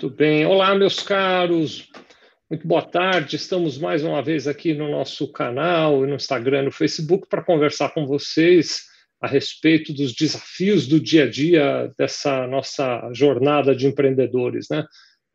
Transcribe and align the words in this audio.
Muito 0.00 0.14
bem. 0.14 0.46
Olá, 0.46 0.76
meus 0.76 1.02
caros. 1.02 1.88
Muito 2.48 2.68
boa 2.68 2.82
tarde. 2.82 3.34
Estamos 3.34 3.76
mais 3.76 4.04
uma 4.04 4.22
vez 4.22 4.46
aqui 4.46 4.72
no 4.72 4.88
nosso 4.88 5.26
canal, 5.32 6.06
no 6.06 6.14
Instagram, 6.14 6.62
no 6.62 6.70
Facebook, 6.70 7.26
para 7.28 7.42
conversar 7.42 7.92
com 7.92 8.06
vocês 8.06 8.84
a 9.20 9.26
respeito 9.26 9.92
dos 9.92 10.14
desafios 10.14 10.86
do 10.86 11.00
dia 11.00 11.24
a 11.24 11.28
dia 11.28 11.90
dessa 11.98 12.46
nossa 12.46 13.10
jornada 13.12 13.74
de 13.74 13.88
empreendedores, 13.88 14.68
né? 14.70 14.84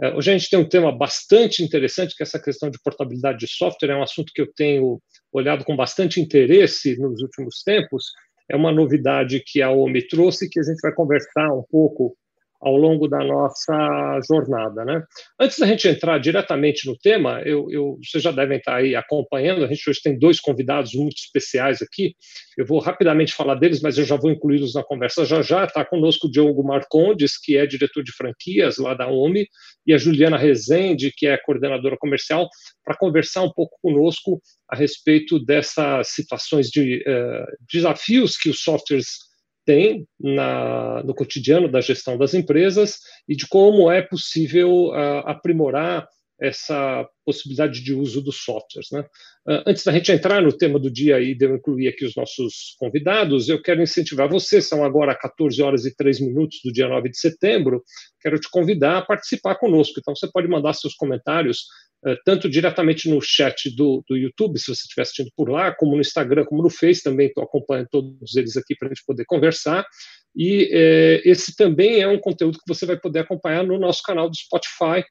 É, 0.01 0.15
hoje 0.15 0.31
a 0.31 0.37
gente 0.37 0.49
tem 0.49 0.57
um 0.57 0.69
tema 0.69 0.97
bastante 0.97 1.61
interessante, 1.61 2.15
que 2.15 2.23
é 2.23 2.25
essa 2.25 2.41
questão 2.41 2.69
de 2.69 2.79
portabilidade 2.81 3.39
de 3.39 3.49
software, 3.49 3.89
é 3.89 3.97
um 3.97 4.01
assunto 4.01 4.31
que 4.33 4.41
eu 4.41 4.49
tenho 4.55 5.01
olhado 5.29 5.65
com 5.65 5.75
bastante 5.75 6.21
interesse 6.21 6.97
nos 6.97 7.21
últimos 7.21 7.63
tempos. 7.65 8.05
É 8.49 8.55
uma 8.55 8.71
novidade 8.71 9.43
que 9.45 9.61
a 9.61 9.69
OMI 9.69 10.07
trouxe, 10.07 10.49
que 10.49 10.61
a 10.61 10.63
gente 10.63 10.79
vai 10.81 10.93
conversar 10.93 11.51
um 11.53 11.65
pouco 11.69 12.15
ao 12.63 12.77
longo 12.77 13.07
da 13.07 13.23
nossa 13.23 14.19
jornada. 14.27 14.85
Né? 14.85 15.03
Antes 15.39 15.59
da 15.59 15.67
gente 15.67 15.87
entrar 15.87 16.17
diretamente 16.17 16.87
no 16.87 16.97
tema, 16.97 17.41
eu, 17.41 17.67
eu, 17.69 17.97
vocês 18.01 18.23
já 18.23 18.31
devem 18.31 18.57
estar 18.57 18.77
aí 18.77 18.95
acompanhando, 18.95 19.63
a 19.63 19.67
gente 19.67 19.89
hoje 19.89 20.01
tem 20.01 20.17
dois 20.17 20.39
convidados 20.39 20.93
muito 20.93 21.17
especiais 21.17 21.81
aqui, 21.81 22.15
eu 22.57 22.65
vou 22.65 22.79
rapidamente 22.79 23.33
falar 23.33 23.55
deles, 23.55 23.81
mas 23.81 23.97
eu 23.97 24.05
já 24.05 24.15
vou 24.15 24.31
incluí-los 24.31 24.73
na 24.73 24.83
conversa 24.83 25.25
já 25.25 25.41
já, 25.41 25.65
está 25.65 25.83
conosco 25.83 26.27
o 26.27 26.31
Diogo 26.31 26.63
Marcondes, 26.63 27.37
que 27.37 27.57
é 27.57 27.65
diretor 27.65 28.03
de 28.03 28.13
franquias 28.13 28.77
lá 28.77 28.93
da 28.93 29.07
OMI, 29.07 29.45
e 29.85 29.93
a 29.93 29.97
Juliana 29.97 30.37
Rezende, 30.37 31.11
que 31.15 31.27
é 31.27 31.37
coordenadora 31.37 31.97
comercial, 31.97 32.47
para 32.85 32.95
conversar 32.95 33.43
um 33.43 33.51
pouco 33.51 33.77
conosco 33.81 34.41
a 34.69 34.75
respeito 34.75 35.37
dessas 35.43 36.09
situações 36.09 36.69
de 36.69 37.03
uh, 37.07 37.45
desafios 37.71 38.37
que 38.37 38.49
os 38.49 38.61
softwares 38.61 39.32
tem 39.65 40.07
na, 40.19 41.03
no 41.03 41.13
cotidiano 41.13 41.69
da 41.69 41.81
gestão 41.81 42.17
das 42.17 42.33
empresas 42.33 42.99
e 43.27 43.35
de 43.35 43.47
como 43.47 43.91
é 43.91 44.01
possível 44.01 44.87
uh, 44.87 45.23
aprimorar 45.25 46.07
essa 46.43 47.07
possibilidade 47.25 47.81
de 47.81 47.93
uso 47.93 48.21
dos 48.21 48.43
softwares. 48.43 48.89
Né? 48.91 48.99
Uh, 49.47 49.63
antes 49.65 49.83
da 49.83 49.93
gente 49.93 50.11
entrar 50.11 50.41
no 50.41 50.51
tema 50.51 50.77
do 50.77 50.91
dia 50.91 51.19
e 51.21 51.33
de 51.33 51.45
eu 51.45 51.55
incluir 51.55 51.87
aqui 51.87 52.03
os 52.03 52.15
nossos 52.15 52.75
convidados, 52.77 53.47
eu 53.47 53.61
quero 53.61 53.81
incentivar 53.81 54.27
você, 54.27 54.61
são 54.61 54.83
agora 54.83 55.15
14 55.15 55.61
horas 55.61 55.85
e 55.85 55.95
3 55.95 56.19
minutos 56.19 56.59
do 56.63 56.71
dia 56.71 56.87
9 56.87 57.09
de 57.09 57.17
setembro, 57.17 57.81
quero 58.19 58.37
te 58.39 58.49
convidar 58.51 58.97
a 58.97 59.01
participar 59.01 59.55
conosco. 59.55 59.99
Então, 59.99 60.15
você 60.15 60.29
pode 60.31 60.47
mandar 60.47 60.73
seus 60.73 60.93
comentários 60.95 61.65
eh, 62.05 62.17
tanto 62.25 62.49
diretamente 62.49 63.09
no 63.09 63.21
chat 63.21 63.73
do, 63.73 64.03
do 64.07 64.17
YouTube, 64.17 64.59
se 64.59 64.65
você 64.65 64.81
estiver 64.81 65.03
assistindo 65.03 65.31
por 65.37 65.49
lá, 65.49 65.73
como 65.73 65.95
no 65.95 66.01
Instagram, 66.01 66.43
como 66.43 66.61
no 66.61 66.69
Face, 66.69 67.01
também 67.01 67.27
estou 67.27 67.43
acompanhando 67.43 67.87
todos 67.89 68.35
eles 68.35 68.57
aqui 68.57 68.75
para 68.75 68.89
a 68.89 68.93
gente 68.93 69.05
poder 69.05 69.23
conversar. 69.25 69.85
E 70.35 70.69
é, 70.73 71.21
esse 71.23 71.55
também 71.55 72.01
é 72.01 72.07
um 72.07 72.19
conteúdo 72.19 72.57
que 72.57 72.67
você 72.67 72.85
vai 72.85 72.99
poder 72.99 73.19
acompanhar 73.19 73.63
no 73.63 73.79
nosso 73.79 74.01
canal 74.03 74.29
do 74.29 74.35
Spotify. 74.35 75.05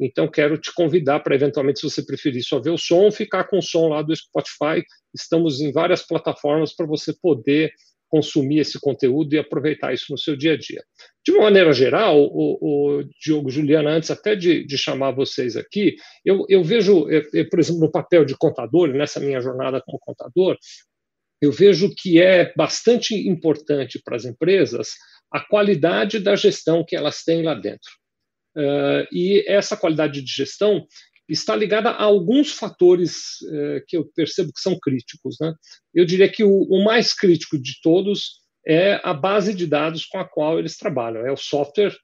Então, 0.00 0.28
quero 0.28 0.58
te 0.58 0.72
convidar 0.72 1.20
para, 1.20 1.34
eventualmente, 1.34 1.80
se 1.80 1.88
você 1.88 2.04
preferir 2.04 2.42
só 2.42 2.60
ver 2.60 2.70
o 2.70 2.78
som, 2.78 3.10
ficar 3.10 3.44
com 3.44 3.58
o 3.58 3.62
som 3.62 3.88
lá 3.88 4.02
do 4.02 4.14
Spotify. 4.14 4.84
Estamos 5.14 5.60
em 5.60 5.72
várias 5.72 6.02
plataformas 6.02 6.74
para 6.74 6.86
você 6.86 7.14
poder 7.20 7.72
consumir 8.08 8.60
esse 8.60 8.78
conteúdo 8.78 9.34
e 9.34 9.38
aproveitar 9.38 9.92
isso 9.92 10.06
no 10.10 10.18
seu 10.18 10.36
dia 10.36 10.52
a 10.52 10.56
dia. 10.56 10.82
De 11.24 11.32
uma 11.32 11.44
maneira 11.44 11.72
geral, 11.72 12.20
o, 12.20 12.58
o 12.60 13.04
Diogo 13.20 13.50
Juliana, 13.50 13.90
antes 13.90 14.10
até 14.10 14.36
de, 14.36 14.64
de 14.64 14.78
chamar 14.78 15.10
vocês 15.10 15.56
aqui, 15.56 15.96
eu, 16.24 16.44
eu 16.48 16.62
vejo, 16.62 17.08
eu, 17.08 17.48
por 17.48 17.58
exemplo, 17.58 17.80
no 17.80 17.90
papel 17.90 18.24
de 18.24 18.36
contador, 18.36 18.88
nessa 18.88 19.18
minha 19.18 19.40
jornada 19.40 19.82
como 19.84 19.98
contador, 19.98 20.56
eu 21.42 21.50
vejo 21.50 21.92
que 21.96 22.20
é 22.20 22.52
bastante 22.56 23.14
importante 23.28 24.00
para 24.04 24.16
as 24.16 24.24
empresas 24.24 24.90
a 25.32 25.40
qualidade 25.40 26.20
da 26.20 26.36
gestão 26.36 26.84
que 26.86 26.94
elas 26.94 27.24
têm 27.24 27.42
lá 27.42 27.54
dentro. 27.54 27.90
Uh, 28.56 29.06
e 29.10 29.44
essa 29.48 29.76
qualidade 29.76 30.22
de 30.22 30.32
gestão 30.32 30.86
está 31.28 31.56
ligada 31.56 31.90
a 31.90 32.02
alguns 32.02 32.52
fatores 32.52 33.38
eh, 33.50 33.82
que 33.88 33.96
eu 33.96 34.04
percebo 34.14 34.52
que 34.52 34.60
são 34.60 34.78
críticos. 34.78 35.36
Né? 35.40 35.54
Eu 35.94 36.04
diria 36.04 36.28
que 36.28 36.44
o, 36.44 36.50
o, 36.50 36.84
mais 36.84 37.14
crítico 37.14 37.58
de 37.58 37.80
todos 37.82 38.42
é 38.66 39.00
a 39.02 39.14
base 39.14 39.54
de 39.54 39.66
dados 39.66 40.04
com 40.04 40.18
a 40.18 40.28
qual 40.28 40.58
eles 40.58 40.76
trabalham, 40.76 41.26
é 41.26 41.32
o 41.32 41.36
software. 41.36 41.96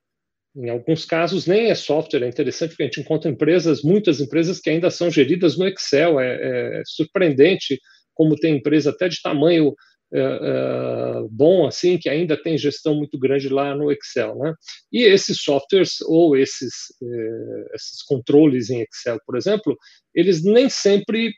Em 0.57 0.69
alguns 0.69 1.05
casos, 1.05 1.47
nem 1.47 1.71
é 1.71 1.75
software, 1.75 2.25
é 2.25 2.29
interessante 2.29 2.71
porque 2.71 2.83
a 2.83 2.87
gente 2.87 3.01
encontra 3.01 3.31
empresas, 3.31 3.83
muitas 3.83 4.21
empresas 4.21 4.59
que 4.59 4.69
ainda 4.69 4.91
são 4.91 5.11
geridas 5.11 5.57
no 5.57 5.67
Excel. 5.67 6.19
É, 6.19 6.81
é 6.81 6.83
surpreendente 6.87 7.79
como 8.15 8.37
tem 8.37 8.57
empresa 8.57 8.91
até 8.91 9.09
de 9.09 9.21
tamanho 9.23 9.75
uh, 10.13 11.29
bom 11.31 11.67
assim 11.67 11.99
que 11.99 12.09
ainda 12.09 12.37
tem 12.41 12.59
gestão 12.59 12.95
muito 12.95 13.19
grande 13.19 13.49
lá 13.49 13.75
no 13.75 13.91
Excel, 13.91 14.37
né? 14.37 14.55
E 14.93 15.03
esses 15.03 15.41
softwares 15.41 16.01
ou 16.03 16.37
esses 16.37 16.73
uh, 17.03 17.75
esses 17.75 18.03
controles 18.03 18.71
em 18.71 18.83
Excel, 18.83 19.19
por 19.27 19.37
exemplo, 19.37 19.77
eles 20.15 20.43
nem 20.43 20.69
sempre 20.69 21.33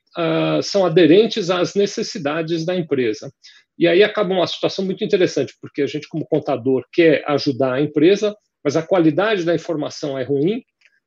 são 0.63 0.87
aderentes 0.87 1.51
às 1.51 1.75
necessidades 1.75 2.65
da 2.65 2.75
empresa. 2.75 3.31
E 3.79 3.87
aí 3.87 4.03
acaba 4.03 4.35
uma 4.35 4.47
situação 4.47 4.85
muito 4.85 5.05
interessante, 5.05 5.55
porque 5.61 5.83
a 5.83 5.87
gente, 5.87 6.09
como 6.09 6.27
contador, 6.27 6.85
quer 6.93 7.23
ajudar 7.27 7.75
a 7.75 7.81
empresa, 7.81 8.35
mas 8.65 8.77
a 8.77 8.83
qualidade 8.83 9.45
da 9.45 9.55
informação 9.55 10.19
é 10.19 10.23
ruim, 10.23 10.63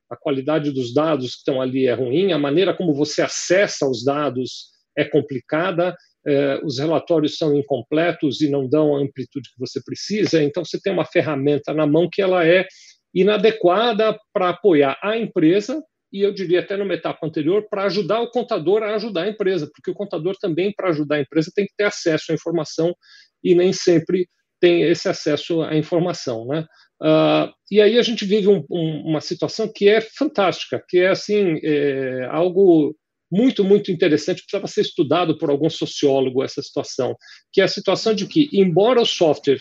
a 0.09 0.15
qualidade 0.15 0.71
dos 0.71 0.93
dados 0.93 1.31
que 1.31 1.37
estão 1.37 1.61
ali 1.61 1.87
é 1.87 1.93
ruim, 1.93 2.31
a 2.31 2.37
maneira 2.37 2.75
como 2.75 2.93
você 2.93 3.21
acessa 3.21 3.87
os 3.87 4.03
dados 4.03 4.71
é 4.97 5.03
complicada 5.03 5.95
eh, 6.27 6.59
os 6.63 6.79
relatórios 6.79 7.37
são 7.37 7.55
incompletos 7.55 8.41
e 8.41 8.49
não 8.49 8.67
dão 8.67 8.95
a 8.95 8.99
amplitude 8.99 9.49
que 9.49 9.59
você 9.59 9.81
precisa, 9.83 10.41
então 10.41 10.63
você 10.63 10.79
tem 10.81 10.93
uma 10.93 11.05
ferramenta 11.05 11.73
na 11.73 11.85
mão 11.85 12.09
que 12.11 12.21
ela 12.21 12.45
é 12.45 12.65
inadequada 13.13 14.17
para 14.33 14.49
apoiar 14.49 14.97
a 15.01 15.17
empresa 15.17 15.81
e 16.11 16.21
eu 16.21 16.33
diria 16.33 16.61
até 16.61 16.77
numa 16.77 16.93
etapa 16.93 17.25
anterior 17.25 17.67
para 17.69 17.83
ajudar 17.83 18.21
o 18.21 18.29
contador 18.29 18.83
a 18.83 18.95
ajudar 18.95 19.23
a 19.23 19.29
empresa, 19.29 19.69
porque 19.73 19.91
o 19.91 19.93
contador 19.95 20.35
também 20.39 20.73
para 20.73 20.89
ajudar 20.89 21.15
a 21.15 21.21
empresa 21.21 21.51
tem 21.53 21.65
que 21.65 21.73
ter 21.77 21.85
acesso 21.85 22.31
à 22.31 22.35
informação 22.35 22.95
e 23.43 23.53
nem 23.53 23.73
sempre 23.73 24.27
tem 24.59 24.83
esse 24.83 25.09
acesso 25.09 25.61
à 25.61 25.75
informação, 25.75 26.47
né? 26.47 26.65
Uh, 27.01 27.51
e 27.69 27.81
aí 27.81 27.99
a 27.99 28.01
gente 28.01 28.25
vive 28.25 28.47
um, 28.47 28.63
um, 28.71 29.09
uma 29.09 29.19
situação 29.19 29.69
que 29.73 29.89
é 29.89 29.99
fantástica, 29.99 30.81
que 30.87 30.99
é 30.99 31.09
assim 31.09 31.59
é, 31.61 32.25
algo 32.31 32.95
muito, 33.35 33.65
muito 33.65 33.91
interessante, 33.91 34.41
precisava 34.41 34.67
ser 34.67 34.81
estudado 34.81 35.37
por 35.37 35.49
algum 35.49 35.69
sociólogo 35.69 36.41
essa 36.41 36.61
situação, 36.61 37.15
que 37.51 37.59
é 37.59 37.65
a 37.65 37.67
situação 37.67 38.15
de 38.15 38.25
que, 38.25 38.49
embora 38.53 39.01
o 39.01 39.05
software 39.05 39.59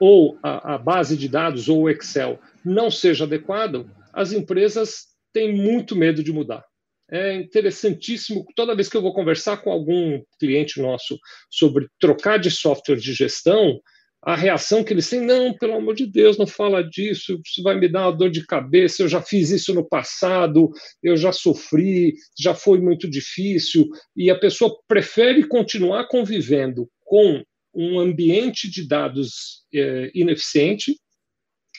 ou 0.00 0.38
a, 0.40 0.74
a 0.74 0.78
base 0.78 1.16
de 1.16 1.28
dados 1.28 1.68
ou 1.68 1.82
o 1.82 1.90
Excel 1.90 2.38
não 2.64 2.90
seja 2.90 3.24
adequado, 3.24 3.90
as 4.14 4.32
empresas 4.32 5.06
têm 5.32 5.52
muito 5.52 5.96
medo 5.96 6.22
de 6.22 6.32
mudar. 6.32 6.64
É 7.10 7.34
interessantíssimo, 7.34 8.44
toda 8.54 8.76
vez 8.76 8.88
que 8.88 8.96
eu 8.96 9.02
vou 9.02 9.14
conversar 9.14 9.56
com 9.56 9.72
algum 9.72 10.22
cliente 10.38 10.80
nosso 10.80 11.18
sobre 11.50 11.88
trocar 11.98 12.38
de 12.38 12.50
software 12.50 12.96
de 12.96 13.12
gestão, 13.14 13.80
a 14.22 14.34
reação 14.34 14.82
que 14.82 14.92
eles 14.92 15.08
têm, 15.08 15.20
não, 15.20 15.56
pelo 15.56 15.74
amor 15.74 15.94
de 15.94 16.06
Deus, 16.06 16.36
não 16.36 16.46
fala 16.46 16.82
disso, 16.82 17.40
isso 17.44 17.62
vai 17.62 17.78
me 17.78 17.88
dar 17.88 18.08
uma 18.08 18.16
dor 18.16 18.30
de 18.30 18.44
cabeça, 18.44 19.02
eu 19.02 19.08
já 19.08 19.22
fiz 19.22 19.50
isso 19.50 19.72
no 19.72 19.88
passado, 19.88 20.70
eu 21.02 21.16
já 21.16 21.32
sofri, 21.32 22.14
já 22.38 22.54
foi 22.54 22.80
muito 22.80 23.08
difícil, 23.08 23.86
e 24.16 24.30
a 24.30 24.38
pessoa 24.38 24.76
prefere 24.88 25.46
continuar 25.46 26.08
convivendo 26.08 26.88
com 27.04 27.42
um 27.74 28.00
ambiente 28.00 28.68
de 28.68 28.86
dados 28.86 29.64
é, 29.72 30.10
ineficiente 30.14 30.96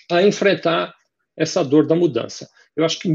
a 0.09 0.23
enfrentar 0.23 0.93
essa 1.37 1.63
dor 1.63 1.85
da 1.85 1.95
mudança. 1.95 2.47
Eu 2.75 2.85
acho 2.85 2.99
que, 2.99 3.09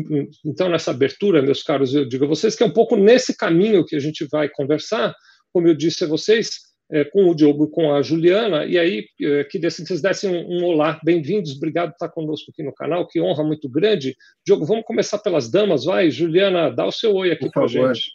então, 0.45 0.69
nessa 0.69 0.91
abertura, 0.91 1.41
meus 1.41 1.63
caros, 1.63 1.95
eu 1.95 2.07
digo 2.07 2.25
a 2.25 2.29
vocês 2.29 2.55
que 2.55 2.63
é 2.63 2.67
um 2.67 2.73
pouco 2.73 2.97
nesse 2.97 3.35
caminho 3.35 3.85
que 3.85 3.97
a 3.97 3.99
gente 3.99 4.27
vai 4.31 4.49
conversar, 4.51 5.15
como 5.53 5.67
eu 5.67 5.75
disse 5.75 6.05
a 6.05 6.07
vocês, 6.07 6.51
é, 6.95 7.05
com 7.05 7.29
o 7.29 7.35
Diogo 7.35 7.65
e 7.65 7.71
com 7.73 7.93
a 7.93 8.03
Juliana, 8.03 8.65
e 8.65 8.79
aí 8.79 9.09
é, 9.21 9.43
queria 9.43 9.69
que 9.69 9.83
vocês 9.83 10.01
dessem 10.01 10.31
um, 10.31 10.61
um 10.61 10.65
olá, 10.65 11.01
bem-vindos, 11.03 11.57
obrigado 11.57 11.89
por 11.89 11.95
estar 11.95 12.09
conosco 12.09 12.53
aqui 12.53 12.63
no 12.63 12.73
canal, 12.73 13.05
que 13.05 13.21
honra 13.21 13.43
muito 13.43 13.69
grande. 13.69 14.17
Diogo, 14.47 14.65
vamos 14.65 14.85
começar 14.85 15.19
pelas 15.19 15.51
damas, 15.51 15.85
vai, 15.85 16.09
Juliana, 16.09 16.71
dá 16.71 16.87
o 16.87 16.93
seu 16.93 17.13
oi 17.17 17.33
aqui 17.33 17.51
para 17.51 17.65
a 17.65 17.67
gente. 17.67 18.13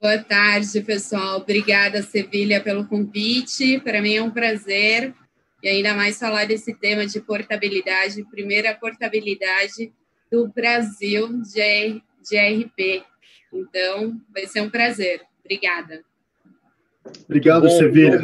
Boa 0.00 0.18
tarde, 0.18 0.80
pessoal. 0.82 1.38
Obrigada, 1.38 2.02
Sevilha, 2.02 2.60
pelo 2.60 2.86
convite. 2.86 3.80
Para 3.80 4.00
mim 4.00 4.14
é 4.14 4.22
um 4.22 4.30
prazer, 4.30 5.12
e 5.60 5.68
ainda 5.68 5.92
mais 5.92 6.20
falar 6.20 6.46
desse 6.46 6.72
tema 6.78 7.04
de 7.04 7.20
portabilidade, 7.20 8.24
primeira 8.30 8.74
portabilidade 8.74 9.92
do 10.30 10.46
Brasil 10.46 11.28
de, 11.42 12.00
de 12.30 12.38
RP. 12.38 13.04
Então, 13.52 14.20
vai 14.32 14.46
ser 14.46 14.60
um 14.60 14.70
prazer. 14.70 15.22
Obrigada. 15.40 16.04
Obrigado, 17.26 17.68
Sevilha. 17.70 18.20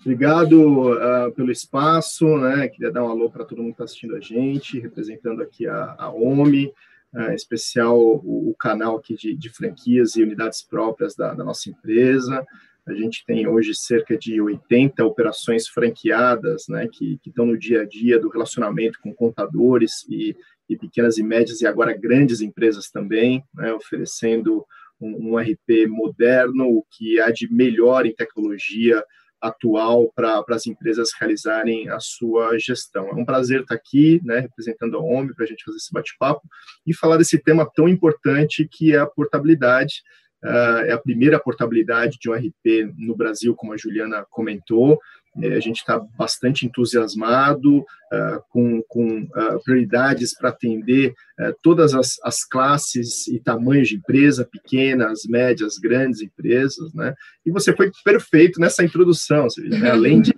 Obrigado 0.00 0.92
uh, 0.92 1.32
pelo 1.32 1.50
espaço, 1.50 2.36
né? 2.36 2.68
Queria 2.68 2.92
dar 2.92 3.04
um 3.04 3.08
alô 3.08 3.30
para 3.30 3.44
todo 3.44 3.62
mundo 3.62 3.68
que 3.68 3.74
está 3.74 3.84
assistindo 3.84 4.14
a 4.14 4.20
gente, 4.20 4.78
representando 4.78 5.42
aqui 5.42 5.66
a, 5.66 5.96
a 5.98 6.10
OMI, 6.10 6.66
uh, 7.14 7.30
em 7.30 7.34
especial 7.34 7.98
o, 7.98 8.50
o, 8.50 8.54
canal 8.54 8.98
aqui 8.98 9.14
de, 9.14 9.34
de, 9.34 9.48
franquias 9.48 10.14
e 10.14 10.22
unidades 10.22 10.62
próprias 10.62 11.14
da, 11.14 11.32
da 11.32 11.42
nossa 11.42 11.70
empresa. 11.70 12.46
A 12.86 12.92
gente 12.92 13.24
tem 13.24 13.46
hoje 13.48 13.74
cerca 13.74 14.16
de 14.16 14.38
80 14.42 15.02
operações 15.06 15.66
franqueadas, 15.66 16.66
né, 16.68 16.86
que, 16.86 17.18
que 17.22 17.30
estão 17.30 17.46
no 17.46 17.56
dia 17.56 17.80
a 17.80 17.86
dia 17.86 18.18
do 18.18 18.28
relacionamento 18.28 18.98
com 19.02 19.14
contadores 19.14 20.04
e, 20.06 20.36
e 20.68 20.76
pequenas 20.76 21.16
e 21.16 21.22
médias 21.22 21.62
e 21.62 21.66
agora 21.66 21.96
grandes 21.96 22.42
empresas 22.42 22.90
também, 22.90 23.42
né, 23.54 23.72
oferecendo 23.72 24.66
um, 25.04 25.32
um 25.32 25.38
RP 25.38 25.86
moderno, 25.88 26.66
o 26.66 26.84
que 26.90 27.20
há 27.20 27.30
de 27.30 27.52
melhor 27.52 28.06
em 28.06 28.14
tecnologia 28.14 29.04
atual 29.40 30.10
para 30.14 30.42
as 30.48 30.66
empresas 30.66 31.10
realizarem 31.18 31.90
a 31.90 32.00
sua 32.00 32.58
gestão. 32.58 33.08
É 33.08 33.14
um 33.14 33.26
prazer 33.26 33.60
estar 33.60 33.74
aqui, 33.74 34.20
né, 34.24 34.40
representando 34.40 34.96
a 34.96 35.00
OMI, 35.00 35.34
para 35.34 35.44
a 35.44 35.48
gente 35.48 35.62
fazer 35.62 35.76
esse 35.76 35.92
bate-papo 35.92 36.40
e 36.86 36.94
falar 36.94 37.18
desse 37.18 37.38
tema 37.38 37.68
tão 37.74 37.86
importante 37.86 38.66
que 38.70 38.94
é 38.94 38.98
a 38.98 39.06
portabilidade. 39.06 40.02
Uh, 40.44 40.84
é 40.84 40.92
a 40.92 40.98
primeira 40.98 41.40
portabilidade 41.40 42.18
de 42.20 42.28
um 42.28 42.34
RP 42.34 42.92
no 42.98 43.16
Brasil, 43.16 43.54
como 43.54 43.72
a 43.72 43.76
Juliana 43.76 44.26
comentou. 44.28 45.00
É, 45.42 45.54
a 45.54 45.60
gente 45.60 45.78
está 45.78 45.98
bastante 46.16 46.64
entusiasmado, 46.64 47.78
uh, 47.78 48.40
com, 48.50 48.82
com 48.86 49.22
uh, 49.22 49.62
prioridades 49.64 50.36
para 50.36 50.50
atender 50.50 51.12
uh, 51.40 51.52
todas 51.60 51.92
as, 51.92 52.16
as, 52.22 52.44
classes 52.44 53.26
e 53.26 53.40
tamanhos 53.40 53.88
de 53.88 53.96
empresa, 53.96 54.48
pequenas, 54.50 55.22
médias, 55.24 55.76
grandes 55.78 56.22
empresas, 56.22 56.94
né? 56.94 57.14
E 57.44 57.50
você 57.50 57.74
foi 57.74 57.90
perfeito 58.04 58.60
nessa 58.60 58.84
introdução, 58.84 59.48
né? 59.58 59.90
além 59.90 60.22
de 60.22 60.32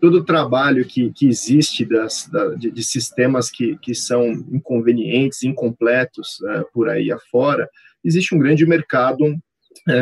todo 0.00 0.18
o 0.18 0.24
trabalho 0.24 0.84
que, 0.84 1.12
que 1.12 1.26
existe 1.26 1.84
das, 1.84 2.28
da, 2.28 2.54
de, 2.54 2.70
de, 2.70 2.84
sistemas 2.84 3.50
que, 3.50 3.76
que 3.78 3.94
são 3.94 4.30
inconvenientes, 4.52 5.42
incompletos 5.42 6.38
por 6.72 6.88
aí 6.88 7.10
afora, 7.10 7.68
existe 8.04 8.34
um 8.34 8.38
grande 8.38 8.66
mercado 8.66 9.24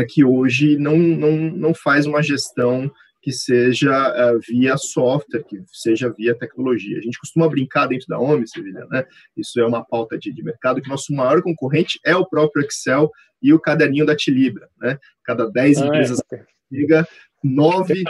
que 0.09 0.25
hoje 0.25 0.77
não, 0.79 0.97
não, 0.97 1.33
não 1.33 1.75
faz 1.75 2.07
uma 2.07 2.23
gestão 2.23 2.91
que 3.25 3.33
seja 3.33 3.91
uh, 3.91 4.39
via 4.47 4.77
software, 4.77 5.43
que 5.45 5.63
seja 5.73 6.13
via 6.13 6.35
tecnologia. 6.35 6.99
A 6.99 7.01
gente 7.01 7.19
costuma 7.19 7.49
brincar 7.49 7.87
dentro 7.87 8.07
da 8.07 8.19
OMI, 8.19 8.47
Sevilha, 8.47 8.85
né? 8.91 9.07
Isso 9.35 9.59
é 9.59 9.67
uma 9.67 9.83
pauta 9.83 10.19
de, 10.19 10.31
de 10.31 10.43
mercado, 10.43 10.83
que 10.83 10.91
nosso 10.91 11.11
maior 11.15 11.41
concorrente 11.41 11.99
é 12.05 12.15
o 12.15 12.27
próprio 12.27 12.67
Excel 12.67 13.11
e 13.43 13.51
o 13.55 13.59
caderninho 13.59 14.05
da 14.05 14.15
Tilibra, 14.15 14.69
né? 14.79 14.99
Cada 15.25 15.51
10 15.51 15.79
ah, 15.79 15.87
empresas 15.87 16.21
é. 16.31 16.45
chega, 16.71 17.09
9 17.43 18.05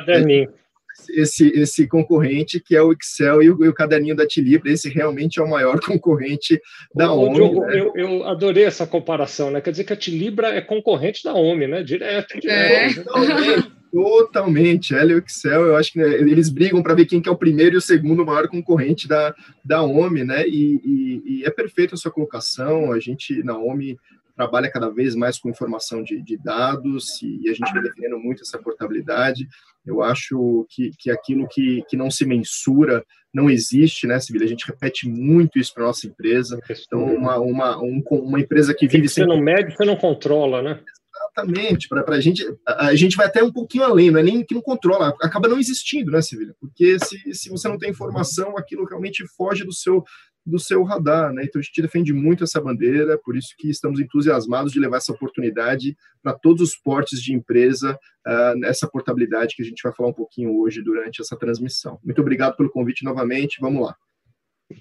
esse, 1.10 1.48
esse 1.48 1.86
concorrente 1.86 2.60
que 2.60 2.76
é 2.76 2.82
o 2.82 2.92
Excel 2.92 3.42
e 3.42 3.50
o, 3.50 3.64
e 3.64 3.68
o 3.68 3.74
caderninho 3.74 4.16
da 4.16 4.26
Tilibra, 4.26 4.70
esse 4.70 4.88
realmente 4.88 5.38
é 5.38 5.42
o 5.42 5.50
maior 5.50 5.80
concorrente 5.84 6.60
da 6.94 7.12
o, 7.12 7.24
OMI. 7.24 7.34
Diogo, 7.34 7.60
né? 7.60 7.80
eu, 7.80 7.92
eu, 7.94 8.24
adorei 8.24 8.64
essa 8.64 8.86
comparação, 8.86 9.50
né? 9.50 9.60
Quer 9.60 9.70
dizer 9.70 9.84
que 9.84 9.92
a 9.92 9.96
Tilibra 9.96 10.48
é 10.48 10.60
concorrente 10.60 11.22
da 11.22 11.34
OMI, 11.34 11.66
né? 11.66 11.82
Direto. 11.82 12.38
direto. 12.40 13.00
É. 13.00 13.84
Totalmente. 13.94 14.92
Ela 14.92 15.12
e 15.12 15.14
o 15.14 15.22
Excel, 15.24 15.66
eu 15.66 15.76
acho 15.76 15.92
que 15.92 16.00
né, 16.00 16.14
eles 16.14 16.50
brigam 16.50 16.82
para 16.82 16.94
ver 16.94 17.06
quem 17.06 17.20
que 17.20 17.28
é 17.28 17.32
o 17.32 17.36
primeiro 17.36 17.76
e 17.76 17.78
o 17.78 17.80
segundo 17.80 18.26
maior 18.26 18.48
concorrente 18.48 19.06
da, 19.06 19.32
da 19.64 19.84
OMI, 19.84 20.24
né? 20.24 20.48
E, 20.48 20.80
e, 20.84 21.22
e 21.24 21.44
é 21.44 21.50
perfeita 21.50 21.94
a 21.94 21.96
sua 21.96 22.10
colocação. 22.10 22.90
A 22.90 22.98
gente, 22.98 23.40
na 23.44 23.56
OMI, 23.56 23.96
trabalha 24.34 24.70
cada 24.70 24.90
vez 24.90 25.14
mais 25.14 25.38
com 25.38 25.48
informação 25.48 26.02
de, 26.02 26.20
de 26.20 26.36
dados 26.36 27.22
e, 27.22 27.42
e, 27.44 27.50
a 27.50 27.54
gente 27.54 27.72
vem 27.72 27.82
defendendo 27.82 28.18
muito 28.18 28.42
essa 28.42 28.58
portabilidade. 28.58 29.46
Eu 29.86 30.02
acho 30.02 30.66
que, 30.70 30.90
que 30.98 31.10
aquilo 31.10 31.46
que, 31.48 31.82
que 31.88 31.96
não 31.96 32.10
se 32.10 32.24
mensura 32.24 33.04
não 33.32 33.50
existe, 33.50 34.06
né, 34.06 34.18
Sibila? 34.20 34.44
A 34.44 34.48
gente 34.48 34.66
repete 34.66 35.08
muito 35.08 35.58
isso 35.58 35.74
para 35.74 35.84
nossa 35.84 36.06
empresa. 36.06 36.58
Então, 36.86 37.04
uma, 37.04 37.38
uma, 37.38 37.82
um, 37.82 38.02
uma 38.10 38.40
empresa 38.40 38.72
que 38.72 38.86
vive... 38.86 39.08
Você 39.08 39.26
não 39.26 39.40
mede, 39.40 39.74
você 39.74 39.84
não 39.84 39.96
controla, 39.96 40.62
né? 40.62 40.80
Exatamente, 41.16 41.88
para 41.88 42.14
a 42.14 42.20
gente, 42.20 42.44
a, 42.66 42.94
gente 42.94 43.16
vai 43.16 43.26
até 43.26 43.42
um 43.42 43.52
pouquinho 43.52 43.84
além, 43.84 44.10
não 44.10 44.20
é 44.20 44.22
nem 44.22 44.44
que 44.44 44.54
não 44.54 44.62
controla, 44.62 45.14
acaba 45.20 45.48
não 45.48 45.58
existindo, 45.58 46.10
né, 46.10 46.20
Sevilha? 46.20 46.54
Porque 46.60 46.96
se, 46.98 47.34
se 47.34 47.48
você 47.48 47.68
não 47.68 47.78
tem 47.78 47.90
informação, 47.90 48.56
aquilo 48.56 48.84
realmente 48.84 49.24
foge 49.36 49.64
do 49.64 49.72
seu, 49.72 50.04
do 50.44 50.58
seu 50.58 50.82
radar, 50.82 51.32
né? 51.32 51.44
Então 51.44 51.58
a 51.58 51.62
gente 51.62 51.80
defende 51.80 52.12
muito 52.12 52.44
essa 52.44 52.60
bandeira, 52.60 53.18
por 53.18 53.36
isso 53.36 53.54
que 53.58 53.68
estamos 53.70 53.98
entusiasmados 53.98 54.72
de 54.72 54.80
levar 54.80 54.98
essa 54.98 55.12
oportunidade 55.12 55.96
para 56.22 56.34
todos 56.34 56.62
os 56.62 56.76
portes 56.76 57.20
de 57.22 57.32
empresa, 57.32 57.98
uh, 58.26 58.58
nessa 58.58 58.86
portabilidade 58.86 59.54
que 59.56 59.62
a 59.62 59.66
gente 59.66 59.82
vai 59.82 59.92
falar 59.92 60.10
um 60.10 60.14
pouquinho 60.14 60.58
hoje 60.58 60.82
durante 60.82 61.22
essa 61.22 61.36
transmissão. 61.36 61.98
Muito 62.04 62.20
obrigado 62.20 62.56
pelo 62.56 62.70
convite 62.70 63.04
novamente, 63.04 63.58
vamos 63.60 63.86
lá. 63.86 63.96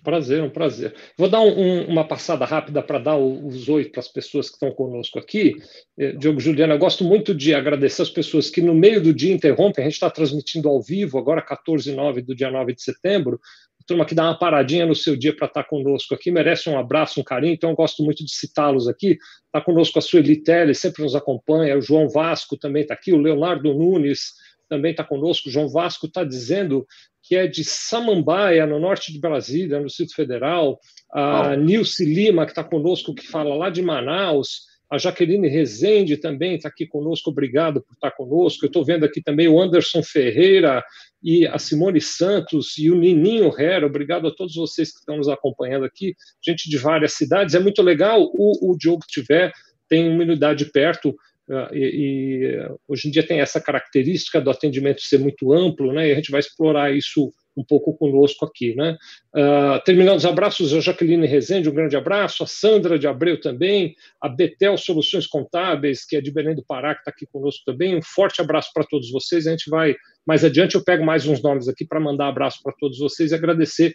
Prazer, 0.02 0.42
um 0.42 0.50
prazer. 0.50 0.96
Vou 1.18 1.30
dar 1.30 1.42
um, 1.42 1.86
uma 1.86 2.08
passada 2.08 2.46
rápida 2.46 2.82
para 2.82 3.00
dar 3.00 3.18
os 3.18 3.68
oi 3.68 3.86
para 3.86 4.00
as 4.00 4.08
pessoas 4.08 4.48
que 4.48 4.54
estão 4.54 4.72
conosco 4.72 5.20
aqui. 5.20 5.56
Eh, 6.00 6.14
Diogo 6.14 6.40
Juliana, 6.40 6.74
eu 6.74 6.80
gosto 6.80 7.04
muito 7.04 7.36
de 7.36 7.54
agradecer 7.54 8.02
as 8.02 8.10
pessoas 8.10 8.50
que 8.50 8.62
no 8.62 8.74
meio 8.74 9.02
do 9.02 9.14
dia 9.14 9.34
interrompem. 9.34 9.84
A 9.84 9.88
gente 9.88 9.96
está 9.96 10.10
transmitindo 10.10 10.70
ao 10.70 10.82
vivo, 10.82 11.18
agora 11.18 11.42
14 11.42 11.92
e 11.92 11.94
9 11.94 12.22
do 12.22 12.34
dia 12.34 12.50
9 12.50 12.74
de 12.74 12.82
setembro. 12.82 13.40
Turma 13.86 14.06
que 14.06 14.16
dá 14.16 14.24
uma 14.24 14.38
paradinha 14.38 14.86
no 14.86 14.96
seu 14.96 15.16
dia 15.16 15.36
para 15.36 15.48
estar 15.48 15.64
tá 15.64 15.70
conosco 15.70 16.14
aqui, 16.14 16.32
merece 16.32 16.70
um 16.70 16.78
abraço, 16.78 17.20
um 17.20 17.24
carinho, 17.24 17.54
então 17.54 17.70
eu 17.70 17.76
gosto 17.76 18.04
muito 18.04 18.24
de 18.24 18.32
citá-los 18.32 18.88
aqui. 18.88 19.18
Está 19.46 19.62
conosco 19.62 20.00
a 20.00 20.02
Sueli 20.02 20.42
Telle, 20.42 20.74
sempre 20.74 21.04
nos 21.04 21.16
acompanha, 21.16 21.78
o 21.78 21.82
João 21.82 22.10
Vasco 22.10 22.58
também 22.58 22.84
está 22.84 22.94
aqui, 22.94 23.14
o 23.14 23.18
Leonardo 23.18 23.74
Nunes 23.74 24.34
também 24.70 24.92
está 24.92 25.04
conosco. 25.04 25.50
O 25.50 25.52
João 25.52 25.70
Vasco 25.70 26.08
está 26.08 26.24
dizendo 26.24 26.86
que 27.22 27.36
é 27.36 27.48
de 27.48 27.64
Samambaia, 27.64 28.66
no 28.66 28.80
norte 28.80 29.14
de 29.14 29.20
Brasília, 29.20 29.80
no 29.80 29.86
Distrito 29.86 30.16
Federal, 30.16 30.80
a 31.12 31.52
oh. 31.52 31.56
Nilce 31.56 32.04
Lima, 32.04 32.46
que 32.46 32.52
está 32.52 32.64
conosco, 32.64 33.14
que 33.14 33.26
fala 33.26 33.56
lá 33.56 33.70
de 33.70 33.82
Manaus, 33.82 34.74
a 34.94 34.98
Jaqueline 35.00 35.48
Rezende 35.48 36.18
também 36.18 36.56
está 36.56 36.70
aqui 36.70 36.86
conosco, 36.86 37.32
obrigado 37.32 37.82
por 37.82 37.94
estar 37.94 38.12
tá 38.12 38.16
conosco. 38.16 38.64
Eu 38.64 38.68
estou 38.68 38.86
vendo 38.86 39.04
aqui 39.04 39.24
também 39.24 39.48
o 39.48 39.60
Anderson 39.60 40.04
Ferreira 40.04 40.84
e 41.24 41.48
a 41.48 41.58
Simone 41.58 42.02
Santos 42.02 42.78
e 42.78 42.92
o 42.92 42.96
Nininho 42.96 43.48
Herrera, 43.48 43.86
obrigado 43.86 44.28
a 44.28 44.36
todos 44.36 44.56
vocês 44.56 44.92
que 44.92 45.00
estão 45.00 45.18
nos 45.18 45.30
acompanhando 45.30 45.86
aqui, 45.86 46.14
gente 46.44 46.70
de 46.70 46.78
várias 46.78 47.14
cidades. 47.14 47.56
É 47.56 47.60
muito 47.60 47.82
legal 47.82 48.22
o, 48.34 48.72
o 48.72 48.78
Diogo 48.78 49.04
tiver, 49.08 49.52
tem 49.88 50.10
uma 50.10 50.24
unidade 50.24 50.66
perto, 50.66 51.16
ah, 51.50 51.70
e, 51.74 52.46
e, 52.46 52.68
hoje 52.88 53.08
em 53.08 53.12
dia 53.12 53.26
tem 53.26 53.42
essa 53.42 53.60
característica 53.60 54.40
do 54.40 54.50
atendimento 54.50 55.02
ser 55.02 55.20
muito 55.20 55.52
amplo, 55.54 55.92
né? 55.94 56.10
E 56.10 56.12
a 56.12 56.16
gente 56.16 56.32
vai 56.32 56.40
explorar 56.40 56.96
isso 56.96 57.32
um 57.56 57.64
pouco 57.64 57.96
conosco 57.96 58.46
aqui, 58.46 58.76
né? 58.76 58.98
Uh, 59.36 59.84
terminando 59.86 60.18
os 60.18 60.26
abraços, 60.26 60.74
a 60.74 60.80
Jaqueline 60.80 61.28
Rezende, 61.28 61.70
um 61.70 61.74
grande 61.74 61.96
abraço, 61.96 62.44
a 62.44 62.48
Sandra 62.48 62.98
de 62.98 63.08
Abreu 63.08 63.40
também, 63.40 63.96
a 64.22 64.28
Betel 64.28 64.78
Soluções 64.78 65.28
Contábeis, 65.28 66.06
que 66.06 66.16
é 66.16 66.22
de 66.22 66.32
Belém 66.32 66.56
do 66.56 66.64
Pará, 66.66 66.96
que 66.96 67.02
está 67.02 67.12
aqui 67.12 67.26
conosco 67.32 67.64
também. 67.66 67.96
Um 67.96 68.02
forte 68.02 68.42
abraço 68.42 68.70
para 68.74 68.84
todos 68.84 69.12
vocês. 69.12 69.48
A 69.48 69.52
gente 69.52 69.70
vai 69.70 69.96
mais 70.26 70.44
adiante, 70.44 70.76
eu 70.76 70.84
pego 70.84 71.06
mais 71.06 71.28
uns 71.28 71.42
nomes 71.42 71.68
aqui 71.68 71.86
para 71.86 72.00
mandar 72.00 72.28
abraço 72.28 72.60
para 72.64 72.74
todos 72.80 72.98
vocês 72.98 73.32
e 73.32 73.36
agradecer 73.36 73.94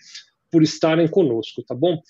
por 0.50 0.62
estarem 0.62 1.08
conosco, 1.08 1.62
tá 1.62 1.74
bom? 1.74 2.00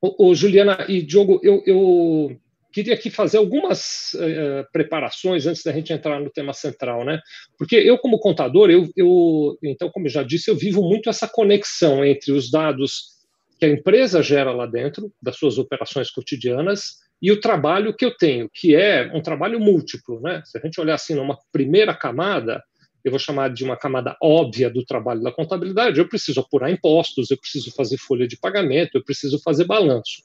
Ô 0.00 0.34
Juliana 0.34 0.84
e 0.88 1.02
Diogo, 1.02 1.40
eu, 1.42 1.62
eu 1.66 2.36
queria 2.76 2.92
aqui 2.92 3.08
fazer 3.08 3.38
algumas 3.38 4.12
uh, 4.12 4.70
preparações 4.70 5.46
antes 5.46 5.62
da 5.62 5.72
gente 5.72 5.94
entrar 5.94 6.20
no 6.20 6.28
tema 6.28 6.52
central, 6.52 7.06
né? 7.06 7.22
Porque 7.56 7.74
eu, 7.74 7.96
como 7.96 8.18
contador, 8.18 8.70
eu, 8.70 8.86
eu, 8.94 9.56
então, 9.64 9.88
como 9.88 10.10
já 10.10 10.22
disse, 10.22 10.50
eu 10.50 10.54
vivo 10.54 10.82
muito 10.82 11.08
essa 11.08 11.26
conexão 11.26 12.04
entre 12.04 12.32
os 12.32 12.50
dados 12.50 13.16
que 13.58 13.64
a 13.64 13.70
empresa 13.70 14.22
gera 14.22 14.52
lá 14.52 14.66
dentro, 14.66 15.10
das 15.22 15.38
suas 15.38 15.56
operações 15.56 16.10
cotidianas, 16.10 16.96
e 17.22 17.32
o 17.32 17.40
trabalho 17.40 17.96
que 17.96 18.04
eu 18.04 18.14
tenho, 18.14 18.46
que 18.52 18.76
é 18.76 19.10
um 19.14 19.22
trabalho 19.22 19.58
múltiplo, 19.58 20.20
né? 20.20 20.42
Se 20.44 20.58
a 20.58 20.60
gente 20.60 20.78
olhar 20.78 20.96
assim 20.96 21.14
numa 21.14 21.38
primeira 21.50 21.94
camada, 21.94 22.62
eu 23.02 23.10
vou 23.10 23.18
chamar 23.18 23.48
de 23.54 23.64
uma 23.64 23.78
camada 23.78 24.14
óbvia 24.22 24.68
do 24.68 24.84
trabalho 24.84 25.22
da 25.22 25.32
contabilidade, 25.32 25.98
eu 25.98 26.06
preciso 26.06 26.40
apurar 26.40 26.70
impostos, 26.70 27.30
eu 27.30 27.38
preciso 27.38 27.74
fazer 27.74 27.96
folha 27.96 28.28
de 28.28 28.36
pagamento, 28.36 28.96
eu 28.96 29.02
preciso 29.02 29.40
fazer 29.42 29.64
balanço. 29.64 30.20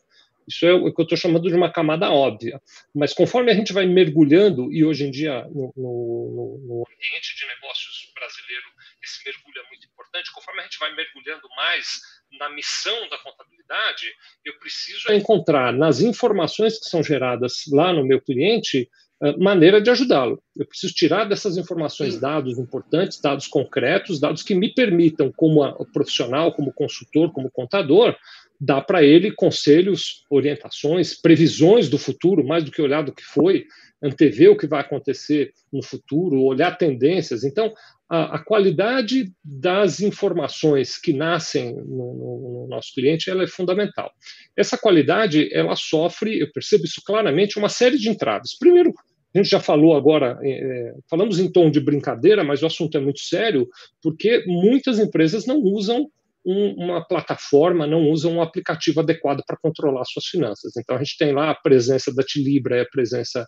Isso 0.48 0.66
é 0.66 0.74
o 0.74 0.94
que 0.94 1.02
eu 1.02 1.04
estou 1.04 1.18
chamando 1.18 1.50
de 1.50 1.56
uma 1.56 1.72
camada 1.72 2.10
óbvia. 2.12 2.62
Mas 2.94 3.14
conforme 3.14 3.52
a 3.52 3.56
gente 3.56 3.74
vai 3.74 3.86
mergulhando, 3.86 4.72
e 4.72 4.84
hoje 4.84 5.06
em 5.06 5.12
dia 5.12 5.46
no, 5.50 5.74
no, 5.76 6.60
no 6.68 6.84
ambiente 6.88 7.36
de 7.36 7.46
negócios 7.48 8.12
brasileiro 8.14 8.66
esse 9.04 9.24
mergulho 9.26 9.60
é 9.66 9.70
muito 9.70 9.88
importante, 9.88 10.32
conforme 10.32 10.62
a 10.62 10.64
gente 10.64 10.80
vai 10.80 10.94
mergulhando 10.94 11.48
mais 11.56 12.02
na 12.40 12.50
missão 12.50 13.10
da 13.10 13.18
contabilidade, 13.18 14.06
eu 14.46 14.58
preciso 14.60 15.12
encontrar 15.12 15.74
nas 15.74 16.02
informações 16.02 16.80
que 16.80 16.86
são 16.86 17.04
geradas 17.04 17.64
lá 17.72 17.92
no 17.92 18.06
meu 18.06 18.22
cliente 18.22 18.90
maneira 19.38 19.80
de 19.80 19.90
ajudá-lo. 19.90 20.42
Eu 20.58 20.66
preciso 20.66 20.94
tirar 20.94 21.26
dessas 21.26 21.56
informações 21.56 22.20
dados 22.20 22.58
importantes, 22.58 23.22
dados 23.22 23.48
concretos, 23.48 24.20
dados 24.20 24.42
que 24.42 24.56
me 24.56 24.74
permitam, 24.74 25.32
como 25.32 25.64
profissional, 25.94 26.52
como 26.54 26.74
consultor, 26.74 27.32
como 27.32 27.52
contador, 27.52 28.18
dá 28.63 28.80
para 28.80 29.03
ele 29.03 29.32
conselhos, 29.32 30.24
orientações, 30.30 31.20
previsões 31.20 31.89
do 31.89 31.98
futuro, 31.98 32.46
mais 32.46 32.63
do 32.63 32.70
que 32.70 32.80
olhar 32.80 33.01
do 33.01 33.12
que 33.12 33.24
foi, 33.24 33.65
antever 34.03 34.51
o 34.51 34.58
que 34.58 34.68
vai 34.68 34.82
acontecer 34.82 35.51
no 35.74 35.82
futuro, 35.82 36.44
olhar 36.44 36.77
tendências. 36.77 37.44
Então, 37.44 37.74
a, 38.08 38.36
a 38.36 38.39
qualidade 38.39 39.32
das 39.44 40.00
informações 40.00 40.96
que 40.96 41.12
nascem 41.12 41.74
no, 41.74 41.84
no, 41.84 42.41
no, 42.63 42.68
nosso 42.68 42.94
cliente 42.94 43.32
ela 43.32 43.44
é 43.44 43.48
fundamental. 43.48 44.12
Essa 44.56 44.77
qualidade 44.77 45.51
ela 45.51 45.75
sofre, 45.75 46.39
eu 46.39 46.51
percebo 46.51 46.86
isso 46.86 47.01
claramente, 47.03 47.58
uma 47.58 47.70
série 47.70 47.98
de 47.98 48.10
entraves. 48.10 48.56
Primeiro, 48.60 48.94
A 49.34 49.38
gente 49.38 49.50
já 49.50 49.60
falou 49.60 49.96
agora, 49.96 50.38
é, 50.44 50.94
falamos 51.10 51.39
em 51.39 51.51
tom 51.51 51.72
de 51.72 51.80
brincadeira, 51.80 52.44
mas 52.44 52.62
o 52.62 52.68
assunto 52.68 52.98
é 52.98 53.01
muito 53.01 53.22
sério, 53.22 53.68
porque 54.03 54.44
muitas 54.46 55.00
empresas 55.00 55.46
não 55.48 55.58
usam 55.58 56.12
um, 56.46 56.86
uma 56.86 57.06
plataforma, 57.06 57.86
não 57.86 58.10
usam 58.10 58.34
um 58.34 58.42
aplicativo 58.42 59.00
adequado 59.00 59.44
para 59.46 59.58
controlar 59.58 60.06
suas 60.06 60.26
finanças. 60.26 60.76
Então, 60.78 60.96
a 60.96 61.00
gente 61.00 61.18
tem 61.18 61.32
lá 61.32 61.52
a 61.52 61.56
presença 61.56 62.14
da 62.14 62.24
Tilibra 62.24 62.78
e 62.78 62.82
a 62.82 62.86
presença 62.86 63.46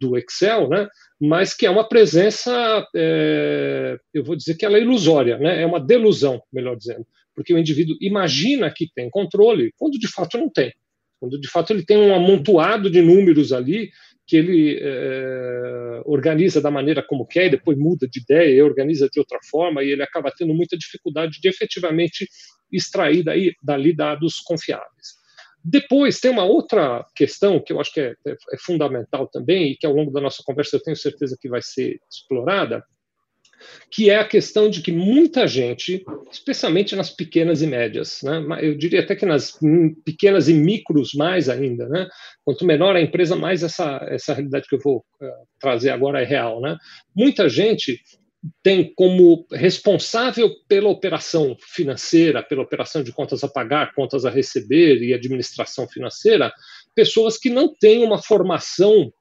do 0.00 0.16
Excel, 0.16 0.68
né? 0.68 0.86
mas 1.20 1.54
que 1.54 1.66
é 1.66 1.70
uma 1.70 1.88
presença, 1.88 2.86
é, 2.94 3.96
eu 4.12 4.22
vou 4.22 4.36
dizer 4.36 4.54
que 4.54 4.64
ela 4.64 4.76
é 4.76 4.82
ilusória, 4.82 5.38
né? 5.38 5.62
é 5.62 5.66
uma 5.66 5.80
delusão, 5.80 6.40
melhor 6.52 6.76
dizendo, 6.76 7.06
porque 7.34 7.54
o 7.54 7.58
indivíduo 7.58 7.96
imagina 8.00 8.70
que 8.70 8.90
tem 8.94 9.10
controle, 9.10 9.72
quando 9.76 9.98
de 9.98 10.08
fato 10.08 10.38
não 10.38 10.50
tem. 10.50 10.72
Quando 11.18 11.40
de 11.40 11.48
fato 11.48 11.72
ele 11.72 11.84
tem 11.84 11.96
um 11.96 12.14
amontoado 12.14 12.90
de 12.90 13.00
números 13.00 13.52
ali 13.52 13.90
que 14.26 14.36
ele 14.36 14.78
é, 14.80 16.02
organiza 16.04 16.60
da 16.60 16.70
maneira 16.70 17.02
como 17.02 17.26
quer, 17.26 17.46
e 17.46 17.50
depois 17.50 17.78
muda 17.78 18.08
de 18.08 18.20
ideia, 18.20 18.56
e 18.56 18.62
organiza 18.62 19.08
de 19.08 19.20
outra 19.20 19.38
forma, 19.48 19.82
e 19.82 19.90
ele 19.90 20.02
acaba 20.02 20.32
tendo 20.36 20.52
muita 20.52 20.76
dificuldade 20.76 21.40
de 21.40 21.48
efetivamente 21.48 22.28
extrair 22.72 23.22
daí, 23.22 23.54
dali 23.62 23.94
dados 23.94 24.40
confiáveis. 24.40 25.14
Depois, 25.64 26.20
tem 26.20 26.30
uma 26.30 26.44
outra 26.44 27.04
questão 27.14 27.60
que 27.60 27.72
eu 27.72 27.80
acho 27.80 27.92
que 27.92 28.00
é, 28.00 28.14
é, 28.26 28.32
é 28.32 28.58
fundamental 28.58 29.28
também, 29.28 29.72
e 29.72 29.76
que 29.76 29.86
ao 29.86 29.92
longo 29.92 30.10
da 30.10 30.20
nossa 30.20 30.42
conversa 30.44 30.76
eu 30.76 30.82
tenho 30.82 30.96
certeza 30.96 31.36
que 31.40 31.48
vai 31.48 31.62
ser 31.62 31.98
explorada, 32.10 32.84
que 33.90 34.10
é 34.10 34.18
a 34.18 34.28
questão 34.28 34.68
de 34.68 34.82
que 34.82 34.92
muita 34.92 35.46
gente, 35.46 36.04
especialmente 36.30 36.94
nas 36.94 37.10
pequenas 37.10 37.62
e 37.62 37.66
médias, 37.66 38.20
né, 38.22 38.40
eu 38.60 38.76
diria 38.76 39.00
até 39.00 39.14
que 39.14 39.26
nas 39.26 39.58
pequenas 40.04 40.48
e 40.48 40.54
micros 40.54 41.14
mais 41.14 41.48
ainda, 41.48 41.88
né, 41.88 42.08
quanto 42.44 42.64
menor 42.64 42.96
a 42.96 43.00
empresa, 43.00 43.36
mais 43.36 43.62
essa, 43.62 44.04
essa 44.08 44.34
realidade 44.34 44.68
que 44.68 44.74
eu 44.74 44.80
vou 44.80 44.98
uh, 44.98 45.26
trazer 45.58 45.90
agora 45.90 46.20
é 46.20 46.24
real. 46.24 46.60
Né, 46.60 46.76
muita 47.14 47.48
gente 47.48 48.00
tem 48.62 48.92
como 48.94 49.46
responsável 49.52 50.50
pela 50.68 50.88
operação 50.88 51.56
financeira, 51.60 52.42
pela 52.42 52.62
operação 52.62 53.02
de 53.02 53.12
contas 53.12 53.42
a 53.42 53.48
pagar, 53.48 53.94
contas 53.94 54.24
a 54.24 54.30
receber 54.30 55.02
e 55.02 55.12
administração 55.12 55.88
financeira, 55.88 56.52
pessoas 56.94 57.38
que 57.38 57.50
não 57.50 57.74
têm 57.74 58.04
uma 58.04 58.22
formação 58.22 59.12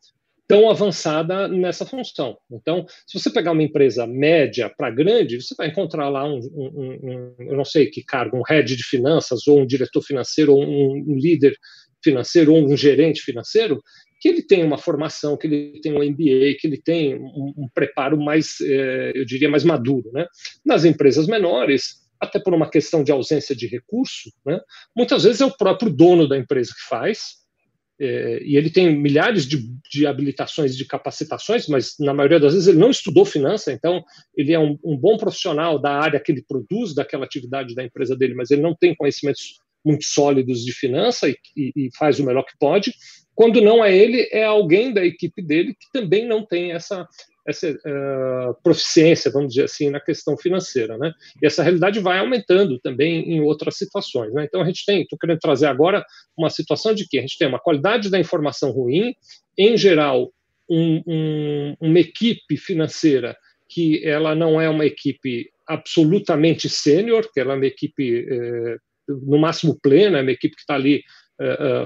tão 0.48 0.70
avançada 0.70 1.48
nessa 1.48 1.86
função. 1.86 2.38
Então, 2.52 2.86
se 3.08 3.20
você 3.20 3.30
pegar 3.30 3.52
uma 3.52 3.64
empresa 3.64 4.06
média 4.06 4.72
para 4.76 4.92
grande, 4.92 5.42
você 5.42 5.56
vai 5.58 5.70
encontrar 5.70 6.10
lá 6.10 6.26
um, 6.26 6.40
um, 6.54 7.00
um, 7.04 7.36
eu 7.40 7.58
não 7.58 7.66
sei 7.66 7.88
que 7.88 8.04
cargo, 8.04 8.38
um 8.38 8.44
head 8.48 8.76
de 8.76 8.84
finanças, 8.84 9.48
ou 9.48 9.62
um 9.62 9.66
diretor 9.66 10.02
financeiro, 10.02 10.54
ou 10.54 10.64
um, 10.64 11.16
líder 11.18 11.56
financeiro, 12.04 12.54
ou 12.54 12.64
um 12.64 12.78
gerente 12.78 13.22
financeiro, 13.22 13.82
que 14.22 14.30
ele 14.30 14.44
tem 14.44 14.64
uma 14.64 14.78
formação, 14.78 15.36
que 15.36 15.48
ele 15.48 15.82
tem 15.82 15.94
um 15.94 16.04
MBA, 16.04 16.58
que 16.60 16.66
ele 16.66 16.82
tem 16.82 17.16
um, 17.16 17.54
um 17.58 17.68
preparo 17.74 18.18
mais, 18.18 18.58
eh, 18.62 19.12
eu 19.16 19.26
diria, 19.26 19.50
mais 19.50 19.64
maduro. 19.64 20.12
Né? 20.14 20.26
Nas 20.64 20.86
empresas 20.86 21.28
menores, 21.28 22.06
até 22.20 22.40
por 22.40 22.54
uma 22.54 22.70
questão 22.70 23.04
de 23.04 23.12
ausência 23.12 23.56
de 23.56 23.68
recurso, 23.68 24.32
né? 24.46 24.60
muitas 24.96 25.24
vezes 25.24 25.42
é 25.42 25.46
o 25.46 25.56
próprio 25.56 25.92
dono 25.92 26.28
da 26.28 26.38
empresa 26.38 26.72
que 26.72 26.88
faz, 26.88 27.45
é, 28.00 28.42
e 28.44 28.58
ele 28.58 28.70
tem 28.70 28.94
milhares 28.94 29.48
de, 29.48 29.58
de, 29.90 30.06
habilitações, 30.06 30.76
de 30.76 30.86
capacitações, 30.86 31.68
mas 31.68 31.96
na 32.00 32.14
maioria 32.14 32.40
das 32.40 32.54
vezes 32.54 32.68
ele 32.68 32.78
não 32.78 32.90
estudou 32.90 33.24
finança, 33.24 33.72
então 33.72 34.04
ele 34.36 34.52
é 34.52 34.60
um, 34.60 34.78
um, 34.84 34.98
bom 34.98 35.18
profissional 35.18 35.80
da 35.80 35.92
área 35.92 36.20
que 36.20 36.32
ele 36.32 36.44
produz, 36.46 36.94
daquela 36.94 37.26
atividade 37.26 37.74
da 37.74 37.84
empresa 37.84 38.16
dele, 38.16 38.34
mas 38.34 38.52
ele 38.52 38.62
não 38.62 38.76
tem 38.76 38.94
conhecimentos 38.94 39.60
muito 39.84 40.04
sólidos 40.04 40.66
de 40.66 40.74
finança 40.74 41.30
e, 41.30 41.38
e, 41.56 41.72
e 41.76 41.90
faz 41.98 42.20
o 42.20 42.26
melhor 42.26 42.44
que 42.44 42.58
pode. 42.60 42.92
Quando 43.34 43.62
não 43.62 43.84
é 43.84 43.96
ele, 43.96 44.28
é 44.32 44.44
alguém 44.44 44.94
da 44.94 45.06
equipe 45.06 45.42
dele 45.42 45.74
que 45.74 45.88
também 45.94 46.28
não 46.28 46.46
tem 46.46 46.72
essa, 46.72 47.08
essa 47.48 47.70
uh, 47.70 48.56
proficiência, 48.64 49.32
vamos 49.32 49.54
dizer 49.54 49.66
assim, 49.66 49.90
na 49.90 50.00
questão 50.00 50.36
financeira, 50.38 50.98
né? 50.98 51.14
E 51.42 51.46
essa 51.46 51.62
realidade 51.62 52.00
vai 52.00 52.20
aumentando 52.20 52.80
também 52.80 53.34
em 53.34 53.42
outras 53.42 53.78
situações, 53.78 54.34
né? 54.34 54.46
Então 54.46 54.62
a 54.62 54.66
gente 54.66 54.84
tem, 54.86 55.04
estou 55.04 55.18
querendo 55.20 55.40
trazer 55.40 55.68
agora 55.68 56.04
uma 56.36 56.50
situação 56.50 56.94
de 56.94 57.08
que 57.08 57.18
a 57.18 57.22
gente 57.22 57.38
tem 57.38 57.48
uma 57.48 57.60
qualidade 57.60 58.10
da 58.10 58.20
informação 58.20 58.72
ruim, 58.72 59.14
em 59.58 59.78
geral, 59.78 60.34
um, 60.70 61.04
um, 61.06 61.76
uma 61.80 62.00
equipe 62.00 62.58
financeira 62.58 63.38
que 63.70 64.04
ela 64.06 64.34
não 64.36 64.60
é 64.60 64.70
uma 64.70 64.86
equipe 64.86 65.50
absolutamente 65.68 66.70
sênior, 66.70 67.30
que 67.32 67.40
ela 67.40 67.54
é 67.54 67.56
uma 67.56 67.66
equipe 67.66 68.28
eh, 68.30 68.78
no 69.08 69.38
máximo 69.38 69.78
plena, 69.82 70.20
é 70.20 70.22
uma 70.22 70.32
equipe 70.32 70.56
que 70.56 70.62
está 70.62 70.76
ali 70.76 71.04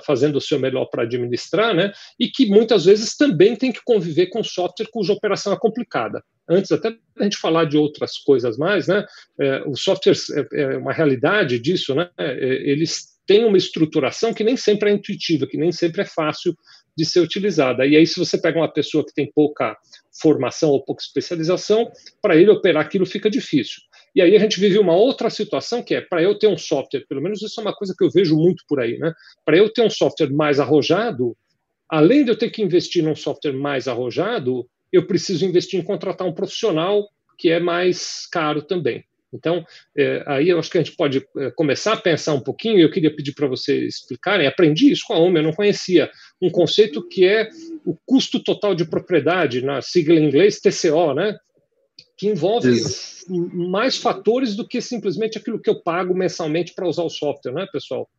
fazendo 0.06 0.36
o 0.36 0.42
seu 0.42 0.60
melhor 0.60 0.86
para 0.86 1.04
administrar, 1.04 1.74
né? 1.74 1.92
E 2.20 2.28
que 2.28 2.46
muitas 2.48 2.86
vezes 2.86 3.16
também 3.16 3.56
tem 3.56 3.72
que 3.72 3.84
conviver 3.84 4.28
com 4.28 4.44
software 4.44 4.88
cuja 4.92 5.14
operação 5.14 5.52
é 5.54 5.58
complicada. 5.58 6.24
Antes 6.48 6.72
até 6.72 6.96
a 7.18 7.24
gente 7.24 7.38
falar 7.38 7.66
de 7.66 7.78
outras 7.78 8.18
coisas 8.18 8.58
mais, 8.58 8.88
né? 8.88 9.06
Uh, 9.40 9.70
os 9.70 9.84
softwares 9.84 10.30
é, 10.30 10.48
é 10.54 10.78
uma 10.78 10.94
realidade 10.94 11.60
disso, 11.60 11.96
né? 11.96 12.10
Eles 12.18 13.20
têm 13.26 13.46
uma 13.46 13.58
estruturação 13.58 14.34
que 14.34 14.44
nem 14.44 14.58
sempre 14.58 14.90
é 14.90 14.94
intuitiva, 14.94 15.46
que 15.46 15.58
nem 15.58 15.72
sempre 15.72 16.02
é 16.02 16.06
fácil 16.06 16.56
de 16.98 17.06
ser 17.06 17.20
utilizada. 17.20 17.86
E 17.86 17.96
aí, 17.96 18.06
se 18.06 18.20
você 18.20 18.38
pega 18.42 18.60
uma 18.60 18.72
pessoa 18.72 19.06
que 19.06 19.14
tem 19.14 19.32
pouca 19.32 19.78
formação 20.22 20.72
ou 20.72 20.84
pouca 20.84 21.02
especialização, 21.02 21.90
para 22.22 22.36
ele 22.36 22.50
operar 22.50 22.84
aquilo 22.84 23.06
fica 23.06 23.30
difícil. 23.30 23.82
E 24.16 24.22
aí 24.22 24.36
a 24.36 24.40
gente 24.40 24.60
vive 24.60 24.78
uma 24.78 24.96
outra 24.96 25.30
situação 25.30 25.84
que 25.84 25.96
é, 25.96 26.02
para 26.02 26.22
eu 26.22 26.38
ter 26.38 26.48
um 26.48 26.58
software, 26.58 27.06
pelo 27.08 27.22
menos 27.22 27.42
isso 27.42 27.60
é 27.60 27.64
uma 27.64 27.76
coisa 27.76 27.94
que 27.98 28.04
eu 28.04 28.10
vejo 28.10 28.36
muito 28.36 28.64
por 28.68 28.80
aí, 28.80 28.98
né? 28.98 29.14
Para 29.46 29.58
eu 29.58 29.72
ter 29.72 29.82
um 29.82 29.90
software 29.90 30.32
mais 30.32 30.60
arrojado, 30.60 31.36
além 31.90 32.24
de 32.24 32.32
eu 32.32 32.38
ter 32.38 32.50
que 32.50 32.62
investir 32.62 33.04
num 33.04 33.16
software 33.16 33.54
mais 33.54 33.88
arrojado, 33.88 34.68
eu 34.92 35.06
preciso 35.06 35.46
investir 35.46 35.80
em 35.80 35.84
contratar 35.84 36.28
um 36.28 36.34
profissional 36.34 37.08
que 37.38 37.50
é 37.50 37.60
mais 37.60 38.28
caro 38.32 38.62
também. 38.62 39.04
Então, 39.34 39.64
é, 39.96 40.24
aí 40.26 40.50
eu 40.50 40.60
acho 40.60 40.70
que 40.70 40.78
a 40.78 40.84
gente 40.84 40.96
pode 40.96 41.24
é, 41.38 41.52
começar 41.52 41.94
a 41.94 41.98
pensar 41.98 42.34
um 42.34 42.40
pouquinho, 42.42 42.80
eu 42.80 42.90
queria 42.90 43.16
pedir 43.16 43.34
para 43.34 43.48
vocês 43.48 43.96
explicarem, 43.96 44.48
aprendi 44.48 44.92
isso 44.92 45.04
com 45.08 45.14
a 45.14 45.20
OME, 45.20 45.38
eu 45.38 45.44
não 45.44 45.54
conhecia, 45.54 46.10
um 46.42 46.50
conceito 46.50 47.08
que 47.08 47.26
é 47.26 47.50
o 47.86 47.96
custo 48.06 48.44
total 48.44 48.74
de 48.74 48.86
propriedade, 48.86 49.62
na 49.62 49.82
sigla 49.82 50.16
em 50.16 50.26
inglês 50.26 50.60
TCO, 50.60 51.14
né? 51.14 51.38
Que 52.20 52.28
envolve 52.28 52.70
Isso. 52.70 53.26
mais 53.54 53.98
fatores 53.98 54.54
do 54.54 54.68
que 54.68 54.82
simplesmente 54.82 55.38
aquilo 55.38 55.58
que 55.58 55.70
eu 55.70 55.82
pago 55.82 56.14
mensalmente 56.14 56.74
para 56.76 56.86
usar 56.86 57.04
o 57.04 57.10
software, 57.10 57.54
né, 57.54 57.66
pessoal? 57.72 58.10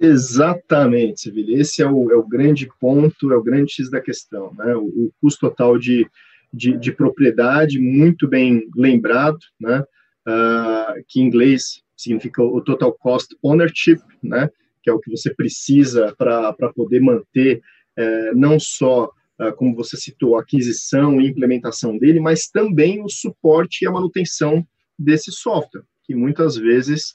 Exatamente, 0.00 1.22
Sevilla. 1.22 1.60
Esse 1.60 1.82
é 1.82 1.90
o, 1.90 2.12
é 2.12 2.14
o 2.14 2.26
grande 2.26 2.68
ponto, 2.80 3.32
é 3.32 3.36
o 3.36 3.42
grande 3.42 3.72
X 3.72 3.90
da 3.90 4.00
questão, 4.00 4.52
né? 4.54 4.76
O, 4.76 4.84
o 4.84 5.12
custo 5.20 5.48
total 5.48 5.76
de, 5.76 6.06
de, 6.54 6.76
de, 6.76 6.92
propriedade, 6.92 7.80
muito 7.80 8.28
bem 8.28 8.68
lembrado, 8.76 9.38
né? 9.60 9.84
Uh, 10.26 11.02
que 11.08 11.20
em 11.20 11.24
inglês 11.24 11.82
significa 11.96 12.44
o 12.44 12.60
total 12.60 12.92
cost 12.92 13.36
ownership, 13.42 14.00
né? 14.22 14.48
Que 14.84 14.90
é 14.90 14.92
o 14.92 15.00
que 15.00 15.10
você 15.10 15.34
precisa 15.34 16.14
para 16.16 16.72
poder 16.74 17.00
manter 17.00 17.60
uh, 17.98 18.36
não 18.36 18.60
só 18.60 19.10
como 19.50 19.74
você 19.74 19.96
citou, 19.96 20.36
a 20.36 20.42
aquisição 20.42 21.20
e 21.20 21.28
implementação 21.28 21.98
dele, 21.98 22.20
mas 22.20 22.48
também 22.48 23.02
o 23.02 23.08
suporte 23.08 23.84
e 23.84 23.88
a 23.88 23.90
manutenção 23.90 24.64
desse 24.98 25.32
software, 25.32 25.82
que 26.04 26.14
muitas 26.14 26.56
vezes 26.56 27.14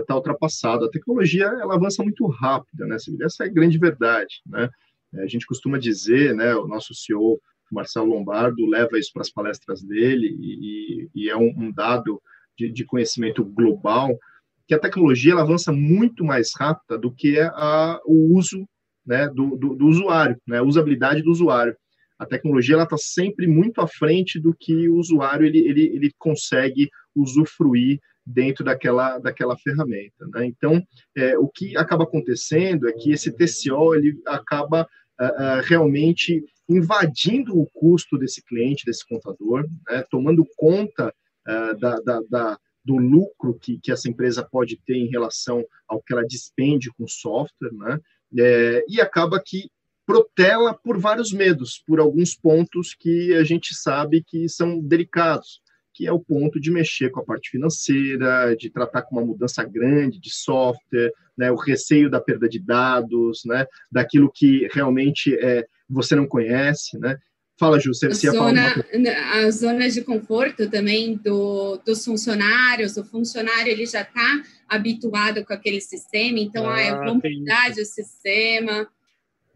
está 0.00 0.14
uh, 0.14 0.16
ultrapassado. 0.16 0.84
A 0.84 0.90
tecnologia 0.90 1.46
ela 1.46 1.74
avança 1.74 2.02
muito 2.02 2.26
rápida, 2.26 2.86
né? 2.86 2.96
Essa 3.22 3.44
é 3.44 3.46
a 3.46 3.52
grande 3.52 3.78
verdade, 3.78 4.40
né? 4.46 4.68
A 5.14 5.26
gente 5.26 5.46
costuma 5.46 5.78
dizer, 5.78 6.34
né? 6.34 6.54
O 6.54 6.66
nosso 6.66 6.94
CEO 6.94 7.40
Marcelo 7.70 8.06
Lombardo 8.06 8.66
leva 8.66 8.98
isso 8.98 9.10
para 9.12 9.22
as 9.22 9.30
palestras 9.30 9.82
dele 9.82 10.36
e, 10.40 11.08
e 11.14 11.28
é 11.28 11.36
um, 11.36 11.52
um 11.56 11.72
dado 11.72 12.20
de, 12.56 12.70
de, 12.72 12.84
conhecimento 12.84 13.44
global 13.44 14.18
que 14.66 14.74
a 14.74 14.78
tecnologia 14.78 15.32
ela 15.32 15.42
avança 15.42 15.72
muito 15.72 16.24
mais 16.24 16.50
rápida 16.56 16.98
do 16.98 17.12
que 17.12 17.38
a, 17.38 18.00
o 18.04 18.36
uso 18.36 18.66
né, 19.08 19.26
do, 19.28 19.56
do, 19.56 19.74
do, 19.74 19.86
usuário, 19.86 20.36
né, 20.46 20.60
usabilidade 20.60 21.22
do 21.22 21.30
usuário. 21.30 21.74
A 22.18 22.26
tecnologia 22.26 22.74
ela 22.74 22.84
está 22.84 22.98
sempre 22.98 23.46
muito 23.46 23.80
à 23.80 23.88
frente 23.88 24.38
do 24.38 24.54
que 24.54 24.88
o 24.88 24.96
usuário 24.96 25.46
ele, 25.46 25.60
ele, 25.60 25.86
ele 25.86 26.12
consegue 26.18 26.90
usufruir 27.16 27.98
dentro 28.26 28.62
daquela, 28.62 29.18
daquela 29.18 29.56
ferramenta. 29.56 30.26
Né? 30.34 30.46
Então, 30.46 30.82
é, 31.16 31.38
o 31.38 31.48
que 31.48 31.74
acaba 31.76 32.04
acontecendo 32.04 32.86
é 32.86 32.92
que 32.92 33.10
esse 33.10 33.32
TCO 33.32 33.94
ele 33.94 34.20
acaba 34.26 34.82
uh, 34.82 35.24
uh, 35.24 35.62
realmente 35.64 36.44
invadindo 36.68 37.58
o 37.58 37.66
custo 37.72 38.18
desse 38.18 38.44
cliente, 38.44 38.84
desse 38.84 39.06
contador, 39.08 39.66
né? 39.88 40.04
tomando 40.10 40.44
conta 40.56 41.08
uh, 41.48 41.78
da, 41.78 41.98
da, 42.00 42.20
da, 42.28 42.58
do 42.84 42.96
lucro 42.96 43.58
que, 43.58 43.78
que 43.80 43.90
essa 43.90 44.10
empresa 44.10 44.46
pode 44.50 44.78
ter 44.84 44.96
em 44.96 45.08
relação 45.08 45.64
ao 45.88 46.02
que 46.02 46.12
ela 46.12 46.26
despende 46.26 46.90
com 46.92 47.08
software, 47.08 47.72
né? 47.72 47.98
É, 48.36 48.84
e 48.88 49.00
acaba 49.00 49.40
que 49.44 49.70
protela 50.06 50.72
por 50.72 50.98
vários 50.98 51.32
medos, 51.32 51.82
por 51.86 52.00
alguns 52.00 52.34
pontos 52.34 52.94
que 52.98 53.34
a 53.34 53.44
gente 53.44 53.74
sabe 53.74 54.24
que 54.26 54.48
são 54.48 54.80
delicados, 54.80 55.60
que 55.92 56.06
é 56.06 56.12
o 56.12 56.20
ponto 56.20 56.58
de 56.58 56.70
mexer 56.70 57.10
com 57.10 57.20
a 57.20 57.24
parte 57.24 57.50
financeira, 57.50 58.56
de 58.56 58.70
tratar 58.70 59.02
com 59.02 59.16
uma 59.16 59.26
mudança 59.26 59.62
grande 59.64 60.18
de 60.18 60.30
software, 60.30 61.12
né, 61.36 61.50
o 61.50 61.56
receio 61.56 62.08
da 62.08 62.20
perda 62.20 62.48
de 62.48 62.58
dados, 62.58 63.42
né, 63.44 63.66
daquilo 63.90 64.30
que 64.32 64.66
realmente 64.72 65.34
é, 65.34 65.66
você 65.88 66.14
não 66.14 66.26
conhece, 66.26 66.98
né, 66.98 67.18
Fala, 67.58 67.80
Ju, 67.80 67.92
você, 67.92 68.06
a 68.06 68.10
zona, 68.30 68.84
A 69.32 69.50
zona 69.50 69.90
de 69.90 70.02
conforto 70.02 70.70
também 70.70 71.16
do, 71.16 71.76
dos 71.84 72.04
funcionários, 72.04 72.96
o 72.96 73.04
funcionário 73.04 73.72
ele 73.72 73.84
já 73.84 74.02
está 74.02 74.42
habituado 74.68 75.44
com 75.44 75.52
aquele 75.52 75.80
sistema, 75.80 76.38
então, 76.38 76.68
ah, 76.68 76.76
ah 76.76 76.86
eu 76.86 77.04
vou 77.04 77.14
mudar 77.14 77.70
de 77.70 77.84
sistema. 77.84 78.88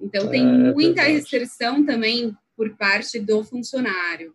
Então, 0.00 0.28
tem 0.28 0.42
é, 0.42 0.72
muita 0.72 1.02
é 1.02 1.12
restrição 1.12 1.86
também 1.86 2.36
por 2.56 2.76
parte 2.76 3.20
do 3.20 3.44
funcionário. 3.44 4.34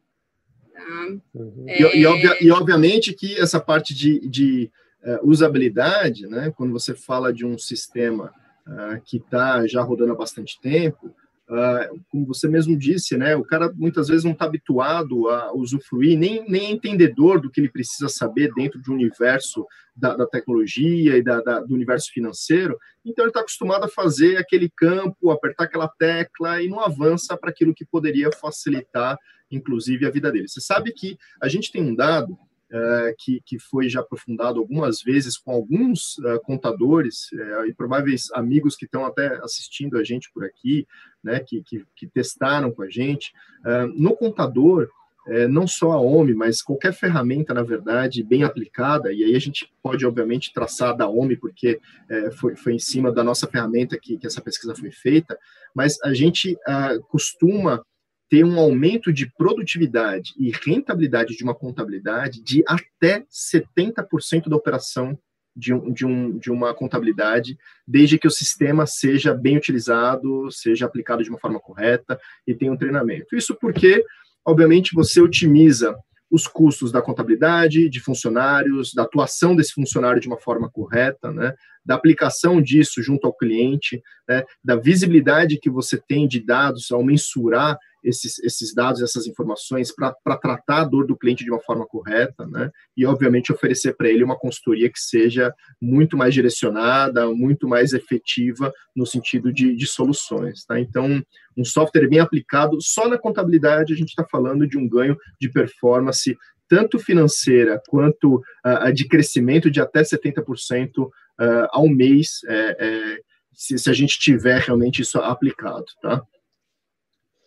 Tá? 0.74 1.08
Uhum. 1.34 1.66
É... 1.68 1.82
E, 1.82 2.00
e, 2.00 2.06
obvia, 2.06 2.38
e, 2.40 2.52
obviamente 2.52 3.14
que 3.14 3.38
essa 3.38 3.60
parte 3.60 3.94
de, 3.94 4.26
de 4.30 4.72
uh, 5.04 5.30
usabilidade, 5.30 6.26
né, 6.26 6.54
quando 6.56 6.72
você 6.72 6.96
fala 6.96 7.34
de 7.34 7.46
um 7.46 7.58
sistema 7.58 8.32
uh, 8.66 9.02
que 9.04 9.18
está 9.18 9.68
já 9.68 9.82
rodando 9.82 10.14
há 10.14 10.16
bastante 10.16 10.58
tempo, 10.62 11.14
Uh, 11.50 12.04
como 12.10 12.26
você 12.26 12.46
mesmo 12.46 12.78
disse, 12.78 13.16
né, 13.16 13.34
o 13.34 13.44
cara 13.44 13.72
muitas 13.74 14.10
vezes 14.10 14.26
não 14.26 14.34
está 14.34 14.44
habituado 14.44 15.30
a 15.30 15.54
usufruir, 15.54 16.18
nem, 16.18 16.44
nem 16.50 16.74
entendedor 16.74 17.40
do 17.40 17.50
que 17.50 17.62
ele 17.62 17.70
precisa 17.70 18.10
saber 18.10 18.52
dentro 18.54 18.82
de 18.82 18.92
um 18.92 18.96
universo 18.96 19.66
da, 19.96 20.14
da 20.18 20.28
tecnologia 20.28 21.18
e 21.18 21.24
da, 21.24 21.40
da, 21.40 21.62
do 21.62 21.74
universo 21.74 22.12
financeiro, 22.12 22.78
então 23.06 23.24
ele 23.24 23.30
está 23.30 23.40
acostumado 23.40 23.86
a 23.86 23.90
fazer 23.90 24.36
aquele 24.36 24.70
campo, 24.70 25.32
apertar 25.32 25.64
aquela 25.64 25.88
tecla 25.88 26.62
e 26.62 26.68
não 26.68 26.82
avança 26.82 27.38
para 27.38 27.50
aquilo 27.50 27.74
que 27.74 27.86
poderia 27.86 28.30
facilitar, 28.30 29.18
inclusive, 29.50 30.06
a 30.06 30.12
vida 30.12 30.30
dele. 30.30 30.50
Você 30.50 30.60
sabe 30.60 30.92
que 30.92 31.18
a 31.42 31.48
gente 31.48 31.72
tem 31.72 31.82
um 31.82 31.96
dado 31.96 32.38
é, 32.70 33.16
que, 33.18 33.42
que 33.46 33.58
foi 33.58 33.88
já 33.88 34.02
aprofundado 34.02 34.60
algumas 34.60 35.02
vezes 35.02 35.38
com 35.38 35.52
alguns 35.52 36.18
uh, 36.18 36.38
contadores 36.44 37.32
é, 37.32 37.68
e 37.68 37.74
prováveis 37.74 38.30
amigos 38.34 38.76
que 38.76 38.84
estão 38.84 39.06
até 39.06 39.38
assistindo 39.42 39.98
a 39.98 40.04
gente 40.04 40.30
por 40.34 40.44
aqui, 40.44 40.86
né, 41.28 41.40
que, 41.42 41.62
que, 41.62 41.86
que 41.96 42.08
testaram 42.08 42.72
com 42.72 42.82
a 42.82 42.90
gente. 42.90 43.34
Uh, 43.66 43.88
no 43.96 44.16
contador, 44.16 44.90
é, 45.28 45.46
não 45.46 45.68
só 45.68 45.92
a 45.92 46.00
OMI, 46.00 46.34
mas 46.34 46.62
qualquer 46.62 46.94
ferramenta, 46.94 47.54
na 47.54 47.62
verdade, 47.62 48.24
bem 48.24 48.44
aplicada, 48.44 49.12
e 49.12 49.26
aí 49.26 49.36
a 49.36 49.40
gente 49.40 49.70
pode, 49.84 50.06
obviamente, 50.06 50.54
traçar 50.54 50.96
da 50.96 51.10
OMI, 51.10 51.36
porque 51.36 51.82
é, 52.10 52.32
foi, 52.32 52.56
foi 52.56 52.76
em 52.76 52.80
cima 52.80 53.12
da 53.12 53.26
nossa 53.26 53.46
ferramenta 53.46 54.00
que, 54.02 54.18
que 54.18 54.26
essa 54.26 54.40
pesquisa 54.40 54.74
foi 54.74 54.90
feita, 54.90 55.38
mas 55.76 56.02
a 56.02 56.14
gente 56.14 56.54
uh, 56.54 57.04
costuma 57.10 57.84
ter 58.30 58.46
um 58.46 58.58
aumento 58.58 59.12
de 59.12 59.30
produtividade 59.38 60.34
e 60.38 60.50
rentabilidade 60.66 61.36
de 61.36 61.44
uma 61.44 61.56
contabilidade 61.56 62.42
de 62.42 62.64
até 62.66 63.26
70% 63.30 64.48
da 64.48 64.56
operação 64.56 65.18
de, 65.58 65.74
um, 65.74 65.92
de, 65.92 66.06
um, 66.06 66.38
de 66.38 66.52
uma 66.52 66.74
contabilidade, 66.74 67.58
desde 67.86 68.20
que 68.20 68.28
o 68.28 68.32
sistema 68.32 68.86
seja 68.86 69.34
bem 69.34 69.58
utilizado, 69.58 70.52
seja 70.52 70.86
aplicado 70.86 71.24
de 71.24 71.30
uma 71.30 71.40
forma 71.40 71.60
correta 71.60 72.20
e 72.46 72.54
tenha 72.54 72.72
um 72.72 72.78
treinamento. 72.78 73.36
Isso 73.36 73.56
porque, 73.60 74.06
obviamente, 74.46 74.94
você 74.94 75.20
otimiza 75.20 75.98
os 76.30 76.46
custos 76.46 76.92
da 76.92 77.02
contabilidade, 77.02 77.90
de 77.90 78.00
funcionários, 78.00 78.94
da 78.94 79.04
atuação 79.04 79.56
desse 79.56 79.74
funcionário 79.74 80.22
de 80.22 80.28
uma 80.28 80.38
forma 80.38 80.70
correta, 80.70 81.32
né, 81.32 81.56
da 81.88 81.96
aplicação 81.96 82.62
disso 82.62 83.02
junto 83.02 83.26
ao 83.26 83.34
cliente, 83.34 84.04
né, 84.28 84.44
da 84.62 84.76
visibilidade 84.76 85.58
que 85.58 85.70
você 85.70 85.98
tem 85.98 86.28
de 86.28 86.46
dados 86.46 86.92
ao 86.92 87.02
mensurar 87.02 87.78
esses, 88.04 88.40
esses 88.40 88.74
dados, 88.74 89.02
essas 89.02 89.26
informações 89.26 89.94
para 89.94 90.38
tratar 90.38 90.82
a 90.82 90.84
dor 90.84 91.08
do 91.08 91.18
cliente 91.18 91.44
de 91.44 91.52
uma 91.52 91.62
forma 91.62 91.86
correta, 91.86 92.46
né? 92.46 92.70
E, 92.96 93.06
obviamente, 93.06 93.52
oferecer 93.52 93.96
para 93.98 94.08
ele 94.08 94.24
uma 94.24 94.38
consultoria 94.38 94.90
que 94.90 95.00
seja 95.00 95.52
muito 95.82 96.16
mais 96.16 96.34
direcionada, 96.34 97.28
muito 97.28 97.68
mais 97.68 97.94
efetiva 97.94 98.72
no 98.96 99.06
sentido 99.06 99.52
de, 99.52 99.76
de 99.76 99.88
soluções, 99.88 100.64
tá? 100.64 100.80
Então, 100.80 101.22
um 101.58 101.66
software 101.66 102.08
bem 102.08 102.20
aplicado, 102.20 102.78
só 102.80 103.10
na 103.10 103.18
contabilidade 103.18 103.94
a 103.94 103.98
gente 103.98 104.10
está 104.10 104.24
falando 104.24 104.68
de 104.68 104.78
um 104.78 104.88
ganho 104.88 105.18
de 105.42 105.50
performance 105.50 106.38
tanto 106.70 107.00
financeira 107.00 107.82
quanto 107.88 108.36
uh, 108.36 108.92
de 108.94 109.08
crescimento 109.08 109.72
de 109.72 109.80
até 109.80 110.02
70% 110.02 111.10
uh, 111.40 111.68
ao 111.72 111.88
mês, 111.88 112.42
é, 112.48 113.20
se, 113.54 113.78
se 113.78 113.90
a 113.90 113.94
gente 113.94 114.20
tiver 114.20 114.60
realmente 114.62 115.02
isso 115.02 115.18
aplicado, 115.20 115.86
tá? 116.02 116.22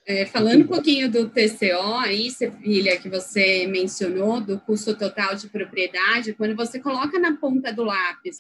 É, 0.06 0.26
falando 0.26 0.64
um 0.64 0.67
pouquinho 0.67 1.08
do 1.08 1.28
TCO 1.28 1.99
aí, 1.99 2.30
Sevilha, 2.30 2.99
que 2.99 3.08
você 3.08 3.67
mencionou, 3.69 4.41
do 4.41 4.58
custo 4.58 4.97
total 4.97 5.36
de 5.36 5.49
propriedade, 5.49 6.32
quando 6.32 6.56
você 6.56 6.80
coloca 6.80 7.17
na 7.19 7.36
ponta 7.36 7.73
do 7.73 7.84
lápis 7.84 8.38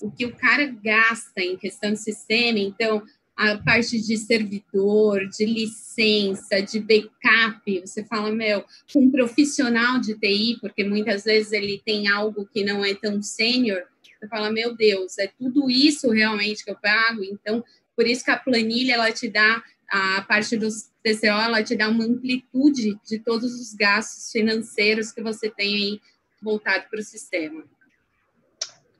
o 0.00 0.10
que 0.10 0.24
o 0.24 0.34
cara 0.34 0.64
gasta 0.82 1.42
em 1.42 1.58
questão 1.58 1.92
de 1.92 1.98
sistema, 1.98 2.58
então 2.58 3.02
a 3.36 3.58
parte 3.58 4.00
de 4.00 4.16
servidor, 4.16 5.26
de 5.28 5.44
licença, 5.44 6.60
de 6.60 6.80
backup, 6.80 7.80
você 7.80 8.04
fala, 8.04 8.30
meu, 8.30 8.64
com 8.92 9.00
um 9.00 9.10
profissional 9.10 9.98
de 9.98 10.14
TI, 10.14 10.58
porque 10.60 10.84
muitas 10.84 11.24
vezes 11.24 11.52
ele 11.52 11.82
tem 11.84 12.08
algo 12.08 12.48
que 12.52 12.64
não 12.64 12.84
é 12.84 12.94
tão 12.94 13.22
sênior, 13.22 13.82
você 14.20 14.28
fala, 14.28 14.52
meu 14.52 14.76
Deus, 14.76 15.18
é 15.18 15.26
tudo 15.26 15.70
isso 15.70 16.10
realmente 16.10 16.62
que 16.62 16.70
eu 16.70 16.76
pago? 16.76 17.24
Então, 17.24 17.64
por 17.96 18.06
isso 18.06 18.24
que 18.24 18.30
a 18.30 18.36
planilha, 18.36 18.94
ela 18.94 19.10
te 19.10 19.28
dá 19.28 19.62
a 19.88 20.22
parte 20.22 20.56
dos 20.56 20.90
TCO, 21.02 21.26
ela 21.26 21.62
te 21.62 21.74
dá 21.74 21.88
uma 21.88 22.04
amplitude 22.04 22.98
de 23.04 23.18
todos 23.18 23.58
os 23.58 23.74
gastos 23.74 24.30
financeiros 24.30 25.10
que 25.10 25.22
você 25.22 25.48
tem 25.48 25.74
aí 25.74 26.00
voltado 26.42 26.84
para 26.90 27.00
o 27.00 27.02
sistema. 27.02 27.64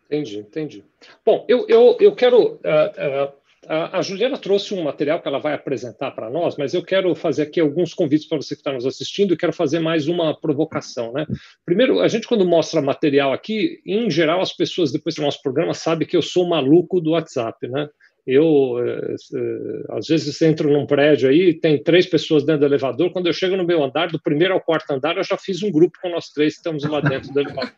Entendi, 0.06 0.38
entendi. 0.38 0.84
Bom, 1.24 1.44
eu, 1.48 1.66
eu, 1.68 1.96
eu 2.00 2.14
quero. 2.16 2.54
Uh, 2.54 3.28
uh, 3.28 3.39
a 3.68 4.00
Juliana 4.00 4.38
trouxe 4.38 4.72
um 4.72 4.82
material 4.82 5.20
que 5.20 5.28
ela 5.28 5.38
vai 5.38 5.52
apresentar 5.52 6.12
para 6.12 6.30
nós, 6.30 6.56
mas 6.56 6.72
eu 6.72 6.82
quero 6.82 7.14
fazer 7.14 7.42
aqui 7.42 7.60
alguns 7.60 7.92
convites 7.92 8.26
para 8.26 8.38
você 8.38 8.54
que 8.54 8.60
está 8.60 8.72
nos 8.72 8.86
assistindo 8.86 9.34
e 9.34 9.36
quero 9.36 9.52
fazer 9.52 9.80
mais 9.80 10.08
uma 10.08 10.38
provocação. 10.38 11.12
Né? 11.12 11.26
Primeiro, 11.64 12.00
a 12.00 12.08
gente, 12.08 12.26
quando 12.26 12.44
mostra 12.46 12.80
material 12.80 13.32
aqui, 13.32 13.80
em 13.84 14.10
geral, 14.10 14.40
as 14.40 14.52
pessoas, 14.52 14.90
depois 14.90 15.14
do 15.14 15.22
nosso 15.22 15.42
programa, 15.42 15.74
sabem 15.74 16.08
que 16.08 16.16
eu 16.16 16.22
sou 16.22 16.48
maluco 16.48 17.00
do 17.00 17.10
WhatsApp. 17.10 17.68
Né? 17.68 17.86
Eu, 18.26 18.78
eh, 18.78 19.14
eh, 19.34 19.84
às 19.90 20.06
vezes, 20.06 20.40
entro 20.40 20.72
num 20.72 20.86
prédio 20.86 21.28
aí, 21.28 21.52
tem 21.52 21.82
três 21.82 22.06
pessoas 22.06 22.44
dentro 22.44 22.60
do 22.60 22.66
elevador. 22.66 23.12
Quando 23.12 23.26
eu 23.26 23.32
chego 23.32 23.56
no 23.56 23.66
meu 23.66 23.84
andar, 23.84 24.08
do 24.08 24.20
primeiro 24.20 24.54
ao 24.54 24.60
quarto 24.60 24.90
andar, 24.90 25.18
eu 25.18 25.24
já 25.24 25.36
fiz 25.36 25.62
um 25.62 25.70
grupo 25.70 25.98
com 26.00 26.08
nós 26.08 26.30
três, 26.30 26.54
estamos 26.54 26.82
lá 26.84 27.00
dentro 27.00 27.30
do 27.30 27.40
elevador 27.40 27.72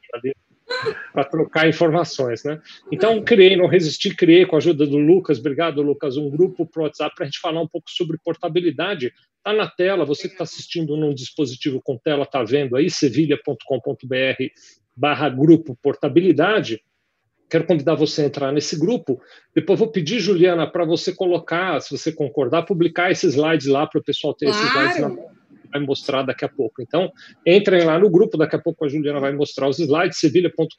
para 1.13 1.25
trocar 1.25 1.69
informações, 1.69 2.45
né? 2.45 2.61
Então, 2.91 3.23
criei, 3.23 3.57
não 3.57 3.67
resisti, 3.67 4.15
criei 4.15 4.47
com 4.47 4.57
a 4.57 4.59
ajuda 4.59 4.87
do 4.87 4.99
Lucas, 4.99 5.39
obrigado, 5.39 5.83
Lucas, 5.83 6.17
um 6.17 6.31
grupo 6.31 6.67
para 6.67 6.83
WhatsApp 6.83 7.15
para 7.15 7.25
a 7.25 7.27
gente 7.27 7.41
falar 7.41 7.61
um 7.61 7.69
pouco 7.69 7.91
sobre 7.91 8.19
portabilidade. 8.25 9.13
Está 9.39 9.53
na 9.53 9.69
tela, 9.69 10.05
você 10.05 10.29
que 10.29 10.35
está 10.35 10.45
assistindo 10.45 10.97
num 10.97 11.15
dispositivo 11.15 11.81
com 11.83 11.99
tela, 11.99 12.25
está 12.25 12.43
vendo 12.43 12.77
aí, 12.77 12.89
sevilha.com.br 12.91 14.45
barra 14.95 15.29
grupo 15.29 15.77
portabilidade 15.83 16.81
quero 17.53 17.67
convidar 17.67 17.95
você 17.95 18.23
a 18.23 18.25
entrar 18.25 18.51
nesse 18.51 18.79
grupo. 18.79 19.21
Depois 19.55 19.79
vou 19.79 19.89
pedir, 19.89 20.19
Juliana, 20.21 20.67
para 20.67 20.87
você 20.87 21.15
colocar, 21.15 21.79
se 21.83 21.91
você 21.91 22.11
concordar, 22.11 22.63
publicar 22.63 23.11
esses 23.11 23.35
slides 23.35 23.67
lá 23.67 23.87
para 23.87 24.01
o 24.01 24.03
pessoal 24.03 24.33
ter 24.33 24.47
claro. 24.47 24.59
esses 24.59 24.73
slides 24.73 25.01
na 25.01 25.32
vai 25.73 25.81
mostrar 25.81 26.23
daqui 26.23 26.45
a 26.45 26.49
pouco. 26.49 26.83
Então, 26.83 27.11
entrem 27.47 27.85
lá 27.85 27.99
no 27.99 28.11
grupo, 28.11 28.37
daqui 28.37 28.57
a 28.57 28.59
pouco 28.59 28.85
a 28.85 28.89
Juliana 28.89 29.21
vai 29.21 29.33
mostrar 29.33 29.69
os 29.69 29.79
slides, 29.79 30.19
sevilha.com.br 30.19 30.75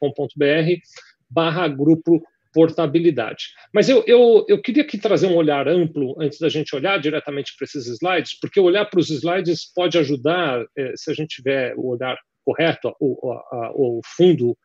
barra 1.29 1.67
grupo 1.67 2.21
portabilidade. 2.53 3.45
Mas 3.73 3.89
eu, 3.89 4.03
eu, 4.05 4.45
eu 4.47 4.61
queria 4.61 4.83
aqui 4.83 4.97
trazer 4.97 5.25
um 5.25 5.35
olhar 5.35 5.67
amplo 5.67 6.15
antes 6.21 6.39
da 6.39 6.47
gente 6.47 6.75
olhar 6.75 6.99
diretamente 6.99 7.53
para 7.57 7.65
esses 7.65 7.87
slides, 7.87 8.39
porque 8.39 8.59
olhar 8.59 8.85
para 8.85 8.99
os 8.99 9.09
slides 9.09 9.73
pode 9.73 9.97
ajudar, 9.97 10.63
eh, 10.77 10.93
se 10.95 11.09
a 11.09 11.13
gente 11.15 11.37
tiver 11.37 11.73
o 11.75 11.87
olhar 11.87 12.15
correto, 12.45 12.93
o, 12.99 13.31
a, 13.31 13.71
o 13.73 14.01
fundo 14.15 14.55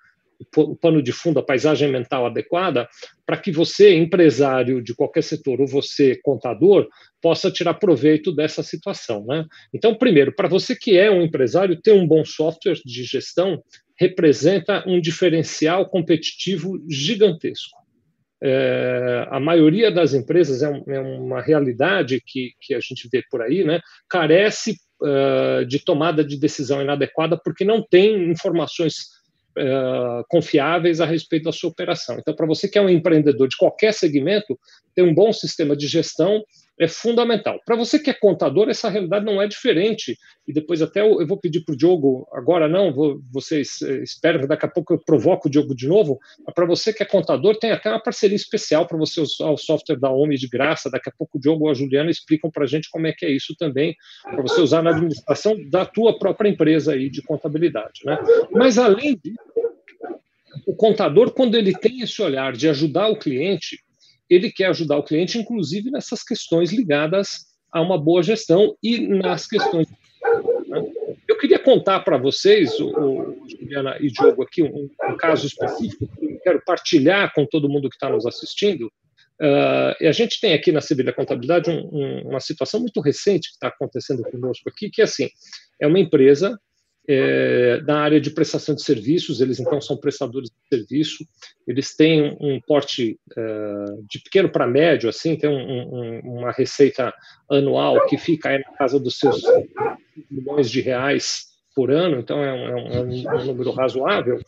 o 0.56 0.76
pano 0.76 1.02
de 1.02 1.12
fundo, 1.12 1.40
a 1.40 1.42
paisagem 1.42 1.90
mental 1.90 2.26
adequada, 2.26 2.88
para 3.26 3.36
que 3.36 3.50
você, 3.50 3.94
empresário 3.96 4.82
de 4.82 4.94
qualquer 4.94 5.22
setor, 5.22 5.60
ou 5.60 5.66
você, 5.66 6.18
contador, 6.22 6.88
possa 7.20 7.50
tirar 7.50 7.74
proveito 7.74 8.32
dessa 8.32 8.62
situação. 8.62 9.24
Né? 9.26 9.44
Então, 9.74 9.94
primeiro, 9.94 10.32
para 10.34 10.48
você 10.48 10.76
que 10.76 10.96
é 10.96 11.10
um 11.10 11.22
empresário, 11.22 11.80
ter 11.80 11.92
um 11.92 12.06
bom 12.06 12.24
software 12.24 12.78
de 12.84 13.04
gestão 13.04 13.62
representa 13.98 14.84
um 14.86 15.00
diferencial 15.00 15.88
competitivo 15.88 16.78
gigantesco. 16.88 17.76
É, 18.40 19.26
a 19.30 19.40
maioria 19.40 19.90
das 19.90 20.14
empresas 20.14 20.62
é, 20.62 20.68
um, 20.68 20.84
é, 20.86 21.00
uma 21.00 21.42
realidade 21.42 22.22
que, 22.24 22.52
que 22.60 22.72
a 22.72 22.78
gente 22.78 23.08
vê 23.12 23.24
por 23.28 23.42
aí, 23.42 23.64
né? 23.64 23.80
carece 24.08 24.76
uh, 25.02 25.66
de 25.66 25.84
tomada 25.84 26.24
de 26.24 26.38
decisão 26.38 26.80
inadequada 26.80 27.36
porque 27.42 27.64
não 27.64 27.82
tem 27.82 28.30
informações 28.30 29.17
uh, 29.58 30.24
confiáveis 30.28 31.00
a 31.00 31.06
respeito 31.06 31.44
da 31.44 31.52
sua 31.52 31.70
operação. 31.70 32.16
Então, 32.18 32.34
para 32.34 32.46
você 32.46 32.68
que 32.68 32.78
é 32.78 32.82
um 32.82 32.88
empreendedor 32.88 33.48
de 33.48 33.56
qualquer 33.56 33.92
segmento, 33.92 34.58
ter 34.94 35.02
um 35.02 35.14
bom 35.14 35.32
sistema 35.32 35.76
de 35.76 35.86
gestão 35.86 36.42
é 36.78 36.86
fundamental. 36.86 37.60
Para 37.64 37.76
você 37.76 37.98
que 37.98 38.10
é 38.10 38.14
contador, 38.14 38.68
essa 38.68 38.88
realidade 38.88 39.24
não 39.24 39.42
é 39.42 39.46
diferente. 39.46 40.16
E 40.46 40.52
depois 40.52 40.80
até 40.80 41.00
eu, 41.00 41.20
eu 41.20 41.26
vou 41.26 41.36
pedir 41.36 41.64
para 41.64 41.74
o 41.74 41.76
Diogo, 41.76 42.26
agora 42.32 42.68
não, 42.68 42.92
vou, 42.92 43.20
vocês 43.30 43.82
eh, 43.82 44.02
esperam 44.02 44.46
daqui 44.46 44.64
a 44.64 44.68
pouco 44.68 44.94
eu 44.94 44.98
provoco 44.98 45.48
o 45.48 45.50
Diogo 45.50 45.74
de 45.74 45.88
novo. 45.88 46.18
Para 46.54 46.64
você 46.64 46.92
que 46.92 47.02
é 47.02 47.06
contador, 47.06 47.58
tem 47.58 47.72
até 47.72 47.90
uma 47.90 48.02
parceria 48.02 48.36
especial 48.36 48.86
para 48.86 48.96
você 48.96 49.20
usar 49.20 49.50
o 49.50 49.56
software 49.56 49.98
da 49.98 50.10
OMI 50.10 50.36
de 50.36 50.48
graça. 50.48 50.90
Daqui 50.90 51.08
a 51.08 51.12
pouco 51.16 51.36
o 51.36 51.40
Diogo 51.40 51.64
ou 51.64 51.70
a 51.70 51.74
Juliana 51.74 52.10
explicam 52.10 52.50
para 52.50 52.64
a 52.64 52.66
gente 52.66 52.88
como 52.90 53.06
é 53.06 53.12
que 53.12 53.26
é 53.26 53.30
isso 53.30 53.54
também, 53.58 53.94
para 54.22 54.40
você 54.40 54.60
usar 54.60 54.82
na 54.82 54.90
administração 54.90 55.56
da 55.68 55.84
tua 55.84 56.18
própria 56.18 56.48
empresa 56.48 56.92
aí 56.92 57.10
de 57.10 57.22
contabilidade. 57.22 58.00
Né? 58.04 58.18
Mas 58.52 58.78
além 58.78 59.18
disso, 59.22 59.38
o 60.66 60.74
contador, 60.74 61.32
quando 61.32 61.56
ele 61.56 61.72
tem 61.72 62.00
esse 62.00 62.20
olhar 62.22 62.52
de 62.52 62.68
ajudar 62.68 63.08
o 63.08 63.18
cliente, 63.18 63.78
ele 64.28 64.50
quer 64.50 64.66
ajudar 64.66 64.96
o 64.96 65.02
cliente, 65.02 65.38
inclusive 65.38 65.90
nessas 65.90 66.22
questões 66.22 66.72
ligadas 66.72 67.46
a 67.72 67.80
uma 67.80 67.98
boa 67.98 68.22
gestão 68.22 68.76
e 68.82 68.98
nas 68.98 69.46
questões. 69.46 69.86
Eu 71.26 71.38
queria 71.38 71.58
contar 71.58 72.00
para 72.00 72.16
vocês, 72.16 72.78
o, 72.80 72.88
o, 72.88 73.48
Juliana 73.48 73.96
e 74.00 74.08
Diogo, 74.10 74.42
aqui 74.42 74.62
um, 74.62 74.88
um, 75.10 75.16
caso 75.16 75.46
específico 75.46 76.08
que 76.18 76.24
eu 76.26 76.40
quero 76.40 76.62
partilhar 76.64 77.32
com 77.34 77.46
todo 77.46 77.68
mundo 77.68 77.88
que 77.88 77.96
está 77.96 78.08
nos 78.08 78.26
assistindo. 78.26 78.86
Uh, 79.40 79.94
e 80.00 80.06
a 80.06 80.12
gente 80.12 80.40
tem 80.40 80.52
aqui 80.52 80.72
na 80.72 80.80
Sevilha 80.80 81.12
Contabilidade 81.12 81.70
um, 81.70 81.88
um, 81.92 82.28
uma 82.30 82.40
situação 82.40 82.80
muito 82.80 83.00
recente 83.00 83.48
que 83.50 83.54
está 83.54 83.68
acontecendo 83.68 84.22
conosco 84.24 84.68
aqui, 84.68 84.90
que 84.90 85.00
é 85.00 85.04
assim, 85.04 85.28
é 85.80 85.86
uma 85.86 86.00
empresa 86.00 86.58
é, 87.08 87.80
na 87.86 88.00
área 88.00 88.20
de 88.20 88.30
prestação 88.30 88.74
de 88.74 88.82
serviços, 88.82 89.40
eles 89.40 89.58
então 89.58 89.80
são 89.80 89.96
prestadores 89.96 90.50
de 90.50 90.76
serviço, 90.76 91.24
eles 91.66 91.96
têm 91.96 92.36
um 92.38 92.60
porte 92.60 93.18
é, 93.36 93.84
de 94.06 94.20
pequeno 94.20 94.50
para 94.50 94.66
médio, 94.66 95.08
assim, 95.08 95.34
tem 95.34 95.48
um, 95.48 95.54
um, 95.56 96.20
uma 96.20 96.52
receita 96.52 97.14
anual 97.50 98.06
que 98.06 98.18
fica 98.18 98.50
aí 98.50 98.58
na 98.58 98.76
casa 98.76 99.00
dos 99.00 99.18
seus 99.18 99.40
milhões 100.30 100.70
de 100.70 100.82
reais 100.82 101.46
por 101.74 101.90
ano, 101.90 102.18
então 102.18 102.44
é 102.44 102.52
um, 102.52 102.92
é 102.92 103.00
um 103.00 103.40
é 103.40 103.44
número 103.44 103.70
razoável, 103.70 104.38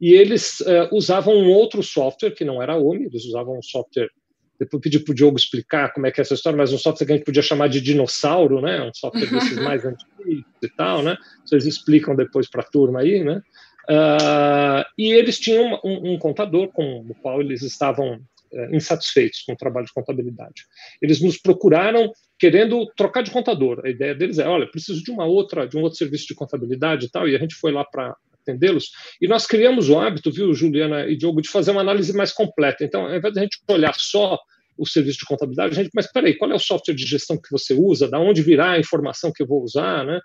e 0.00 0.14
eles 0.14 0.62
é, 0.62 0.88
usavam 0.92 1.34
um 1.34 1.50
outro 1.50 1.82
software, 1.82 2.30
que 2.30 2.44
não 2.44 2.62
era 2.62 2.72
a 2.72 2.78
OMI, 2.78 3.06
eles 3.06 3.26
usavam 3.26 3.58
um 3.58 3.62
software 3.62 4.08
depois 4.58 4.82
pedi 4.82 4.98
para 4.98 5.12
o 5.12 5.14
Diogo 5.14 5.36
explicar 5.36 5.92
como 5.92 6.06
é 6.06 6.10
que 6.10 6.20
é 6.20 6.22
essa 6.22 6.34
história, 6.34 6.56
mas 6.56 6.72
um 6.72 6.78
software 6.78 7.06
que 7.06 7.12
a 7.12 7.16
gente 7.16 7.24
podia 7.24 7.42
chamar 7.42 7.68
de 7.68 7.80
dinossauro, 7.80 8.60
né? 8.60 8.82
Um 8.82 8.92
software 8.94 9.26
desses 9.30 9.56
mais 9.58 9.84
antigos 9.84 10.44
e 10.62 10.68
tal, 10.76 11.02
né? 11.02 11.16
Vocês 11.44 11.66
explicam 11.66 12.14
depois 12.16 12.48
para 12.48 12.62
a 12.62 12.66
turma 12.66 13.00
aí, 13.00 13.22
né? 13.22 13.42
Uh, 13.88 14.84
e 14.98 15.12
eles 15.12 15.38
tinham 15.38 15.80
um, 15.84 16.14
um, 16.14 16.18
contador 16.18 16.68
com 16.68 17.06
o 17.08 17.14
qual 17.14 17.40
eles 17.40 17.62
estavam 17.62 18.16
uh, 18.16 18.74
insatisfeitos 18.74 19.42
com 19.42 19.52
o 19.52 19.56
trabalho 19.56 19.86
de 19.86 19.92
contabilidade. 19.92 20.64
Eles 21.00 21.20
nos 21.20 21.38
procuraram 21.38 22.12
querendo 22.38 22.84
trocar 22.96 23.22
de 23.22 23.30
contador. 23.30 23.80
A 23.84 23.88
ideia 23.88 24.14
deles 24.14 24.38
é, 24.38 24.48
olha, 24.48 24.66
preciso 24.66 25.02
de 25.04 25.10
uma 25.10 25.24
outra, 25.24 25.68
de 25.68 25.76
um 25.76 25.82
outro 25.82 25.98
serviço 25.98 26.26
de 26.26 26.34
contabilidade 26.34 27.06
e 27.06 27.10
tal. 27.10 27.28
E 27.28 27.36
a 27.36 27.38
gente 27.38 27.54
foi 27.54 27.70
lá 27.70 27.84
para 27.84 28.16
atendê-los. 28.46 28.90
E 29.20 29.26
nós 29.26 29.46
criamos 29.46 29.88
o 29.88 29.98
hábito, 29.98 30.30
viu, 30.30 30.54
Juliana 30.54 31.06
e 31.06 31.16
Diogo, 31.16 31.42
de 31.42 31.48
fazer 31.48 31.72
uma 31.72 31.80
análise 31.80 32.12
mais 32.12 32.32
completa. 32.32 32.84
Então, 32.84 33.06
ao 33.06 33.16
invés 33.16 33.32
de 33.32 33.40
a 33.40 33.42
gente 33.42 33.58
olhar 33.68 33.94
só 33.94 34.38
o 34.78 34.86
serviço 34.86 35.20
de 35.20 35.24
contabilidade, 35.24 35.72
a 35.72 35.82
gente, 35.82 35.90
mas 35.94 36.10
peraí, 36.10 36.36
qual 36.36 36.50
é 36.50 36.54
o 36.54 36.60
software 36.60 36.94
de 36.94 37.06
gestão 37.06 37.36
que 37.36 37.50
você 37.50 37.74
usa? 37.74 38.08
Da 38.08 38.18
onde 38.18 38.42
virá 38.42 38.72
a 38.72 38.78
informação 38.78 39.32
que 39.32 39.42
eu 39.42 39.46
vou 39.46 39.62
usar, 39.62 40.04
né? 40.04 40.20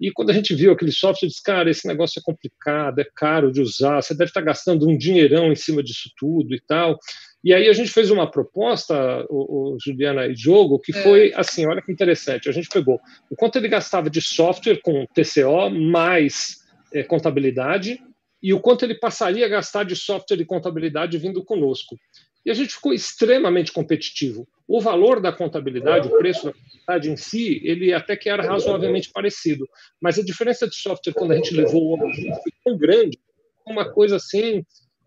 E 0.00 0.10
quando 0.10 0.30
a 0.30 0.32
gente 0.32 0.54
viu 0.54 0.72
aquele 0.72 0.90
software, 0.90 1.28
disse, 1.28 1.42
cara, 1.42 1.70
esse 1.70 1.86
negócio 1.86 2.18
é 2.18 2.22
complicado, 2.22 2.98
é 2.98 3.06
caro 3.14 3.52
de 3.52 3.60
usar, 3.60 4.02
você 4.02 4.12
deve 4.12 4.30
estar 4.30 4.40
gastando 4.40 4.88
um 4.88 4.98
dinheirão 4.98 5.52
em 5.52 5.54
cima 5.56 5.82
disso 5.82 6.10
tudo 6.18 6.54
e 6.54 6.60
tal. 6.60 6.98
E 7.44 7.54
aí 7.54 7.68
a 7.68 7.72
gente 7.72 7.90
fez 7.90 8.10
uma 8.10 8.28
proposta, 8.28 9.24
o, 9.28 9.74
o 9.74 9.78
Juliana 9.78 10.26
e 10.26 10.34
Diogo, 10.34 10.80
que 10.80 10.92
foi 10.92 11.30
é. 11.30 11.38
assim, 11.38 11.66
olha 11.66 11.80
que 11.80 11.92
interessante, 11.92 12.48
a 12.48 12.52
gente 12.52 12.68
pegou 12.68 12.98
o 13.30 13.36
quanto 13.36 13.56
ele 13.56 13.68
gastava 13.68 14.10
de 14.10 14.20
software 14.20 14.80
com 14.82 15.06
TCO 15.06 15.70
mais 15.70 16.63
é, 16.94 17.02
contabilidade 17.02 17.98
e 18.42 18.52
o 18.54 18.60
quanto 18.60 18.84
ele 18.84 18.94
passaria 18.94 19.44
a 19.46 19.48
gastar 19.48 19.84
de 19.84 19.96
software 19.96 20.36
de 20.36 20.44
contabilidade 20.44 21.18
vindo 21.18 21.44
conosco. 21.44 21.96
E 22.44 22.50
a 22.50 22.54
gente 22.54 22.74
ficou 22.74 22.92
extremamente 22.92 23.72
competitivo. 23.72 24.46
O 24.68 24.80
valor 24.80 25.18
da 25.18 25.32
contabilidade, 25.32 26.08
o 26.08 26.18
preço 26.18 26.46
da 26.46 26.52
contabilidade 26.52 27.10
em 27.10 27.16
si, 27.16 27.60
ele 27.64 27.92
até 27.92 28.16
que 28.16 28.28
era 28.28 28.46
razoavelmente 28.46 29.10
parecido. 29.10 29.66
Mas 30.00 30.18
a 30.18 30.22
diferença 30.22 30.68
de 30.68 30.76
software, 30.76 31.14
quando 31.14 31.32
a 31.32 31.36
gente 31.36 31.54
levou 31.54 31.94
o 31.94 31.98
foi 31.98 32.52
tão 32.62 32.76
grande, 32.76 33.18
uma 33.66 33.90
coisa 33.90 34.16
assim, 34.16 34.62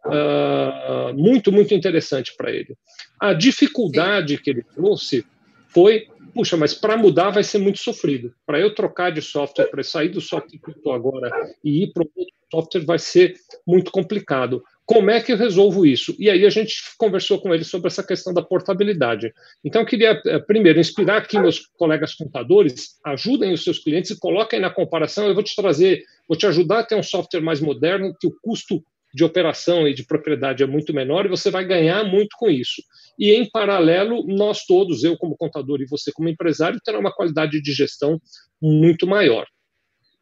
uh, 0.07 1.13
muito, 1.15 1.51
muito 1.51 1.75
interessante 1.75 2.33
para 2.35 2.51
ele. 2.51 2.75
A 3.19 3.33
dificuldade 3.33 4.39
que 4.39 4.49
ele 4.49 4.63
trouxe 4.63 5.23
foi 5.67 6.07
puxa, 6.37 6.55
mas 6.55 6.71
para 6.75 6.95
mudar 6.95 7.31
vai 7.31 7.43
ser 7.43 7.57
muito 7.57 7.79
sofrido. 7.79 8.31
Para 8.45 8.59
eu 8.59 8.75
trocar 8.75 9.11
de 9.11 9.23
software, 9.23 9.65
para 9.71 9.81
sair 9.81 10.09
do 10.09 10.21
software 10.21 10.59
que 10.59 10.69
estou 10.69 10.93
agora 10.93 11.31
e 11.63 11.83
ir 11.83 11.91
para 11.91 12.03
outro 12.03 12.37
software 12.51 12.85
vai 12.85 12.99
ser 12.99 13.33
muito 13.65 13.91
complicado. 13.91 14.63
Como 14.85 15.09
é 15.09 15.19
que 15.19 15.33
eu 15.33 15.37
resolvo 15.37 15.83
isso? 15.83 16.15
E 16.19 16.29
aí 16.29 16.45
a 16.45 16.49
gente 16.51 16.75
conversou 16.95 17.41
com 17.41 17.53
ele 17.53 17.63
sobre 17.63 17.87
essa 17.87 18.03
questão 18.03 18.31
da 18.33 18.43
portabilidade. 18.43 19.33
Então, 19.65 19.81
eu 19.81 19.85
queria, 19.85 20.21
eh, 20.25 20.39
primeiro, 20.39 20.79
inspirar 20.79 21.17
aqui 21.17 21.39
meus 21.39 21.65
colegas 21.75 22.13
contadores, 22.13 22.97
ajudem 23.03 23.51
os 23.51 23.63
seus 23.63 23.79
clientes 23.79 24.11
e 24.11 24.19
coloquem 24.19 24.61
na 24.61 24.69
comparação. 24.69 25.27
Eu 25.27 25.33
vou 25.33 25.43
te 25.43 25.55
trazer, 25.55 26.03
vou 26.27 26.37
te 26.37 26.45
ajudar 26.45 26.79
a 26.79 26.83
ter 26.83 26.95
um 26.95 27.03
software 27.03 27.41
mais 27.41 27.59
moderno, 27.59 28.15
que 28.17 28.27
o 28.27 28.35
custo 28.41 28.81
de 29.13 29.23
operação 29.23 29.87
e 29.87 29.93
de 29.93 30.05
propriedade 30.05 30.63
é 30.63 30.67
muito 30.67 30.93
menor 30.93 31.25
e 31.25 31.29
você 31.29 31.49
vai 31.49 31.65
ganhar 31.65 32.03
muito 32.03 32.35
com 32.37 32.49
isso. 32.49 32.81
E, 33.17 33.31
em 33.33 33.49
paralelo, 33.49 34.25
nós 34.27 34.65
todos, 34.65 35.03
eu 35.03 35.17
como 35.17 35.35
contador 35.35 35.81
e 35.81 35.87
você 35.87 36.11
como 36.11 36.29
empresário, 36.29 36.79
terá 36.83 36.99
uma 36.99 37.11
qualidade 37.11 37.61
de 37.61 37.71
gestão 37.71 38.21
muito 38.61 39.07
maior. 39.07 39.45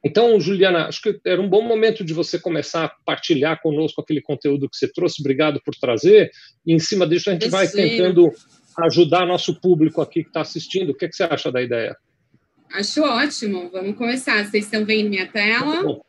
Então, 0.04 0.40
Juliana, 0.40 0.86
acho 0.86 1.02
que 1.02 1.20
era 1.26 1.42
um 1.42 1.50
bom 1.50 1.64
momento 1.64 2.04
de 2.04 2.14
você 2.14 2.40
começar 2.40 2.86
a 2.86 2.92
partilhar 3.04 3.60
conosco 3.60 4.00
aquele 4.00 4.22
conteúdo 4.22 4.70
que 4.70 4.78
você 4.78 4.88
trouxe. 4.88 5.20
Obrigado 5.20 5.60
por 5.66 5.74
trazer. 5.76 6.30
E, 6.66 6.74
em 6.74 6.80
cima 6.80 7.08
disso, 7.08 7.30
a 7.30 7.34
gente 7.34 7.50
vai 7.50 7.68
tentando 7.68 8.32
ajudar 8.84 9.26
nosso 9.26 9.60
público 9.60 10.02
aqui 10.02 10.22
que 10.22 10.30
está 10.30 10.42
assistindo. 10.42 10.92
O 10.92 10.94
que, 10.94 11.06
é 11.06 11.08
que, 11.10 11.16
você 11.16 11.24
acha 11.24 11.52
da 11.52 11.62
ideia? 11.62 11.98
Acho 12.72 13.02
ótimo. 13.02 13.70
Vamos 13.72 13.98
começar. 13.98 14.46
Vocês 14.46 14.66
estão 14.66 14.86
vendo 14.86 15.10
minha 15.10 15.28
tela? 15.28 16.00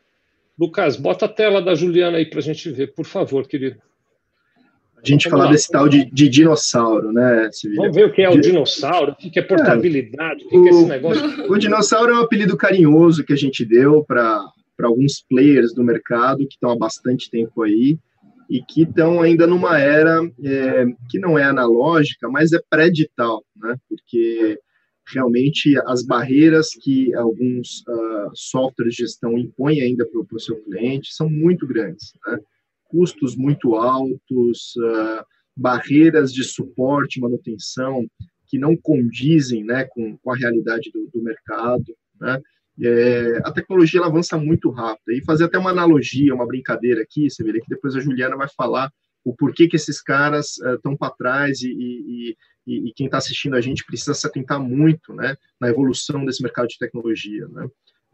Lucas, 0.57 0.95
bota 0.95 1.25
a 1.25 1.29
tela 1.29 1.61
da 1.61 1.75
Juliana 1.75 2.17
aí 2.17 2.25
para 2.25 2.39
a 2.39 2.43
gente 2.43 2.69
ver, 2.71 2.93
por 2.93 3.05
favor, 3.05 3.47
querido. 3.47 3.77
A 4.97 5.07
gente 5.07 5.29
falar 5.29 5.51
desse 5.51 5.69
tal 5.69 5.87
de, 5.87 6.09
de, 6.11 6.27
dinossauro, 6.27 7.13
né, 7.13 7.49
Sevilha? 7.51 7.81
Vamos 7.81 7.95
ver 7.95 8.05
o 8.07 8.11
que 8.11 8.23
é 8.23 8.29
o 8.29 8.41
dinossauro, 8.41 9.11
o 9.11 9.15
que 9.15 9.39
é 9.39 9.43
portabilidade, 9.43 10.43
é, 10.43 10.45
o 10.47 10.49
que 10.49 10.69
é 10.69 10.71
esse 10.71 10.85
negócio. 10.85 11.51
O 11.51 11.57
dinossauro 11.57 12.11
é 12.11 12.15
um 12.15 12.21
apelido 12.23 12.57
carinhoso 12.57 13.23
que 13.23 13.31
a 13.31 13.37
gente 13.37 13.63
deu 13.63 14.03
para 14.03 14.43
alguns 14.81 15.23
players 15.29 15.73
do 15.73 15.83
mercado 15.83 16.39
que 16.39 16.55
estão 16.55 16.71
há 16.71 16.75
bastante 16.75 17.29
tempo 17.29 17.61
aí 17.61 17.99
e 18.49 18.61
que 18.63 18.83
estão 18.83 19.21
ainda 19.21 19.45
numa 19.45 19.79
era 19.79 20.19
é, 20.43 20.85
que 21.09 21.19
não 21.19 21.37
é 21.37 21.43
analógica, 21.43 22.27
mas 22.27 22.51
é 22.51 22.59
pré-digital, 22.67 23.43
né? 23.55 23.75
Porque 23.87 24.59
realmente 25.13 25.79
as 25.85 26.03
barreiras 26.03 26.69
que 26.81 27.13
alguns 27.13 27.83
uh, 27.87 28.06
softwares 28.33 28.95
de 28.95 29.03
gestão 29.03 29.37
impõem 29.37 29.81
ainda 29.81 30.05
para 30.05 30.35
o 30.35 30.39
seu 30.39 30.61
cliente 30.63 31.13
são 31.13 31.29
muito 31.29 31.67
grandes, 31.67 32.11
né? 32.25 32.39
custos 32.85 33.35
muito 33.35 33.75
altos, 33.75 34.75
uh, 34.77 35.25
barreiras 35.55 36.31
de 36.31 36.43
suporte, 36.43 37.19
manutenção 37.19 38.05
que 38.47 38.57
não 38.57 38.77
condizem 38.77 39.63
né, 39.63 39.85
com, 39.85 40.17
com 40.17 40.31
a 40.31 40.35
realidade 40.35 40.89
do, 40.91 41.09
do 41.13 41.21
mercado. 41.21 41.93
Né? 42.19 42.41
É, 42.81 43.41
a 43.43 43.51
tecnologia 43.51 43.99
ela 43.99 44.07
avança 44.07 44.37
muito 44.37 44.69
rápido. 44.69 45.11
E 45.11 45.23
fazer 45.25 45.45
até 45.45 45.57
uma 45.57 45.71
analogia, 45.71 46.33
uma 46.33 46.47
brincadeira 46.47 47.01
aqui, 47.01 47.29
você 47.29 47.43
vê 47.43 47.59
que 47.59 47.67
depois 47.67 47.95
a 47.95 47.99
Juliana 47.99 48.37
vai 48.37 48.47
falar 48.55 48.89
o 49.25 49.35
porquê 49.35 49.67
que 49.67 49.75
esses 49.75 50.01
caras 50.01 50.57
estão 50.75 50.93
uh, 50.93 50.97
para 50.97 51.13
trás 51.13 51.61
e, 51.61 51.69
e, 51.69 52.35
e, 52.65 52.89
e 52.89 52.93
quem 52.93 53.07
está 53.07 53.17
assistindo 53.17 53.55
a 53.55 53.61
gente 53.61 53.85
precisa 53.85 54.13
se 54.13 54.25
atentar 54.25 54.61
muito 54.61 55.13
né, 55.13 55.35
na 55.59 55.67
evolução 55.67 56.23
desse 56.23 56.41
mercado 56.41 56.67
de 56.67 56.77
tecnologia. 56.77 57.45
Né? 57.49 57.67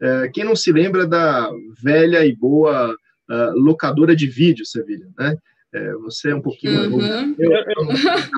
É, 0.04 0.28
quem 0.28 0.44
não 0.44 0.54
se 0.54 0.70
lembra 0.70 1.06
da 1.06 1.50
velha 1.82 2.26
e 2.26 2.36
boa 2.36 2.90
uh, 2.90 3.58
locadora 3.58 4.14
de 4.14 4.26
vídeo, 4.26 4.66
Sevilha, 4.66 5.06
né? 5.18 5.34
É, 5.74 5.92
você 5.94 6.30
é 6.30 6.34
um 6.34 6.42
pouquinho. 6.42 6.88
Uhum. 6.88 7.34
Eu, 7.36 7.50
eu, 7.50 7.64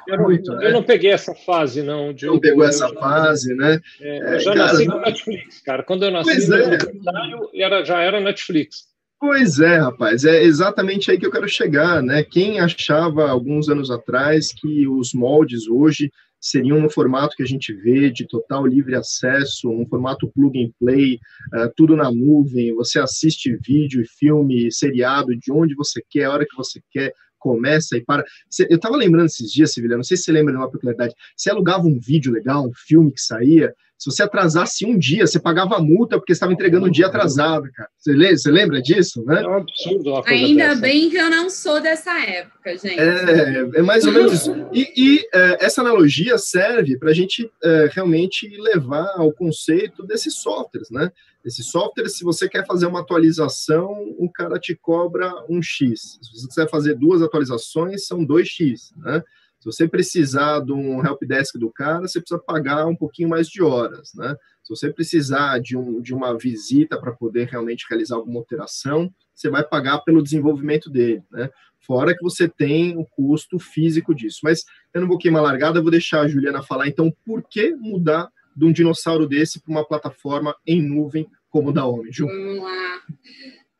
eu, 0.08 0.22
muito, 0.22 0.50
né? 0.52 0.68
eu, 0.68 0.72
não 0.72 0.82
peguei 0.82 1.10
essa 1.10 1.34
fase, 1.34 1.82
não. 1.82 2.14
Diogo, 2.14 2.36
não 2.36 2.40
pegou 2.40 2.64
essa 2.64 2.88
fase, 2.94 3.54
né? 3.54 3.78
É, 4.00 4.34
eu 4.36 4.40
já 4.40 4.54
cara, 4.54 4.72
nasci 4.72 4.86
com 4.86 5.00
Netflix, 5.00 5.60
cara. 5.60 5.82
Quando 5.82 6.04
eu 6.04 6.10
nasci, 6.10 6.30
é. 6.30 7.62
era, 7.62 7.84
já 7.84 8.00
era 8.00 8.20
Netflix. 8.20 8.84
Pois 9.20 9.60
é, 9.60 9.78
rapaz, 9.78 10.24
é 10.24 10.44
exatamente 10.44 11.10
aí 11.10 11.18
que 11.18 11.26
eu 11.26 11.30
quero 11.30 11.48
chegar, 11.48 12.02
né? 12.02 12.22
Quem 12.22 12.60
achava 12.60 13.28
alguns 13.28 13.68
anos 13.68 13.90
atrás 13.90 14.52
que 14.52 14.86
os 14.88 15.12
moldes 15.12 15.66
hoje 15.68 16.10
seriam 16.50 16.80
no 16.80 16.90
formato 16.90 17.36
que 17.36 17.42
a 17.42 17.46
gente 17.46 17.72
vê, 17.72 18.10
de 18.10 18.26
total 18.26 18.66
livre 18.66 18.94
acesso, 18.94 19.68
um 19.70 19.86
formato 19.86 20.30
plug 20.32 20.62
and 20.62 20.70
play, 20.78 21.14
uh, 21.54 21.70
tudo 21.76 21.96
na 21.96 22.10
nuvem, 22.10 22.74
você 22.74 22.98
assiste 22.98 23.56
vídeo, 23.66 24.04
filme, 24.18 24.70
seriado, 24.70 25.36
de 25.36 25.52
onde 25.52 25.74
você 25.74 26.02
quer, 26.08 26.24
a 26.24 26.32
hora 26.32 26.46
que 26.46 26.56
você 26.56 26.80
quer, 26.90 27.12
começa 27.38 27.96
e 27.96 28.04
para. 28.04 28.24
Eu 28.68 28.76
estava 28.76 28.96
lembrando 28.96 29.26
esses 29.26 29.52
dias, 29.52 29.72
Sevilha, 29.72 29.96
não 29.96 30.02
sei 30.02 30.16
se 30.16 30.24
você 30.24 30.32
lembra 30.32 30.52
de 30.52 30.58
uma 30.58 30.70
peculiaridade. 30.70 31.14
Você 31.36 31.50
alugava 31.50 31.86
um 31.86 31.98
vídeo 31.98 32.32
legal, 32.32 32.66
um 32.66 32.72
filme 32.74 33.12
que 33.12 33.20
saía, 33.20 33.72
se 33.98 34.10
você 34.10 34.22
atrasasse 34.22 34.84
um 34.84 34.98
dia, 34.98 35.26
você 35.26 35.40
pagava 35.40 35.78
multa 35.78 36.18
porque 36.18 36.32
estava 36.32 36.52
entregando 36.52 36.86
um 36.86 36.90
dia 36.90 37.06
atrasado, 37.06 37.70
cara. 37.72 37.88
Você 37.98 38.12
lembra, 38.12 38.36
você 38.36 38.50
lembra 38.50 38.82
disso, 38.82 39.24
né? 39.24 39.42
É 39.42 39.48
um 39.48 39.54
absurdo. 39.54 40.22
Ainda 40.26 40.68
dessa. 40.68 40.80
bem 40.80 41.08
que 41.08 41.16
eu 41.16 41.30
não 41.30 41.48
sou 41.48 41.80
dessa 41.80 42.18
época, 42.20 42.76
gente. 42.76 43.00
É, 43.00 43.78
é 43.78 43.82
mais 43.82 44.04
ou 44.04 44.12
menos 44.12 44.32
isso. 44.34 44.54
E, 44.72 44.92
e 44.96 45.28
é, 45.32 45.64
essa 45.64 45.80
analogia 45.80 46.36
serve 46.36 46.98
para 46.98 47.10
a 47.10 47.14
gente 47.14 47.50
é, 47.62 47.88
realmente 47.92 48.48
levar 48.58 49.14
ao 49.16 49.32
conceito 49.32 50.06
desses 50.06 50.34
softwares, 50.42 50.90
né? 50.90 51.10
Esse 51.42 51.62
software, 51.62 52.08
se 52.08 52.24
você 52.24 52.48
quer 52.48 52.66
fazer 52.66 52.86
uma 52.86 53.00
atualização, 53.00 53.88
o 54.18 54.28
cara 54.30 54.58
te 54.58 54.74
cobra 54.74 55.32
um 55.48 55.62
X. 55.62 56.18
Se 56.20 56.32
você 56.34 56.48
quiser 56.48 56.68
fazer 56.68 56.94
duas 56.94 57.22
atualizações, 57.22 58.06
são 58.06 58.26
2X, 58.26 58.90
né? 58.96 59.22
Se 59.66 59.78
você 59.78 59.88
precisar 59.88 60.60
de 60.60 60.72
um 60.72 61.04
helpdesk 61.04 61.58
do 61.58 61.72
cara, 61.72 62.06
você 62.06 62.20
precisa 62.20 62.40
pagar 62.40 62.86
um 62.86 62.94
pouquinho 62.94 63.28
mais 63.28 63.48
de 63.48 63.60
horas, 63.60 64.12
né? 64.14 64.36
Se 64.62 64.70
você 64.70 64.92
precisar 64.92 65.58
de, 65.58 65.76
um, 65.76 66.00
de 66.00 66.14
uma 66.14 66.38
visita 66.38 67.00
para 67.00 67.10
poder 67.10 67.48
realmente 67.48 67.84
realizar 67.90 68.14
alguma 68.14 68.38
alteração, 68.38 69.12
você 69.34 69.50
vai 69.50 69.64
pagar 69.64 69.98
pelo 70.02 70.22
desenvolvimento 70.22 70.88
dele, 70.88 71.20
né? 71.32 71.50
Fora 71.80 72.16
que 72.16 72.22
você 72.22 72.48
tem 72.48 72.96
o 72.96 73.04
custo 73.04 73.58
físico 73.58 74.14
disso. 74.14 74.38
Mas 74.44 74.64
eu 74.94 75.00
não 75.00 75.08
vou 75.08 75.18
queimar 75.18 75.42
largada, 75.42 75.80
eu 75.80 75.82
vou 75.82 75.90
deixar 75.90 76.20
a 76.20 76.28
Juliana 76.28 76.62
falar, 76.62 76.86
então, 76.86 77.12
por 77.24 77.42
que 77.42 77.74
mudar 77.74 78.30
de 78.56 78.64
um 78.64 78.72
dinossauro 78.72 79.26
desse 79.26 79.60
para 79.60 79.72
uma 79.72 79.84
plataforma 79.84 80.54
em 80.64 80.80
nuvem 80.80 81.26
como 81.50 81.72
da 81.72 81.84
Omni? 81.84 82.12
Ju? 82.12 82.26
Vamos 82.26 82.62
lá. 82.62 83.02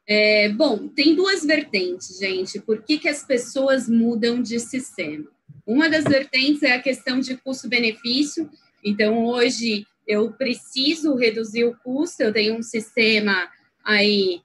É, 0.04 0.48
bom, 0.48 0.88
tem 0.88 1.14
duas 1.14 1.44
vertentes, 1.44 2.18
gente. 2.18 2.60
Por 2.60 2.82
que, 2.82 2.98
que 2.98 3.08
as 3.08 3.24
pessoas 3.24 3.88
mudam 3.88 4.42
de 4.42 4.58
sistema? 4.58 5.35
Uma 5.66 5.88
das 5.88 6.04
vertentes 6.04 6.62
é 6.62 6.74
a 6.74 6.82
questão 6.82 7.18
de 7.18 7.36
custo-benefício. 7.36 8.48
Então, 8.84 9.26
hoje 9.26 9.84
eu 10.06 10.30
preciso 10.32 11.16
reduzir 11.16 11.64
o 11.64 11.76
custo, 11.78 12.22
eu 12.22 12.32
tenho 12.32 12.56
um 12.56 12.62
sistema 12.62 13.50
aí 13.84 14.40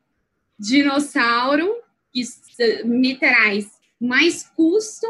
dinossauro 0.58 1.76
que 2.12 2.24
me 2.84 3.16
traz 3.16 3.70
mais 4.00 4.44
custo 4.56 5.08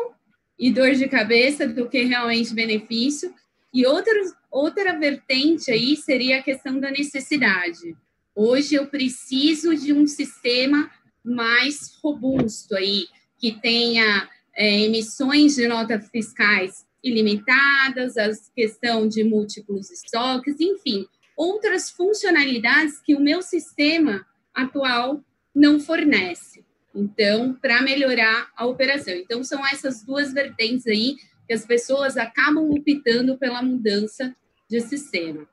e 0.60 0.72
dor 0.72 0.92
de 0.94 1.08
cabeça 1.08 1.66
do 1.66 1.88
que 1.88 2.04
realmente 2.04 2.54
benefício. 2.54 3.34
E 3.74 3.86
outra, 3.86 4.14
outra 4.52 5.00
vertente 5.00 5.72
aí 5.72 5.96
seria 5.96 6.40
a 6.40 6.44
questão 6.44 6.78
da 6.78 6.92
necessidade. 6.92 7.96
Hoje 8.36 8.76
eu 8.76 8.88
preciso 8.88 9.76
de 9.76 9.94
um 9.94 10.06
sistema 10.06 10.92
mais 11.24 11.98
robusto 12.04 12.76
aí, 12.76 13.08
que 13.38 13.54
tenha 13.60 14.30
é, 14.56 14.82
emissões 14.82 15.56
de 15.56 15.68
notas 15.68 16.10
fiscais 16.10 16.86
ilimitadas, 17.04 18.18
a 18.18 18.30
questão 18.56 19.08
de 19.08 19.24
múltiplos 19.24 19.90
estoques, 19.90 20.60
enfim, 20.60 21.08
outras 21.36 21.90
funcionalidades 21.90 23.00
que 23.00 23.16
o 23.16 23.20
meu 23.20 23.42
sistema 23.42 24.26
atual 24.54 25.24
não 25.54 25.80
fornece. 25.80 26.64
Então, 26.94 27.54
para 27.54 27.82
melhorar 27.82 28.52
a 28.56 28.66
operação. 28.66 29.14
Então, 29.14 29.44
são 29.44 29.66
essas 29.66 30.04
duas 30.04 30.34
vertentes 30.34 30.86
aí 30.86 31.16
que 31.48 31.54
as 31.54 31.66
pessoas 31.66 32.18
acabam 32.18 32.70
optando 32.70 33.38
pela 33.38 33.62
mudança 33.62 34.36
de 34.70 34.80
sistema. 34.82 35.48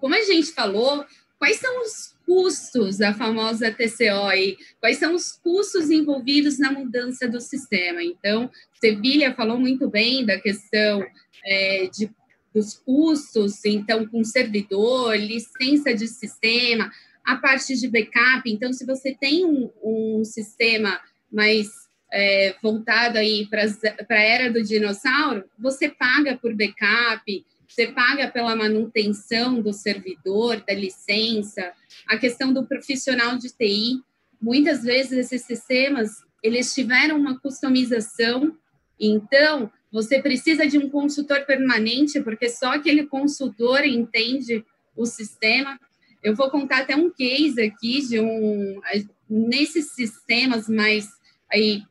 Como 0.00 0.14
a 0.14 0.22
gente 0.22 0.52
falou, 0.52 1.04
quais 1.38 1.58
são 1.58 1.82
os 1.82 2.13
custos 2.26 2.98
da 2.98 3.12
famosa 3.12 3.70
TCO 3.70 4.26
aí, 4.28 4.56
quais 4.80 4.98
são 4.98 5.14
os 5.14 5.32
custos 5.32 5.90
envolvidos 5.90 6.58
na 6.58 6.72
mudança 6.72 7.28
do 7.28 7.40
sistema. 7.40 8.02
Então, 8.02 8.50
Sevilha 8.80 9.34
falou 9.34 9.58
muito 9.58 9.88
bem 9.88 10.24
da 10.24 10.38
questão 10.40 11.04
é, 11.44 11.88
de, 11.92 12.10
dos 12.54 12.74
custos, 12.74 13.64
então, 13.64 14.06
com 14.06 14.24
servidor, 14.24 15.16
licença 15.16 15.94
de 15.94 16.08
sistema, 16.08 16.90
a 17.24 17.36
parte 17.36 17.76
de 17.76 17.88
backup. 17.88 18.42
Então, 18.46 18.72
se 18.72 18.84
você 18.84 19.14
tem 19.18 19.44
um, 19.44 19.70
um 19.82 20.24
sistema 20.24 21.00
mais 21.30 21.68
é, 22.12 22.54
voltado 22.62 23.18
aí 23.18 23.46
para 23.46 23.64
a 24.08 24.22
era 24.22 24.52
do 24.52 24.62
dinossauro, 24.62 25.44
você 25.58 25.88
paga 25.88 26.36
por 26.36 26.54
backup, 26.54 27.44
você 27.74 27.88
paga 27.88 28.30
pela 28.30 28.54
manutenção 28.54 29.60
do 29.60 29.72
servidor, 29.72 30.62
da 30.64 30.72
licença, 30.72 31.72
a 32.08 32.16
questão 32.16 32.52
do 32.52 32.64
profissional 32.64 33.36
de 33.36 33.48
TI. 33.50 34.00
Muitas 34.40 34.84
vezes 34.84 35.12
esses 35.12 35.42
sistemas, 35.42 36.22
eles 36.40 36.72
tiveram 36.72 37.16
uma 37.16 37.38
customização, 37.40 38.56
então 38.98 39.70
você 39.90 40.22
precisa 40.22 40.66
de 40.66 40.78
um 40.78 40.88
consultor 40.88 41.44
permanente, 41.46 42.20
porque 42.20 42.48
só 42.48 42.74
aquele 42.74 43.06
consultor 43.06 43.84
entende 43.84 44.64
o 44.96 45.04
sistema. 45.04 45.78
Eu 46.22 46.36
vou 46.36 46.50
contar 46.50 46.82
até 46.82 46.94
um 46.94 47.10
case 47.10 47.60
aqui 47.60 48.06
de 48.06 48.20
um 48.20 48.80
nesses 49.28 49.90
sistemas 49.92 50.68
mais 50.68 51.08
aí 51.50 51.82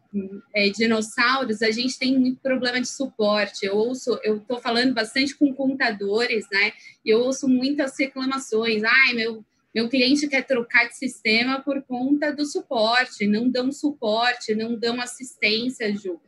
é, 0.53 0.69
dinossauros, 0.69 1.61
a 1.61 1.71
gente 1.71 1.97
tem 1.97 2.17
muito 2.17 2.39
problema 2.41 2.79
de 2.79 2.87
suporte. 2.87 3.65
Eu 3.65 3.75
ouço, 3.75 4.19
eu 4.23 4.37
estou 4.37 4.59
falando 4.59 4.93
bastante 4.93 5.35
com 5.35 5.53
contadores, 5.53 6.45
né? 6.51 6.73
E 7.03 7.09
eu 7.09 7.19
ouço 7.19 7.47
muitas 7.47 7.97
reclamações. 7.97 8.83
Ai, 8.83 9.13
meu, 9.13 9.43
meu 9.73 9.89
cliente 9.89 10.27
quer 10.27 10.43
trocar 10.43 10.87
de 10.87 10.95
sistema 10.95 11.61
por 11.61 11.81
conta 11.83 12.31
do 12.31 12.45
suporte, 12.45 13.25
não 13.25 13.49
dão 13.49 13.71
suporte, 13.71 14.53
não 14.53 14.77
dão 14.77 15.01
assistência, 15.01 15.95
Ju. 15.95 16.19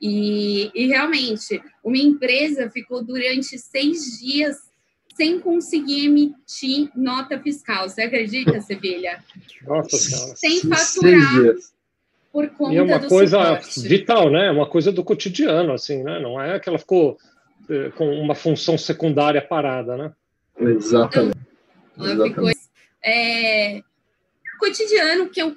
E, 0.00 0.70
e 0.74 0.86
realmente, 0.86 1.62
uma 1.82 1.98
empresa 1.98 2.70
ficou 2.70 3.02
durante 3.02 3.58
seis 3.58 4.18
dias 4.20 4.56
sem 5.16 5.38
conseguir 5.38 6.06
emitir 6.06 6.90
nota 6.96 7.38
fiscal. 7.40 7.88
Você 7.88 8.02
acredita, 8.02 8.60
Sevilha? 8.60 9.22
Nossa 9.62 9.96
Senhora. 9.96 10.36
Sem 10.36 10.60
faturar 10.60 11.54
por 12.34 12.50
conta 12.50 12.74
e 12.74 12.78
é 12.78 12.82
uma 12.82 12.98
coisa 12.98 13.60
suporte. 13.60 13.88
vital, 13.88 14.28
né? 14.28 14.50
Uma 14.50 14.68
coisa 14.68 14.90
do 14.90 15.04
cotidiano, 15.04 15.72
assim, 15.72 16.02
né? 16.02 16.18
Não 16.18 16.42
é 16.42 16.58
que 16.58 16.68
ela 16.68 16.80
ficou 16.80 17.16
eh, 17.70 17.90
com 17.90 18.10
uma 18.10 18.34
função 18.34 18.76
secundária 18.76 19.40
parada, 19.40 19.96
né? 19.96 20.12
Exatamente. 20.58 21.38
Então, 21.94 22.06
ela 22.10 22.26
ficou 22.26 22.50
é, 23.04 23.82
cotidiano 24.58 25.28
que 25.28 25.40
eu, 25.40 25.54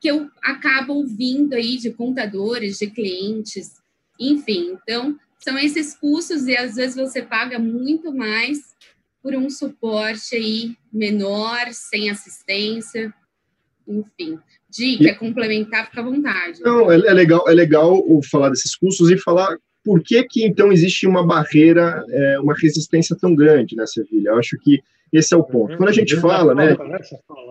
que 0.00 0.08
eu 0.08 0.30
acabo 0.40 0.92
ouvindo 0.94 1.54
aí 1.54 1.76
de 1.76 1.90
contadores, 1.90 2.78
de 2.78 2.86
clientes, 2.86 3.82
enfim. 4.16 4.78
Então, 4.80 5.18
são 5.40 5.58
esses 5.58 5.92
custos 5.96 6.46
e 6.46 6.56
às 6.56 6.76
vezes 6.76 6.94
você 6.94 7.20
paga 7.20 7.58
muito 7.58 8.14
mais 8.14 8.76
por 9.20 9.34
um 9.34 9.50
suporte 9.50 10.36
aí 10.36 10.76
menor, 10.92 11.72
sem 11.72 12.10
assistência, 12.10 13.12
enfim. 13.88 14.38
Di, 14.72 14.96
quer 14.96 15.18
complementar, 15.18 15.86
fica 15.86 16.00
à 16.00 16.04
vontade. 16.04 16.60
Não, 16.62 16.90
é, 16.90 16.94
é, 16.94 17.12
legal, 17.12 17.44
é 17.46 17.52
legal 17.52 18.02
falar 18.30 18.48
desses 18.48 18.74
custos 18.74 19.10
e 19.10 19.18
falar 19.18 19.56
por 19.84 20.02
que 20.02 20.22
que 20.24 20.44
então 20.44 20.72
existe 20.72 21.06
uma 21.06 21.26
barreira, 21.26 22.02
é, 22.08 22.38
uma 22.38 22.54
resistência 22.54 23.16
tão 23.20 23.34
grande 23.34 23.76
nessa 23.76 23.94
Sevilha. 23.94 24.30
Eu 24.30 24.38
acho 24.38 24.56
que 24.58 24.80
esse 25.12 25.34
é 25.34 25.36
o 25.36 25.44
ponto. 25.44 25.76
Quando 25.76 25.90
a 25.90 25.92
gente 25.92 26.16
fala, 26.16 26.54
né, 26.54 26.74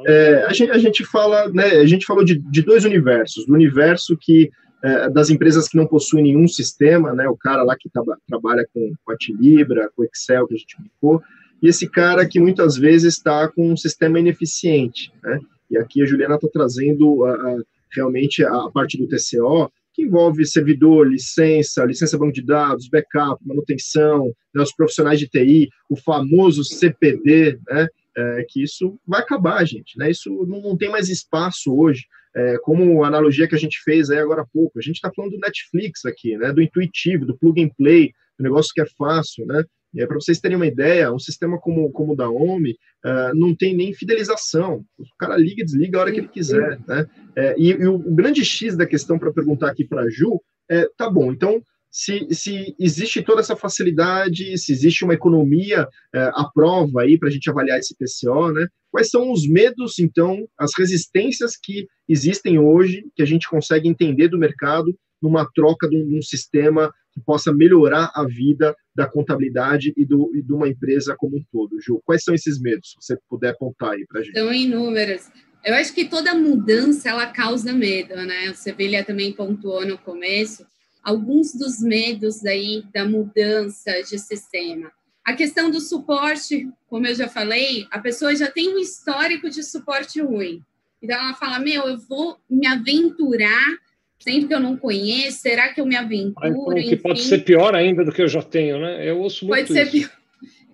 é, 0.07 0.45
a, 0.47 0.53
gente, 0.53 0.71
a 0.71 0.77
gente 0.79 1.05
fala, 1.05 1.47
né, 1.49 1.65
a 1.75 1.85
gente 1.85 2.07
falou 2.07 2.25
de, 2.25 2.39
de 2.39 2.63
dois 2.63 2.85
universos, 2.85 3.45
do 3.45 3.53
universo 3.53 4.17
que 4.19 4.49
é, 4.83 5.09
das 5.11 5.29
empresas 5.29 5.67
que 5.67 5.77
não 5.77 5.85
possuem 5.85 6.23
nenhum 6.23 6.47
sistema, 6.47 7.13
né, 7.13 7.27
o 7.27 7.37
cara 7.37 7.61
lá 7.61 7.75
que 7.79 7.87
traba, 7.87 8.17
trabalha 8.27 8.67
com, 8.73 8.91
com 9.05 9.11
a 9.11 9.15
Tilibra, 9.15 9.91
com 9.95 10.03
Excel 10.03 10.47
que 10.47 10.55
a 10.55 10.57
gente 10.57 10.75
indicou, 10.79 11.21
e 11.61 11.67
esse 11.67 11.87
cara 11.87 12.25
que 12.25 12.39
muitas 12.39 12.75
vezes 12.77 13.13
está 13.13 13.47
com 13.47 13.71
um 13.71 13.77
sistema 13.77 14.19
ineficiente, 14.19 15.11
né, 15.23 15.39
e 15.71 15.77
aqui 15.77 16.03
a 16.03 16.05
Juliana 16.05 16.35
está 16.35 16.47
trazendo 16.51 17.23
a, 17.25 17.33
a, 17.33 17.57
realmente 17.91 18.43
a 18.43 18.69
parte 18.71 18.97
do 18.97 19.07
TCO, 19.07 19.71
que 19.93 20.03
envolve 20.03 20.45
servidor, 20.45 21.07
licença, 21.07 21.85
licença 21.85 22.17
banco 22.17 22.33
de 22.33 22.45
dados, 22.45 22.89
backup, 22.89 23.45
manutenção, 23.45 24.33
né, 24.53 24.63
os 24.63 24.73
profissionais 24.73 25.19
de 25.19 25.27
TI, 25.27 25.69
o 25.89 25.95
famoso 25.95 26.63
CPD, 26.63 27.59
né, 27.67 27.87
é, 28.15 28.45
que 28.47 28.63
isso 28.63 28.99
vai 29.05 29.21
acabar, 29.21 29.65
gente. 29.65 29.97
Né, 29.97 30.11
isso 30.11 30.29
não, 30.47 30.61
não 30.61 30.77
tem 30.77 30.89
mais 30.89 31.09
espaço 31.09 31.75
hoje. 31.75 32.05
É, 32.33 32.57
como 32.59 33.03
a 33.03 33.07
analogia 33.07 33.47
que 33.47 33.55
a 33.55 33.59
gente 33.59 33.81
fez 33.83 34.09
aí 34.09 34.19
agora 34.19 34.43
há 34.43 34.45
pouco, 34.45 34.79
a 34.79 34.81
gente 34.81 34.95
está 34.95 35.11
falando 35.13 35.31
do 35.31 35.39
Netflix 35.39 36.05
aqui, 36.05 36.37
né, 36.37 36.53
do 36.53 36.61
intuitivo, 36.61 37.25
do 37.25 37.37
plug 37.37 37.61
and 37.61 37.69
play, 37.77 38.13
do 38.39 38.43
negócio 38.43 38.71
que 38.73 38.81
é 38.81 38.85
fácil, 38.97 39.45
né? 39.45 39.63
E 39.93 40.05
para 40.07 40.15
vocês 40.15 40.39
terem 40.39 40.55
uma 40.55 40.67
ideia, 40.67 41.11
um 41.11 41.19
sistema 41.19 41.59
como, 41.59 41.91
como 41.91 42.13
o 42.13 42.15
da 42.15 42.29
OMI 42.29 42.71
uh, 43.05 43.35
não 43.35 43.55
tem 43.55 43.75
nem 43.75 43.93
fidelização. 43.93 44.85
O 44.97 45.03
cara 45.19 45.35
liga 45.37 45.61
e 45.61 45.65
desliga 45.65 45.97
a 45.97 46.01
hora 46.01 46.11
que 46.11 46.19
ele 46.19 46.27
quiser. 46.29 46.79
Né? 46.87 47.05
É, 47.35 47.55
e, 47.57 47.71
e 47.71 47.87
o, 47.87 47.95
o, 47.95 48.15
grande 48.15 48.43
X 48.45 48.77
da 48.77 48.85
questão 48.85 49.19
para 49.19 49.33
perguntar 49.33 49.69
aqui 49.69 49.85
para 49.85 50.03
a 50.03 50.09
Ju 50.09 50.41
é: 50.69 50.87
tá 50.97 51.09
bom, 51.09 51.31
então, 51.31 51.61
se, 51.91 52.25
se 52.31 52.73
existe 52.79 53.21
toda 53.21 53.41
essa 53.41 53.55
facilidade, 53.55 54.57
se 54.57 54.71
existe 54.71 55.03
uma 55.03 55.13
economia 55.13 55.83
uh, 55.83 56.19
à 56.35 56.49
prova 56.53 57.01
aí 57.01 57.19
para 57.19 57.27
a 57.27 57.31
gente 57.31 57.49
avaliar 57.49 57.77
esse 57.77 57.93
TCO, 57.95 58.53
né? 58.53 58.67
quais 58.89 59.09
são 59.09 59.31
os 59.31 59.45
medos, 59.45 59.99
então, 59.99 60.47
as 60.57 60.71
resistências 60.77 61.57
que 61.61 61.85
existem 62.07 62.57
hoje, 62.57 63.03
que 63.13 63.21
a 63.21 63.25
gente 63.25 63.49
consegue 63.49 63.89
entender 63.89 64.29
do 64.29 64.39
mercado 64.39 64.95
numa 65.21 65.47
troca 65.53 65.87
de 65.87 65.97
um, 65.97 66.07
de 66.07 66.17
um 66.17 66.21
sistema 66.21 66.91
que 67.11 67.19
possa 67.19 67.53
melhorar 67.53 68.11
a 68.15 68.25
vida 68.25 68.75
da 68.95 69.07
contabilidade 69.07 69.93
e, 69.95 70.05
do, 70.05 70.31
e 70.35 70.41
de 70.41 70.53
uma 70.53 70.67
empresa 70.67 71.15
como 71.17 71.37
um 71.37 71.43
todo. 71.51 71.79
Ju, 71.81 72.01
quais 72.05 72.23
são 72.23 72.33
esses 72.33 72.59
medos, 72.59 72.89
se 72.89 72.95
você 72.99 73.17
puder 73.29 73.49
apontar 73.49 73.91
aí 73.91 74.05
para 74.07 74.21
a 74.21 74.23
gente? 74.23 74.37
São 74.37 74.53
inúmeros. 74.53 75.29
Eu 75.63 75.75
acho 75.75 75.93
que 75.93 76.05
toda 76.05 76.33
mudança, 76.33 77.09
ela 77.09 77.27
causa 77.27 77.71
medo, 77.71 78.15
né? 78.15 78.49
O 78.49 78.55
Sevilha 78.55 79.05
também 79.05 79.31
pontuou 79.31 79.85
no 79.85 79.97
começo 79.97 80.65
alguns 81.03 81.53
dos 81.53 81.81
medos 81.81 82.45
aí 82.45 82.83
da 82.93 83.05
mudança 83.05 83.91
de 84.03 84.17
sistema. 84.19 84.91
A 85.23 85.33
questão 85.33 85.69
do 85.69 85.79
suporte, 85.79 86.67
como 86.87 87.07
eu 87.07 87.15
já 87.15 87.27
falei, 87.27 87.87
a 87.91 87.99
pessoa 87.99 88.35
já 88.35 88.49
tem 88.49 88.73
um 88.73 88.79
histórico 88.79 89.49
de 89.49 89.63
suporte 89.63 90.19
ruim. 90.21 90.63
Então 91.01 91.17
ela 91.17 91.33
fala: 91.33 91.59
Meu, 91.59 91.87
eu 91.87 91.97
vou 91.97 92.39
me 92.49 92.65
aventurar, 92.65 93.77
sendo 94.21 94.47
que 94.47 94.53
eu 94.53 94.59
não 94.59 94.77
conheço, 94.77 95.39
será 95.39 95.69
que 95.69 95.81
eu 95.81 95.85
me 95.85 95.95
aventuro? 95.95 96.75
que 96.75 96.95
pode 96.95 97.21
ser 97.21 97.43
pior 97.43 97.75
ainda 97.75 98.05
do 98.05 98.11
que 98.11 98.21
eu 98.21 98.27
já 98.27 98.41
tenho, 98.41 98.79
né? 98.79 99.07
Eu 99.07 99.19
ouço 99.19 99.45
muito 99.45 99.57
pode 99.57 99.73
ser 99.73 99.83
isso. 99.83 99.91
Pior, 99.91 100.11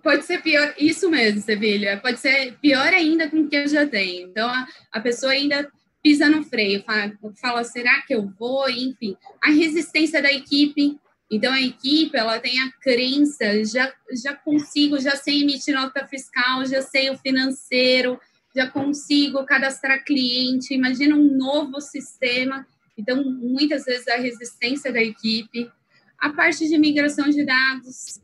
pode 0.04 0.26
ser 0.26 0.42
pior, 0.42 0.74
isso 0.78 1.10
mesmo, 1.10 1.42
Sevilha, 1.42 1.98
pode 1.98 2.20
ser 2.20 2.54
pior 2.62 2.94
ainda 2.94 3.30
com 3.30 3.42
o 3.42 3.48
que 3.50 3.56
eu 3.56 3.68
já 3.68 3.86
tenho. 3.86 4.28
Então 4.30 4.48
a, 4.48 4.68
a 4.92 5.00
pessoa 5.00 5.32
ainda 5.32 5.68
pisa 6.04 6.30
no 6.30 6.44
freio, 6.44 6.84
fala, 6.84 7.12
fala, 7.42 7.64
será 7.64 8.02
que 8.02 8.14
eu 8.14 8.32
vou? 8.40 8.70
Enfim, 8.70 9.16
a 9.44 9.50
resistência 9.50 10.22
da 10.22 10.32
equipe 10.32 10.98
então, 11.30 11.52
a 11.52 11.62
equipe, 11.62 12.18
ela 12.18 12.40
tem 12.40 12.60
a 12.62 12.72
crença, 12.82 13.64
já, 13.66 13.92
já 14.24 14.34
consigo, 14.34 14.98
já 14.98 15.16
sei 15.16 15.42
emitir 15.42 15.76
nota 15.76 16.08
fiscal, 16.08 16.66
já 16.66 16.82
sei 16.82 17.10
o 17.10 17.18
financeiro, 17.18 18.18
já 18.56 18.68
consigo 18.68 19.46
cadastrar 19.46 20.04
cliente, 20.06 20.74
imagina 20.74 21.16
um 21.16 21.38
novo 21.38 21.82
sistema. 21.82 22.66
Então, 22.98 23.24
muitas 23.24 23.86
vezes 23.86 24.08
a 24.08 24.18
resistência 24.18 24.92
da 24.92 25.02
equipe. 25.02 25.70
A 26.18 26.30
parte 26.30 26.68
de 26.68 26.78
migração 26.78 27.30
de 27.30 27.46
dados, 27.46 28.20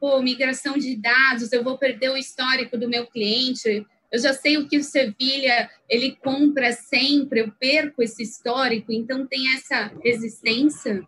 pô, 0.00 0.20
migração 0.20 0.76
de 0.76 0.96
dados, 0.96 1.52
eu 1.52 1.62
vou 1.62 1.78
perder 1.78 2.10
o 2.10 2.16
histórico 2.16 2.76
do 2.76 2.88
meu 2.88 3.06
cliente, 3.06 3.86
eu 4.10 4.18
já 4.18 4.32
sei 4.32 4.56
o 4.56 4.66
que 4.66 4.78
o 4.78 4.82
Sevilha 4.82 5.70
ele 5.88 6.16
compra 6.16 6.72
sempre, 6.72 7.40
eu 7.40 7.52
perco 7.52 8.02
esse 8.02 8.22
histórico, 8.22 8.90
então 8.90 9.26
tem 9.26 9.54
essa 9.54 9.92
resistência, 10.02 11.06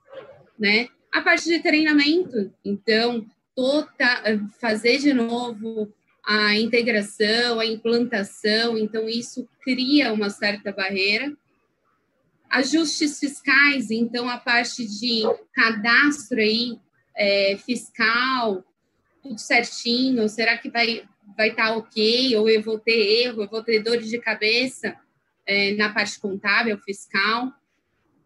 né? 0.59 0.89
A 1.13 1.23
parte 1.23 1.45
de 1.49 1.61
treinamento, 1.61 2.53
então, 2.65 3.27
tota, 3.57 4.23
fazer 4.61 4.99
de 4.99 5.13
novo 5.13 5.93
a 6.25 6.55
integração, 6.57 7.59
a 7.59 7.67
implantação, 7.67 8.77
então 8.79 9.09
isso 9.09 9.49
cria 9.63 10.13
uma 10.13 10.31
certa 10.31 10.71
barreira. 10.71 11.33
Ajustes 12.51 13.19
fiscais, 13.21 13.91
então 13.91 14.29
a 14.29 14.37
parte 14.37 14.85
de 14.85 15.23
cadastro 15.55 16.41
aí 16.41 16.79
é, 17.17 17.57
fiscal, 17.65 18.65
tudo 19.23 19.39
certinho, 19.39 20.29
será 20.29 20.59
que 20.59 20.69
vai 20.69 21.05
vai 21.37 21.51
estar 21.51 21.69
tá 21.69 21.77
ok, 21.77 22.37
ou 22.37 22.49
eu 22.49 22.63
vou 22.63 22.79
ter 22.79 23.23
erro, 23.23 23.43
eu 23.43 23.49
vou 23.49 23.63
ter 23.63 23.83
dor 23.83 23.99
de 23.99 24.19
cabeça 24.19 24.97
é, 25.47 25.75
na 25.75 25.93
parte 25.93 26.19
contábil, 26.19 26.79
fiscal. 26.79 27.53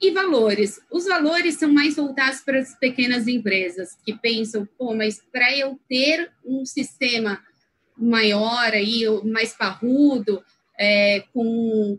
E 0.01 0.11
valores. 0.11 0.81
Os 0.91 1.07
valores 1.07 1.55
são 1.55 1.73
mais 1.73 1.97
voltados 1.97 2.41
para 2.41 2.59
as 2.59 2.77
pequenas 2.79 3.27
empresas 3.29 3.97
que 4.05 4.13
pensam, 4.13 4.69
pô, 4.77 4.95
mas 4.95 5.23
para 5.33 5.57
eu 5.57 5.79
ter 5.89 6.31
um 6.45 6.67
sistema 6.67 7.41
maior 7.97 8.73
aí, 8.73 9.05
mais 9.25 9.55
parrudo, 9.55 10.43
é, 10.79 11.21
com 11.33 11.99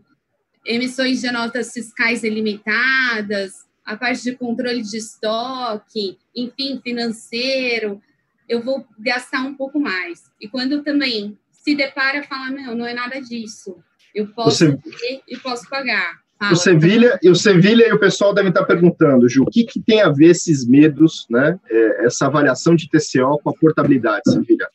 emissões 0.66 1.20
de 1.20 1.30
notas 1.30 1.72
fiscais 1.72 2.22
ilimitadas, 2.22 3.52
a 3.84 3.96
parte 3.96 4.24
de 4.24 4.36
controle 4.36 4.82
de 4.82 4.96
estoque, 4.96 6.18
enfim, 6.34 6.80
financeiro, 6.82 8.02
eu 8.48 8.62
vou 8.62 8.84
gastar 8.98 9.42
um 9.42 9.54
pouco 9.54 9.78
mais. 9.78 10.24
E 10.40 10.48
quando 10.48 10.82
também 10.82 11.38
se 11.50 11.74
depara, 11.74 12.22
fala, 12.24 12.50
não, 12.50 12.74
não 12.74 12.86
é 12.86 12.92
nada 12.92 13.20
disso. 13.20 13.76
Eu 14.14 14.28
posso 14.28 14.66
Você... 14.66 14.76
ter 14.76 15.22
e 15.28 15.36
posso 15.38 15.68
pagar. 15.68 16.20
Fala. 16.38 16.52
O 16.52 16.56
Sevilha, 16.56 17.18
e 17.22 17.30
o 17.30 17.34
Sevilha 17.34 17.88
e 17.88 17.92
o 17.92 17.98
pessoal 17.98 18.34
devem 18.34 18.50
estar 18.50 18.64
perguntando, 18.64 19.28
Ju, 19.28 19.42
o 19.42 19.50
que, 19.50 19.64
que 19.64 19.80
tem 19.80 20.02
a 20.02 20.10
ver 20.10 20.30
esses 20.30 20.66
medos, 20.66 21.26
né, 21.30 21.58
é, 21.70 22.06
essa 22.06 22.26
avaliação 22.26 22.74
de 22.76 22.88
TCO 22.90 23.38
com 23.42 23.50
a 23.50 23.54
portabilidade, 23.54 24.30
Sevilha? 24.30 24.68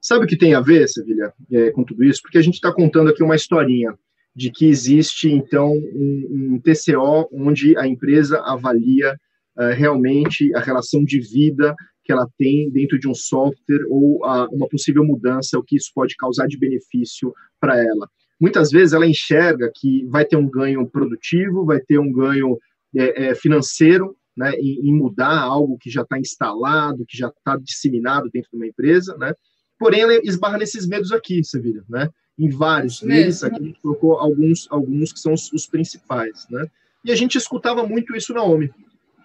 Sabe 0.00 0.24
o 0.24 0.28
que 0.28 0.36
tem 0.36 0.54
a 0.54 0.60
ver, 0.60 0.88
Sevilha, 0.88 1.32
é, 1.50 1.70
com 1.70 1.82
tudo 1.82 2.04
isso? 2.04 2.22
Porque 2.22 2.38
a 2.38 2.42
gente 2.42 2.54
está 2.54 2.72
contando 2.72 3.10
aqui 3.10 3.22
uma 3.22 3.34
historinha 3.34 3.98
de 4.34 4.50
que 4.50 4.66
existe, 4.66 5.30
então, 5.30 5.72
um, 5.72 6.54
um 6.54 6.60
TCO 6.60 7.28
onde 7.32 7.76
a 7.76 7.86
empresa 7.86 8.40
avalia 8.40 9.14
uh, 9.58 9.74
realmente 9.74 10.54
a 10.54 10.60
relação 10.60 11.04
de 11.04 11.20
vida 11.20 11.74
que 12.04 12.12
ela 12.12 12.26
tem 12.36 12.70
dentro 12.70 12.98
de 12.98 13.08
um 13.08 13.14
software 13.14 13.84
ou 13.88 14.20
uma 14.50 14.68
possível 14.68 15.04
mudança, 15.04 15.58
o 15.58 15.62
que 15.62 15.76
isso 15.76 15.90
pode 15.94 16.16
causar 16.16 16.46
de 16.48 16.58
benefício 16.58 17.32
para 17.60 17.78
ela 17.78 18.08
muitas 18.42 18.70
vezes 18.70 18.92
ela 18.92 19.06
enxerga 19.06 19.70
que 19.72 20.04
vai 20.06 20.24
ter 20.24 20.34
um 20.34 20.50
ganho 20.50 20.84
produtivo, 20.90 21.64
vai 21.64 21.78
ter 21.78 22.00
um 22.00 22.12
ganho 22.12 22.58
é, 22.96 23.26
é, 23.26 23.34
financeiro, 23.36 24.16
né, 24.36 24.50
em, 24.54 24.88
em, 24.88 24.92
mudar 24.92 25.38
algo 25.38 25.78
que 25.78 25.88
já 25.88 26.02
está 26.02 26.18
instalado, 26.18 27.04
que 27.06 27.16
já 27.16 27.28
está 27.28 27.56
disseminado 27.56 28.28
dentro 28.32 28.50
de 28.50 28.56
uma 28.56 28.66
empresa, 28.66 29.16
né? 29.16 29.32
Porém, 29.78 30.00
ela 30.00 30.14
esbarra 30.24 30.58
nesses 30.58 30.88
medos 30.88 31.12
aqui, 31.12 31.44
Sevilha, 31.44 31.84
né? 31.88 32.08
Em 32.42 32.50
vários 32.50 33.00
deles, 33.00 33.44
aqui 33.44 33.56
a 33.56 33.64
gente 33.64 33.80
colocou 33.80 34.18
alguns, 34.18 34.66
alguns 34.68 35.12
que 35.12 35.20
são 35.20 35.32
os, 35.32 35.52
os, 35.52 35.66
principais, 35.66 36.46
né? 36.50 36.66
E 37.04 37.12
a 37.12 37.14
gente 37.14 37.38
escutava 37.38 37.86
muito 37.86 38.16
isso 38.16 38.34
na 38.34 38.42
OMI. 38.42 38.72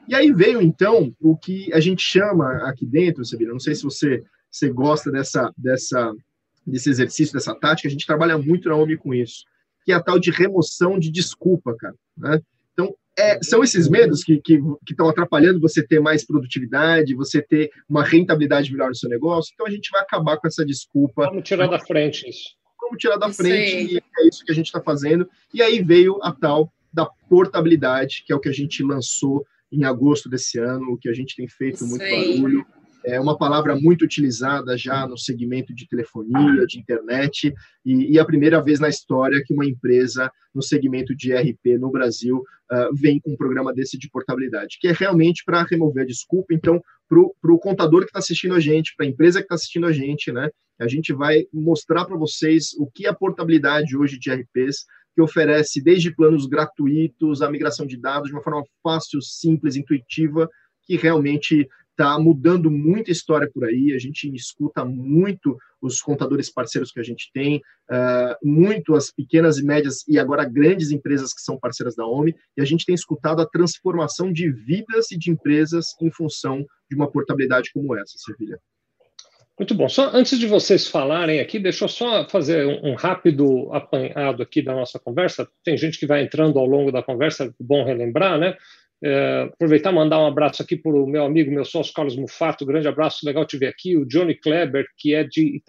E 0.07 0.13
aí 0.13 0.31
veio, 0.31 0.61
então, 0.61 1.11
o 1.19 1.35
que 1.35 1.73
a 1.73 1.79
gente 1.79 2.01
chama 2.01 2.69
aqui 2.69 2.85
dentro, 2.85 3.25
Sevilha, 3.25 3.51
não 3.51 3.59
sei 3.59 3.73
se 3.73 3.83
você, 3.83 4.23
você 4.51 4.69
gosta 4.69 5.11
dessa, 5.11 5.51
dessa 5.57 6.13
desse 6.67 6.89
exercício, 6.89 7.33
dessa 7.33 7.55
tática, 7.55 7.87
a 7.87 7.91
gente 7.91 8.05
trabalha 8.05 8.37
muito 8.37 8.67
na 8.67 8.75
OMI 8.75 8.97
com 8.97 9.13
isso, 9.13 9.45
que 9.85 9.91
é 9.91 9.95
a 9.95 10.03
tal 10.03 10.19
de 10.19 10.29
remoção 10.29 10.99
de 10.99 11.09
desculpa, 11.09 11.73
cara. 11.75 11.95
Né? 12.17 12.41
Então, 12.73 12.93
é, 13.17 13.41
são 13.41 13.63
esses 13.63 13.89
medos 13.89 14.23
que 14.23 14.33
estão 14.33 14.77
que, 14.85 14.93
que 14.93 15.01
atrapalhando 15.01 15.59
você 15.59 15.81
ter 15.81 15.99
mais 15.99 16.25
produtividade, 16.25 17.15
você 17.15 17.41
ter 17.41 17.71
uma 17.89 18.03
rentabilidade 18.03 18.71
melhor 18.71 18.89
no 18.89 18.95
seu 18.95 19.09
negócio. 19.09 19.51
Então, 19.53 19.65
a 19.65 19.71
gente 19.71 19.89
vai 19.91 20.01
acabar 20.01 20.37
com 20.37 20.47
essa 20.47 20.65
desculpa. 20.65 21.25
Vamos 21.25 21.47
tirar 21.47 21.67
da 21.67 21.79
frente 21.79 22.29
isso. 22.29 22.55
Vamos 22.87 22.99
tirar 22.99 23.17
da 23.17 23.31
frente, 23.31 23.95
e 23.95 23.97
é 23.97 24.27
isso 24.27 24.43
que 24.45 24.51
a 24.51 24.55
gente 24.55 24.67
está 24.67 24.81
fazendo. 24.81 25.29
E 25.53 25.61
aí 25.61 25.81
veio 25.83 26.19
a 26.23 26.31
tal 26.31 26.71
da 26.91 27.05
portabilidade, 27.05 28.23
que 28.25 28.33
é 28.33 28.35
o 28.35 28.39
que 28.39 28.49
a 28.49 28.53
gente 28.53 28.81
lançou 28.83 29.45
em 29.71 29.83
agosto 29.83 30.29
desse 30.29 30.57
ano, 30.57 30.93
o 30.93 30.97
que 30.97 31.09
a 31.09 31.13
gente 31.13 31.35
tem 31.35 31.47
feito 31.47 31.75
isso 31.75 31.87
muito 31.87 32.03
aí. 32.03 32.39
barulho 32.41 32.65
é 33.07 33.19
uma 33.21 33.37
palavra 33.37 33.73
muito 33.73 34.03
utilizada 34.03 34.77
já 34.77 35.07
no 35.07 35.17
segmento 35.17 35.73
de 35.73 35.87
telefonia, 35.87 36.65
de 36.67 36.77
internet, 36.77 37.53
e, 37.85 38.13
e 38.13 38.19
a 38.19 38.25
primeira 38.25 38.61
vez 38.61 38.81
na 38.81 38.89
história 38.89 39.41
que 39.45 39.53
uma 39.53 39.65
empresa 39.65 40.29
no 40.53 40.61
segmento 40.61 41.15
de 41.15 41.33
RP 41.33 41.77
no 41.79 41.89
Brasil 41.89 42.37
uh, 42.37 42.93
vem 42.93 43.17
com 43.21 43.31
um 43.31 43.37
programa 43.37 43.73
desse 43.73 43.97
de 43.97 44.09
portabilidade, 44.09 44.77
que 44.79 44.89
é 44.89 44.91
realmente 44.91 45.43
para 45.45 45.63
remover 45.63 46.03
a 46.03 46.05
desculpa. 46.05 46.53
Então, 46.53 46.81
para 47.07 47.53
o 47.53 47.59
contador 47.59 48.01
que 48.01 48.07
está 48.07 48.19
assistindo 48.19 48.55
a 48.55 48.59
gente, 48.59 48.93
para 48.97 49.05
a 49.05 49.09
empresa 49.09 49.39
que 49.39 49.45
está 49.45 49.55
assistindo 49.55 49.85
a 49.85 49.91
gente, 49.93 50.29
né, 50.29 50.49
a 50.77 50.87
gente 50.87 51.13
vai 51.13 51.45
mostrar 51.53 52.03
para 52.03 52.17
vocês 52.17 52.73
o 52.77 52.91
que 52.93 53.05
é 53.05 53.09
a 53.09 53.15
portabilidade 53.15 53.95
hoje 53.95 54.19
de 54.19 54.29
RPs 54.29 54.85
que 55.15 55.21
oferece 55.21 55.81
desde 55.81 56.13
planos 56.13 56.45
gratuitos, 56.45 57.41
a 57.41 57.49
migração 57.49 57.87
de 57.87 57.97
dados 57.97 58.27
de 58.27 58.35
uma 58.35 58.43
forma 58.43 58.63
fácil, 58.83 59.21
simples, 59.21 59.77
intuitiva, 59.77 60.49
que 60.83 60.97
realmente 60.97 61.67
está 61.97 62.19
mudando 62.19 62.69
muita 62.69 63.11
história 63.11 63.49
por 63.51 63.65
aí, 63.65 63.91
a 63.93 63.97
gente 63.97 64.31
escuta 64.35 64.85
muito 64.85 65.57
os 65.81 65.99
contadores 65.99 66.49
parceiros 66.49 66.91
que 66.91 66.99
a 66.99 67.03
gente 67.03 67.31
tem, 67.33 67.57
uh, 67.57 68.47
muito 68.47 68.95
as 68.95 69.11
pequenas 69.11 69.57
e 69.57 69.65
médias 69.65 70.07
e 70.07 70.19
agora 70.19 70.45
grandes 70.45 70.91
empresas 70.91 71.33
que 71.33 71.41
são 71.41 71.59
parceiras 71.59 71.95
da 71.95 72.05
OMI, 72.05 72.35
e 72.55 72.61
a 72.61 72.65
gente 72.65 72.85
tem 72.85 72.93
escutado 72.93 73.41
a 73.41 73.47
transformação 73.47 74.31
de 74.31 74.51
vidas 74.51 75.11
e 75.11 75.17
de 75.17 75.31
empresas 75.31 75.95
em 75.99 76.11
função 76.11 76.63
de 76.89 76.95
uma 76.95 77.09
portabilidade 77.09 77.71
como 77.73 77.95
essa, 77.95 78.17
Sevilha. 78.17 78.59
Muito 79.57 79.73
bom. 79.73 79.89
Só 79.89 80.11
antes 80.13 80.37
de 80.37 80.45
vocês 80.45 80.87
falarem 80.87 81.39
aqui, 81.39 81.57
deixa 81.57 81.85
eu 81.85 81.89
só 81.89 82.29
fazer 82.29 82.67
um, 82.67 82.91
um, 82.91 82.95
rápido 82.95 83.73
apanhado 83.73 84.43
aqui 84.43 84.61
da 84.61 84.75
nossa 84.75 84.99
conversa. 84.99 85.47
Tem 85.63 85.75
gente 85.75 85.97
que 85.97 86.05
vai 86.05 86.21
entrando 86.21 86.59
ao 86.59 86.65
longo 86.67 86.91
da 86.91 87.01
conversa, 87.01 87.45
é 87.45 87.49
bom 87.59 87.83
relembrar, 87.83 88.37
né? 88.37 88.55
É, 89.03 89.49
aproveitar 89.53 89.91
e 89.91 89.95
mandar 89.95 90.19
um 90.19 90.25
abraço 90.25 90.63
aqui 90.63 90.75
para 90.75 90.91
o 90.91 91.05
meu 91.05 91.23
amigo, 91.23 91.51
meu 91.51 91.63
sócio 91.63 91.93
Carlos 91.93 92.15
Mufato, 92.15 92.65
grande 92.65 92.87
abraço, 92.87 93.25
legal 93.25 93.45
te 93.45 93.57
ver 93.57 93.67
aqui, 93.67 93.95
o 93.95 94.05
Johnny 94.05 94.33
Kleber, 94.33 94.85
que 94.97 95.13
é 95.13 95.23
de 95.23 95.61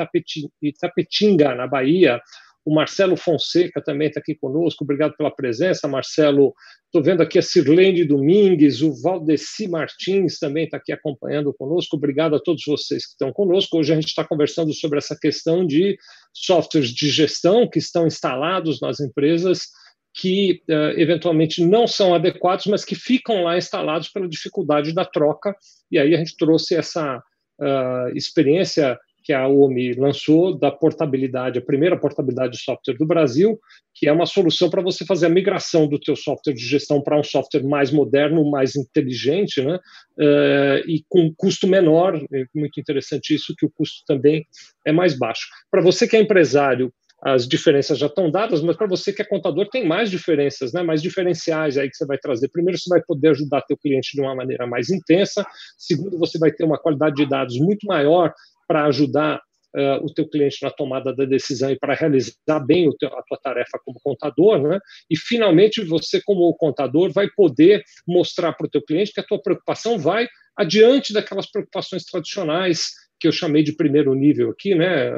Itapetinga, 0.62 1.54
na 1.54 1.66
Bahia, 1.66 2.22
o 2.68 2.74
Marcelo 2.74 3.16
Fonseca 3.16 3.82
também 3.82 4.08
está 4.08 4.20
aqui 4.20 4.34
conosco, 4.34 4.84
obrigado 4.84 5.16
pela 5.16 5.30
presença, 5.30 5.88
Marcelo. 5.88 6.52
Estou 6.85 7.02
vendo 7.02 7.22
aqui 7.22 7.38
a 7.38 7.42
Sirlene 7.42 8.04
Domingues, 8.04 8.83
o 8.83 8.92
Valdeci 9.00 9.66
Martins 9.66 10.38
também 10.38 10.64
está 10.64 10.76
aqui 10.76 10.92
acompanhando 10.92 11.54
conosco, 11.54 11.96
obrigado 11.96 12.37
a 12.37 12.38
todos 12.38 12.62
vocês 12.66 13.06
que 13.06 13.12
estão 13.12 13.33
conosco. 13.33 13.79
Hoje 13.79 13.92
a 13.92 13.94
gente 13.94 14.08
está 14.08 14.22
conversando 14.22 14.74
sobre 14.74 14.98
essa 14.98 15.16
questão 15.18 15.66
de 15.66 15.96
softwares 16.35 16.90
de 16.90 17.08
gestão 17.08 17.66
que 17.66 17.79
estão 17.79 18.06
instalados 18.06 18.83
nas 18.83 19.00
empresas 19.00 19.68
que 20.15 20.63
uh, 20.69 20.98
eventualmente 20.98 21.65
não 21.65 21.87
são 21.87 22.15
adequados, 22.15 22.67
mas 22.67 22.85
que 22.85 22.94
ficam 22.94 23.44
lá 23.44 23.56
instalados 23.56 24.09
pela 24.09 24.29
dificuldade 24.29 24.92
da 24.92 25.04
troca. 25.04 25.54
E 25.90 25.98
aí 25.98 26.15
a 26.15 26.19
gente 26.19 26.37
trouxe 26.37 26.75
essa 26.75 27.19
uh, 27.19 28.17
experiência 28.17 28.98
que 29.29 29.33
a 29.35 29.46
OMI 29.46 29.92
lançou 29.92 30.59
da 30.59 30.71
portabilidade, 30.71 31.59
a 31.59 31.63
primeira 31.63 31.98
portabilidade 31.98 32.52
de 32.52 32.63
software 32.63 32.96
do 32.96 33.04
Brasil, 33.04 33.61
que 33.94 34.09
é 34.09 34.13
uma 34.13 34.25
solução 34.25 34.71
para 34.71 34.81
você 34.81 35.04
fazer 35.04 35.27
a 35.27 35.29
migração 35.29 35.87
do 35.87 36.00
teu 36.00 36.17
software 36.17 36.54
de 36.54 36.67
gestão 36.67 37.02
para 37.02 37.21
um 37.21 37.23
software 37.23 37.63
mais 37.63 37.90
moderno, 37.90 38.50
mais 38.50 38.75
inteligente, 38.75 39.63
né? 39.63 39.79
Uh, 40.19 40.88
e 40.88 41.04
com 41.11 41.31
custo 41.37 41.67
menor. 41.67 42.17
É 42.33 42.44
muito 42.54 42.81
interessante 42.81 43.35
isso, 43.35 43.54
que 43.54 43.67
o 43.67 43.71
custo 43.71 44.02
também 44.06 44.46
é 44.87 44.92
mais 44.92 45.19
baixo. 45.19 45.46
Para 45.71 45.83
você 45.83 46.09
que 46.09 46.17
é 46.17 46.21
empresário 46.21 46.90
as 47.21 47.48
diferenças 47.48 47.98
já 47.98 48.06
estão 48.06 48.31
dadas, 48.31 48.62
mas 48.62 48.77
para 48.77 48.87
você 48.87 49.12
que 49.12 49.23
é 49.23 49.25
contador 49.25 49.69
tem 49.69 49.87
mais 49.87 50.10
diferenças, 50.10 50.73
né? 50.73 50.83
mais 50.83 51.02
diferenciais 51.02 51.77
aí 51.77 51.90
que 51.90 51.96
você 51.96 52.06
vai 52.06 52.19
trazer. 52.19 52.48
Primeiro, 52.48 52.79
você 52.79 52.88
vai 52.88 53.02
poder 53.02 53.31
ajudar 53.31 53.62
teu 53.62 53.77
cliente 53.77 54.10
de 54.14 54.21
uma 54.21 54.35
maneira 54.35 54.66
mais 54.66 54.88
intensa. 54.88 55.44
Segundo, 55.77 56.19
você 56.19 56.38
vai 56.38 56.52
ter 56.52 56.64
uma 56.64 56.79
qualidade 56.79 57.16
de 57.16 57.29
dados 57.29 57.58
muito 57.58 57.87
maior 57.87 58.33
para 58.69 58.85
ajudar 58.87 59.40
uh, 59.75 60.04
o 60.04 60.12
teu 60.14 60.29
cliente 60.29 60.58
na 60.62 60.71
tomada 60.71 61.12
da 61.12 61.25
decisão 61.25 61.71
e 61.71 61.79
para 61.79 61.94
realizar 61.94 62.60
bem 62.64 62.88
teu, 62.98 63.08
a 63.08 63.23
tua 63.23 63.38
tarefa 63.42 63.81
como 63.85 63.98
contador, 64.02 64.62
né? 64.62 64.79
E 65.10 65.16
finalmente 65.16 65.83
você 65.85 66.21
como 66.23 66.54
contador 66.54 67.10
vai 67.12 67.29
poder 67.35 67.83
mostrar 68.06 68.52
para 68.52 68.66
o 68.66 68.71
teu 68.71 68.83
cliente 68.83 69.12
que 69.12 69.21
a 69.21 69.25
tua 69.25 69.42
preocupação 69.42 69.98
vai 69.98 70.29
adiante 70.56 71.12
daquelas 71.12 71.50
preocupações 71.50 72.04
tradicionais 72.04 72.90
que 73.21 73.27
eu 73.27 73.33
chamei 73.33 73.62
de 73.62 73.73
primeiro 73.73 74.14
nível 74.14 74.50
aqui, 74.50 74.75
né, 74.75 75.10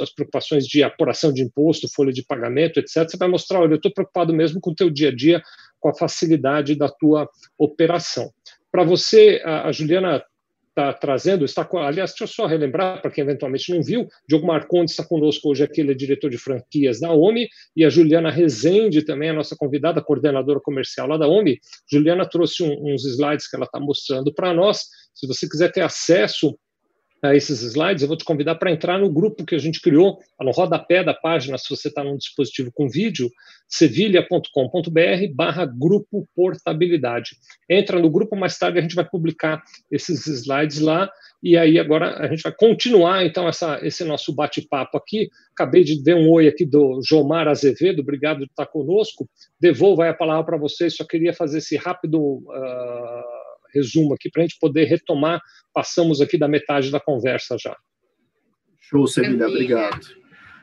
as 0.00 0.10
preocupações 0.14 0.66
de 0.66 0.82
apuração 0.82 1.32
de 1.32 1.42
imposto, 1.42 1.88
folha 1.92 2.12
de 2.12 2.24
pagamento, 2.24 2.78
etc. 2.78 3.08
Você 3.08 3.16
vai 3.16 3.28
mostrar, 3.28 3.60
olha, 3.60 3.72
eu 3.72 3.76
estou 3.76 3.92
preocupado 3.92 4.32
mesmo 4.32 4.60
com 4.60 4.70
o 4.70 4.74
teu 4.74 4.88
dia 4.88 5.08
a 5.08 5.14
dia, 5.14 5.42
com 5.80 5.88
a 5.88 5.94
facilidade 5.94 6.74
da 6.76 6.88
tua 6.88 7.28
operação. 7.58 8.30
Para 8.70 8.84
você, 8.84 9.42
a, 9.44 9.72
Juliana 9.72 10.22
está 10.68 10.92
trazendo, 10.92 11.44
está, 11.44 11.68
aliás, 11.72 12.10
deixa 12.10 12.24
eu 12.24 12.28
só 12.28 12.46
relembrar, 12.46 13.02
para 13.02 13.10
quem 13.10 13.24
eventualmente 13.24 13.74
não 13.74 13.82
viu, 13.82 14.06
Diogo 14.28 14.46
Marcondes 14.46 14.92
está 14.92 15.04
conosco 15.04 15.50
hoje 15.50 15.64
aqui, 15.64 15.80
ele 15.80 15.90
é 15.90 15.94
diretor 15.94 16.30
de 16.30 16.38
franquias 16.38 17.00
da 17.00 17.12
OMI, 17.12 17.48
e 17.74 17.84
a 17.84 17.90
Juliana 17.90 18.30
Rezende 18.30 19.04
também, 19.04 19.30
a 19.30 19.32
nossa 19.32 19.56
convidada, 19.56 20.00
coordenadora 20.00 20.60
comercial 20.60 21.08
lá 21.08 21.16
da 21.16 21.26
OMI. 21.26 21.58
Juliana 21.90 22.28
trouxe 22.28 22.62
um, 22.62 22.94
uns 22.94 23.04
slides 23.04 23.48
que 23.48 23.56
ela 23.56 23.64
está 23.64 23.80
mostrando 23.80 24.32
para 24.32 24.54
nós. 24.54 24.82
Se 25.12 25.26
você 25.26 25.48
quiser 25.48 25.72
ter 25.72 25.80
acesso 25.80 26.56
a 27.22 27.34
esses 27.34 27.62
slides, 27.62 28.02
eu 28.02 28.08
vou 28.08 28.16
te 28.16 28.24
convidar 28.24 28.54
para 28.54 28.70
entrar 28.70 28.98
no 28.98 29.10
grupo 29.10 29.44
que 29.44 29.54
a 29.54 29.58
gente 29.58 29.80
criou, 29.80 30.18
no 30.40 30.50
rodapé 30.50 31.02
da 31.02 31.14
página, 31.14 31.58
se 31.58 31.68
você 31.68 31.88
está 31.88 32.04
num 32.04 32.16
dispositivo 32.16 32.70
com 32.72 32.88
vídeo, 32.88 33.30
sevilha.com.br 33.68 35.34
barra 35.34 35.66
grupo 35.66 36.28
portabilidade. 36.34 37.36
Entra 37.68 37.98
no 37.98 38.10
grupo, 38.10 38.36
mais 38.36 38.56
tarde 38.56 38.78
a 38.78 38.82
gente 38.82 38.94
vai 38.94 39.08
publicar 39.08 39.62
esses 39.90 40.26
slides 40.26 40.80
lá, 40.80 41.10
e 41.42 41.56
aí 41.56 41.78
agora 41.78 42.18
a 42.18 42.28
gente 42.28 42.42
vai 42.42 42.52
continuar, 42.52 43.24
então, 43.24 43.48
essa, 43.48 43.78
esse 43.84 44.04
nosso 44.04 44.34
bate-papo 44.34 44.96
aqui. 44.96 45.28
Acabei 45.52 45.84
de 45.84 46.02
ver 46.02 46.14
um 46.14 46.30
oi 46.30 46.48
aqui 46.48 46.64
do 46.64 47.00
Jomar 47.04 47.48
Azevedo, 47.48 48.00
obrigado 48.00 48.38
por 48.38 48.46
estar 48.46 48.66
conosco. 48.66 49.28
Devolvo 49.60 50.02
a 50.02 50.14
palavra 50.14 50.44
para 50.44 50.56
vocês, 50.56 50.96
só 50.96 51.04
queria 51.04 51.32
fazer 51.32 51.58
esse 51.58 51.76
rápido... 51.76 52.20
Uh, 52.20 53.37
resumo 53.74 54.14
aqui 54.14 54.30
para 54.30 54.42
a 54.42 54.46
gente 54.46 54.58
poder 54.60 54.84
retomar. 54.84 55.40
Passamos 55.72 56.20
aqui 56.20 56.38
da 56.38 56.48
metade 56.48 56.90
da 56.90 57.00
conversa 57.00 57.56
já. 57.58 57.76
Show, 58.80 59.06
Sevilha, 59.06 59.48
obrigado. 59.48 60.06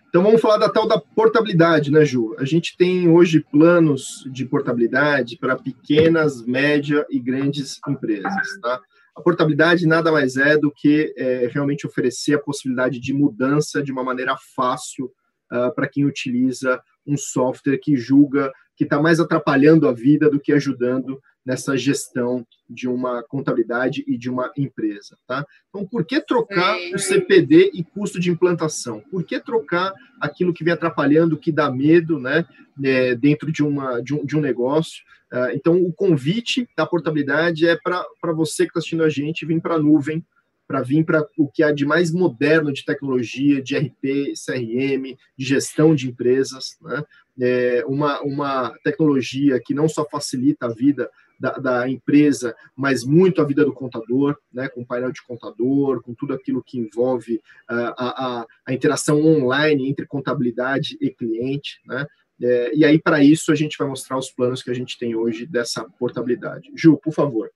Então 0.10 0.24
vamos 0.24 0.40
falar 0.40 0.58
da 0.58 0.70
tal 0.70 0.88
da 0.88 0.98
portabilidade, 0.98 1.92
né, 1.92 2.06
Ju? 2.06 2.36
A 2.40 2.46
gente 2.46 2.78
tem 2.78 3.10
hoje 3.10 3.46
planos 3.52 4.24
de 4.32 4.46
portabilidade 4.46 5.38
para 5.38 5.58
pequenas, 5.58 6.46
média 6.46 7.06
e 7.10 7.20
grandes 7.20 7.80
empresas, 7.88 8.48
tá? 8.62 8.80
A 9.16 9.22
portabilidade 9.22 9.86
nada 9.86 10.12
mais 10.12 10.38
é 10.38 10.58
do 10.58 10.72
que 10.72 11.14
é, 11.18 11.50
realmente 11.52 11.86
oferecer 11.86 12.36
a 12.36 12.42
possibilidade 12.42 13.00
de 13.00 13.14
mudança 13.14 13.84
de 13.84 13.92
uma 13.92 14.04
maneira 14.04 14.36
fácil 14.56 15.06
uh, 15.52 15.74
para 15.76 15.88
quem 15.88 16.06
utiliza 16.06 16.82
um 17.06 17.18
software 17.18 17.78
que 17.78 17.96
julga 17.96 18.52
que 18.76 18.84
está 18.84 19.02
mais 19.02 19.20
atrapalhando 19.20 19.88
a 19.88 19.94
vida 19.94 20.30
do 20.30 20.40
que 20.40 20.52
ajudando 20.52 21.20
nessa 21.46 21.78
gestão 21.78 22.46
de 22.68 22.88
uma 22.88 23.22
contabilidade 23.22 24.04
e 24.08 24.18
de 24.18 24.30
uma 24.30 24.52
empresa, 24.58 25.16
tá? 25.28 25.46
Então, 25.70 25.86
por 25.86 26.04
que 26.04 26.20
trocar 26.20 26.76
o 26.94 26.98
CPD 26.98 27.72
e 27.74 27.84
custo 27.84 28.20
de 28.20 28.32
implantação? 28.32 29.02
Por 29.12 29.24
que 29.24 29.40
trocar 29.40 29.94
aquilo 30.20 30.54
que 30.54 30.64
vem 30.64 30.74
atrapalhando, 30.74 31.38
que 31.38 31.52
dá 31.52 31.70
medo, 31.70 32.20
né, 32.20 32.46
é, 32.84 33.14
dentro 33.16 33.52
de, 33.52 33.64
uma, 33.64 34.02
de, 34.02 34.16
um, 34.16 34.26
de 34.26 34.36
um 34.36 34.42
negócio? 34.42 35.04
Uh, 35.32 35.52
então, 35.54 35.76
o 35.82 35.94
convite 35.94 36.68
da 36.76 36.86
portabilidade 36.86 37.68
é 37.68 37.78
para 37.78 38.34
você 38.34 38.64
que 38.64 38.70
está 38.70 38.80
assistindo 38.80 39.04
a 39.04 39.10
gente 39.10 39.46
vir 39.46 39.62
para 39.62 39.76
a 39.76 39.80
nuvem, 39.80 40.26
para 40.68 40.82
vir 40.82 41.04
para 41.04 41.24
o 41.38 41.48
que 41.48 41.62
há 41.62 41.72
de 41.72 41.86
mais 41.86 42.12
moderno 42.12 42.74
de 42.74 42.84
tecnologia, 42.84 43.62
de 43.62 43.78
RP, 43.78 44.34
CRM, 44.34 45.16
de 45.38 45.46
gestão 45.46 45.94
de 45.94 46.10
empresas, 46.10 46.78
né? 46.82 47.04
É 47.40 47.84
uma, 47.86 48.22
uma 48.22 48.74
tecnologia 48.84 49.62
que 49.64 49.74
não 49.74 49.90
só 49.90 50.08
facilita 50.10 50.68
a 50.68 50.74
vida 50.74 51.10
da, 51.40 51.52
da, 51.52 51.90
empresa, 51.90 52.56
mas 52.76 53.04
muito 53.04 53.42
a 53.42 53.46
vida 53.46 53.64
do 53.66 53.74
contador, 53.74 54.38
né, 54.54 54.68
com 54.70 54.86
painel 54.86 55.12
de 55.12 55.24
contador, 55.24 56.02
com 56.02 56.14
tudo 56.14 56.34
aquilo 56.34 56.64
que 56.64 56.78
envolve 56.78 57.36
uh, 57.70 57.94
a, 57.98 58.40
a, 58.42 58.46
a, 58.68 58.74
interação 58.74 59.22
online 59.22 59.90
entre 59.90 60.06
contabilidade 60.06 60.98
e 61.02 61.10
cliente, 61.10 61.80
né? 61.86 62.06
É, 62.42 62.76
e 62.76 62.84
aí, 62.84 63.00
para 63.00 63.24
isso, 63.24 63.52
a 63.52 63.56
gente 63.56 63.78
vai 63.78 63.88
mostrar 63.88 64.18
os 64.18 64.30
planos 64.30 64.62
que 64.62 64.70
a 64.70 64.74
gente 64.74 64.98
tem 64.98 65.16
hoje 65.16 65.46
dessa 65.46 65.86
portabilidade. 65.98 66.70
Ju, 66.76 66.98
por 66.98 67.14
favor. 67.14 67.50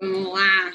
Vamos 0.00 0.32
lá. 0.32 0.72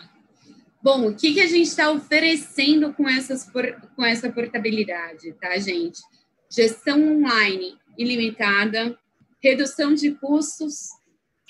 Bom, 0.81 1.07
o 1.07 1.15
que, 1.15 1.33
que 1.33 1.41
a 1.41 1.47
gente 1.47 1.67
está 1.67 1.91
oferecendo 1.91 2.93
com, 2.93 3.07
essas, 3.07 3.49
com 3.95 4.05
essa 4.05 4.31
portabilidade, 4.31 5.33
tá, 5.33 5.57
gente? 5.57 6.01
Gestão 6.49 7.17
online 7.17 7.77
ilimitada, 7.97 8.97
redução 9.41 9.93
de 9.93 10.11
custos 10.11 10.89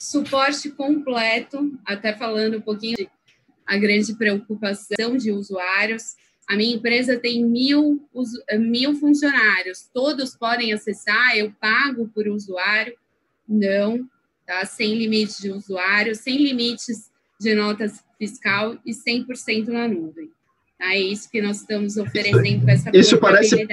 suporte 0.03 0.69
completo, 0.69 1.71
até 1.85 2.13
falando 2.13 2.57
um 2.57 2.61
pouquinho 2.61 2.97
de 2.97 3.09
a 3.65 3.77
grande 3.77 4.13
preocupação 4.15 5.15
de 5.15 5.31
usuários. 5.31 6.15
A 6.49 6.57
minha 6.57 6.75
empresa 6.75 7.17
tem 7.17 7.43
mil, 7.45 8.05
mil 8.59 8.95
funcionários, 8.95 9.89
todos 9.93 10.35
podem 10.35 10.73
acessar, 10.73 11.37
eu 11.37 11.53
pago 11.59 12.09
por 12.13 12.27
usuário? 12.27 12.93
Não, 13.47 14.05
tá? 14.45 14.65
Sem 14.65 14.95
limite 14.95 15.41
de 15.41 15.49
usuário, 15.49 16.13
sem 16.13 16.37
limites 16.37 17.09
de 17.39 17.55
notas 17.55 18.03
fiscal 18.17 18.77
e 18.85 18.91
100% 18.91 19.67
na 19.67 19.87
nuvem. 19.87 20.29
Tá? 20.77 20.93
É 20.93 20.99
isso 20.99 21.31
que 21.31 21.41
nós 21.41 21.61
estamos 21.61 21.95
oferecendo 21.95 22.65
com 22.65 22.69
essa 22.69 22.91
isso 22.93 23.17
parece 23.17 23.65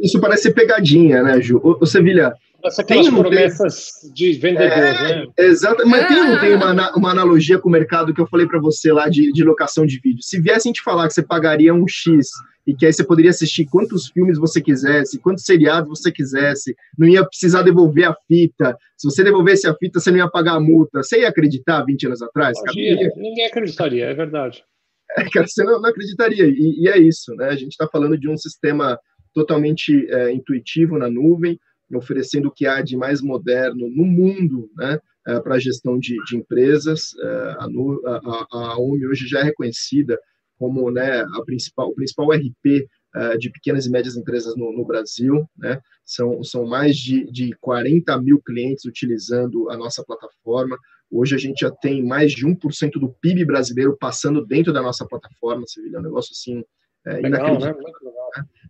Isso 0.00 0.18
parece 0.18 0.50
pegadinha, 0.50 1.22
né, 1.22 1.42
Ju? 1.42 1.60
Ô, 1.62 1.84
Sevilha, 1.84 2.34
aquelas 2.64 3.06
tem, 3.06 3.14
promessas 3.14 3.92
de 4.14 4.32
vendedor, 4.34 4.78
é, 4.78 5.16
né? 5.16 5.26
Exato, 5.38 5.86
mas 5.86 6.08
tem, 6.08 6.16
não 6.16 6.40
tem 6.40 6.54
uma, 6.54 6.96
uma 6.96 7.10
analogia 7.10 7.58
com 7.58 7.68
o 7.68 7.72
mercado 7.72 8.14
que 8.14 8.20
eu 8.20 8.26
falei 8.26 8.46
para 8.46 8.60
você 8.60 8.92
lá 8.92 9.08
de, 9.08 9.32
de 9.32 9.44
locação 9.44 9.84
de 9.84 10.00
vídeo. 10.00 10.22
Se 10.22 10.40
viessem 10.40 10.72
te 10.72 10.82
falar 10.82 11.06
que 11.08 11.14
você 11.14 11.22
pagaria 11.22 11.74
um 11.74 11.86
X 11.86 12.28
e 12.66 12.74
que 12.74 12.86
aí 12.86 12.92
você 12.92 13.04
poderia 13.04 13.30
assistir 13.30 13.66
quantos 13.66 14.08
filmes 14.08 14.38
você 14.38 14.60
quisesse, 14.60 15.18
quantos 15.18 15.44
seriados 15.44 15.88
você 15.88 16.10
quisesse, 16.10 16.74
não 16.98 17.06
ia 17.06 17.24
precisar 17.24 17.62
devolver 17.62 18.08
a 18.08 18.16
fita. 18.26 18.76
Se 18.96 19.08
você 19.08 19.22
devolvesse 19.22 19.66
a 19.66 19.74
fita, 19.74 20.00
você 20.00 20.10
não 20.10 20.18
ia 20.18 20.30
pagar 20.30 20.54
a 20.54 20.60
multa. 20.60 21.02
Você 21.02 21.20
ia 21.20 21.28
acreditar 21.28 21.84
20 21.84 22.06
anos 22.06 22.22
atrás? 22.22 22.58
Imagina, 22.58 23.10
ninguém 23.16 23.46
acreditaria, 23.46 24.06
é 24.06 24.14
verdade. 24.14 24.64
É, 25.16 25.30
cara, 25.30 25.46
você 25.46 25.62
não, 25.62 25.80
não 25.80 25.90
acreditaria. 25.90 26.44
E, 26.46 26.82
e, 26.82 26.88
é 26.88 26.98
isso, 26.98 27.36
né? 27.36 27.46
A 27.48 27.54
gente 27.54 27.70
está 27.70 27.86
falando 27.86 28.18
de 28.18 28.28
um 28.28 28.36
sistema 28.36 28.98
totalmente 29.32 30.08
é, 30.10 30.32
intuitivo 30.32 30.98
na 30.98 31.08
nuvem, 31.08 31.56
oferecendo 31.92 32.48
o 32.48 32.50
que 32.50 32.66
há 32.66 32.80
de 32.82 32.96
mais 32.96 33.20
moderno 33.20 33.88
no 33.88 34.04
mundo, 34.04 34.70
né? 34.76 34.98
É, 35.26 35.40
para 35.40 35.54
a 35.54 35.58
gestão 35.58 35.98
de, 35.98 36.16
de 36.24 36.36
empresas. 36.36 37.14
É, 37.18 37.26
a, 37.58 37.66
a, 37.66 38.46
a 38.74 38.78
OMI 38.78 39.06
hoje 39.06 39.26
já 39.26 39.40
é 39.40 39.44
reconhecida 39.44 40.18
como 40.58 40.90
né, 40.90 41.20
a 41.20 41.42
principal, 41.44 41.88
o 41.88 41.94
principal 41.94 42.28
RP 42.30 42.86
é, 43.14 43.36
de 43.36 43.50
pequenas 43.50 43.86
e 43.86 43.90
médias 43.90 44.16
empresas 44.16 44.54
no, 44.56 44.72
no 44.72 44.84
Brasil. 44.84 45.48
Né? 45.56 45.80
São, 46.04 46.42
são 46.42 46.66
mais 46.66 46.96
de, 46.96 47.24
de 47.30 47.54
40 47.60 48.20
mil 48.20 48.40
clientes 48.42 48.84
utilizando 48.84 49.70
a 49.70 49.76
nossa 49.76 50.04
plataforma. 50.04 50.78
Hoje 51.10 51.34
a 51.34 51.38
gente 51.38 51.60
já 51.60 51.70
tem 51.70 52.04
mais 52.04 52.32
de 52.32 52.46
1% 52.46 52.92
do 52.92 53.14
PIB 53.20 53.44
brasileiro 53.44 53.96
passando 53.98 54.44
dentro 54.44 54.72
da 54.72 54.82
nossa 54.82 55.06
plataforma, 55.06 55.64
Sevilha, 55.66 55.96
é 55.96 56.00
um 56.00 56.02
negócio 56.02 56.32
assim 56.32 56.64
é, 57.06 57.20
legal, 57.20 57.58
né? 57.58 57.74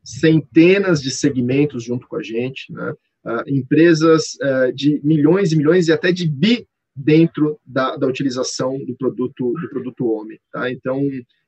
Centenas 0.03 1.01
de 1.03 1.11
segmentos 1.11 1.83
junto 1.83 2.07
com 2.07 2.17
a 2.17 2.23
gente, 2.23 2.73
né? 2.73 2.95
Uh, 3.25 3.43
empresas 3.49 4.35
uh, 4.43 4.73
de 4.75 5.01
milhões 5.03 5.51
e 5.51 5.57
milhões 5.57 5.89
e 5.89 5.93
até 5.93 6.13
de 6.13 6.29
bi 6.29 6.67
dentro 6.95 7.59
da, 7.65 7.97
da 7.97 8.07
utilização 8.07 8.79
do 8.85 8.95
produto 8.97 9.53
do 9.53 9.69
produto 9.71 10.07
homem, 10.07 10.39
tá? 10.53 10.71
Então 10.71 11.01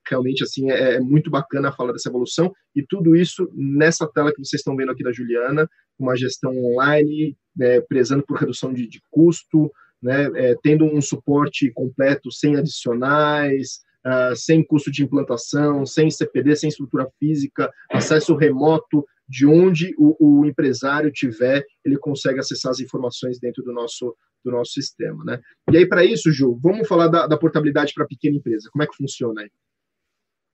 realmente 0.09 0.43
assim 0.43 0.71
é, 0.71 0.95
é, 0.95 1.01
muito 1.01 1.31
bacana 1.31 1.73
falar 1.73 1.93
dessa 1.93 2.09
evolução 2.09 2.53
e 2.75 2.83
tudo 2.83 3.17
isso 3.17 3.51
nessa 3.55 4.07
tela 4.07 4.33
que 4.33 4.39
vocês 4.39 4.61
estão 4.61 4.77
vendo 4.77 4.93
aqui 4.93 5.03
da 5.03 5.12
Juliana, 5.12 5.69
uma 5.99 6.17
gestão 6.17 6.53
online, 6.57 7.37
né, 7.55 7.81
prezando 7.81 8.25
por 8.25 8.39
redução 8.39 8.73
de, 8.73 8.87
de 8.87 9.01
custo, 9.11 9.71
né, 10.01 10.31
é, 10.35 10.57
tendo 10.62 10.85
um 10.85 11.01
suporte 11.01 11.71
completo 11.73 12.31
sem 12.31 12.57
adicionais, 12.57 13.81
uh, 14.07 14.36
sem 14.36 14.64
custo 14.64 14.90
de 14.90 15.02
implantação, 15.02 15.84
sem 15.84 16.11
CPD, 16.11 16.54
sem 16.57 16.68
estrutura 16.68 17.09
física, 17.18 17.70
acesso 17.90 18.36
remoto, 18.36 19.04
de 19.28 19.44
onde 19.44 19.92
o, 19.98 20.16
o 20.20 20.46
empresário 20.46 21.11
tiver, 21.11 21.64
ele 21.84 21.98
consegue 21.98 22.38
acessar 22.38 22.70
as 22.70 22.80
informações 22.80 23.40
dentro 23.40 23.62
do 23.62 23.72
nosso 23.72 24.16
do 24.44 24.52
nosso 24.52 24.74
sistema, 24.74 25.24
né? 25.24 25.40
E 25.72 25.76
aí, 25.76 25.88
para 25.88 26.04
isso, 26.04 26.30
Ju, 26.30 26.57
vamos 26.62 26.86
falar 26.86 27.09
da, 27.09 27.26
da 27.26 27.36
portabilidade 27.36 27.92
para 27.92 28.07
pequena 28.07 28.36
empresa. 28.36 28.70
Como 28.70 28.84
é 28.84 28.86
que 28.86 28.96
funciona 28.96 29.42
aí? 29.42 29.50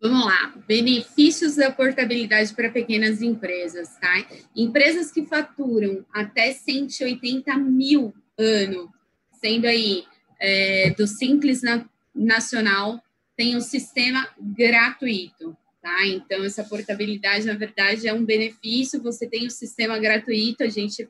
Vamos 0.01 0.25
lá, 0.25 0.55
benefícios 0.67 1.57
da 1.57 1.71
portabilidade 1.71 2.55
para 2.55 2.71
pequenas 2.71 3.21
empresas, 3.21 3.95
tá? 4.01 4.27
Empresas 4.57 5.13
que 5.13 5.27
faturam 5.27 6.05
até 6.11 6.53
180 6.53 7.55
mil 7.59 8.15
ano, 8.39 8.91
sendo 9.41 9.67
aí 9.67 10.05
é, 10.41 10.91
do 10.91 11.07
Simples 11.07 11.63
na, 11.63 11.87
Nacional, 12.15 13.01
tem 13.43 13.57
um 13.57 13.61
sistema 13.61 14.29
gratuito, 14.39 15.57
tá? 15.83 16.07
Então, 16.07 16.45
essa 16.45 16.63
portabilidade, 16.63 17.45
na 17.45 17.55
verdade, 17.55 18.07
é 18.07 18.15
um 18.15 18.25
benefício, 18.25 19.03
você 19.03 19.27
tem 19.27 19.43
o 19.43 19.47
um 19.47 19.51
sistema 19.51 19.99
gratuito, 19.99 20.63
a 20.63 20.69
gente 20.69 21.09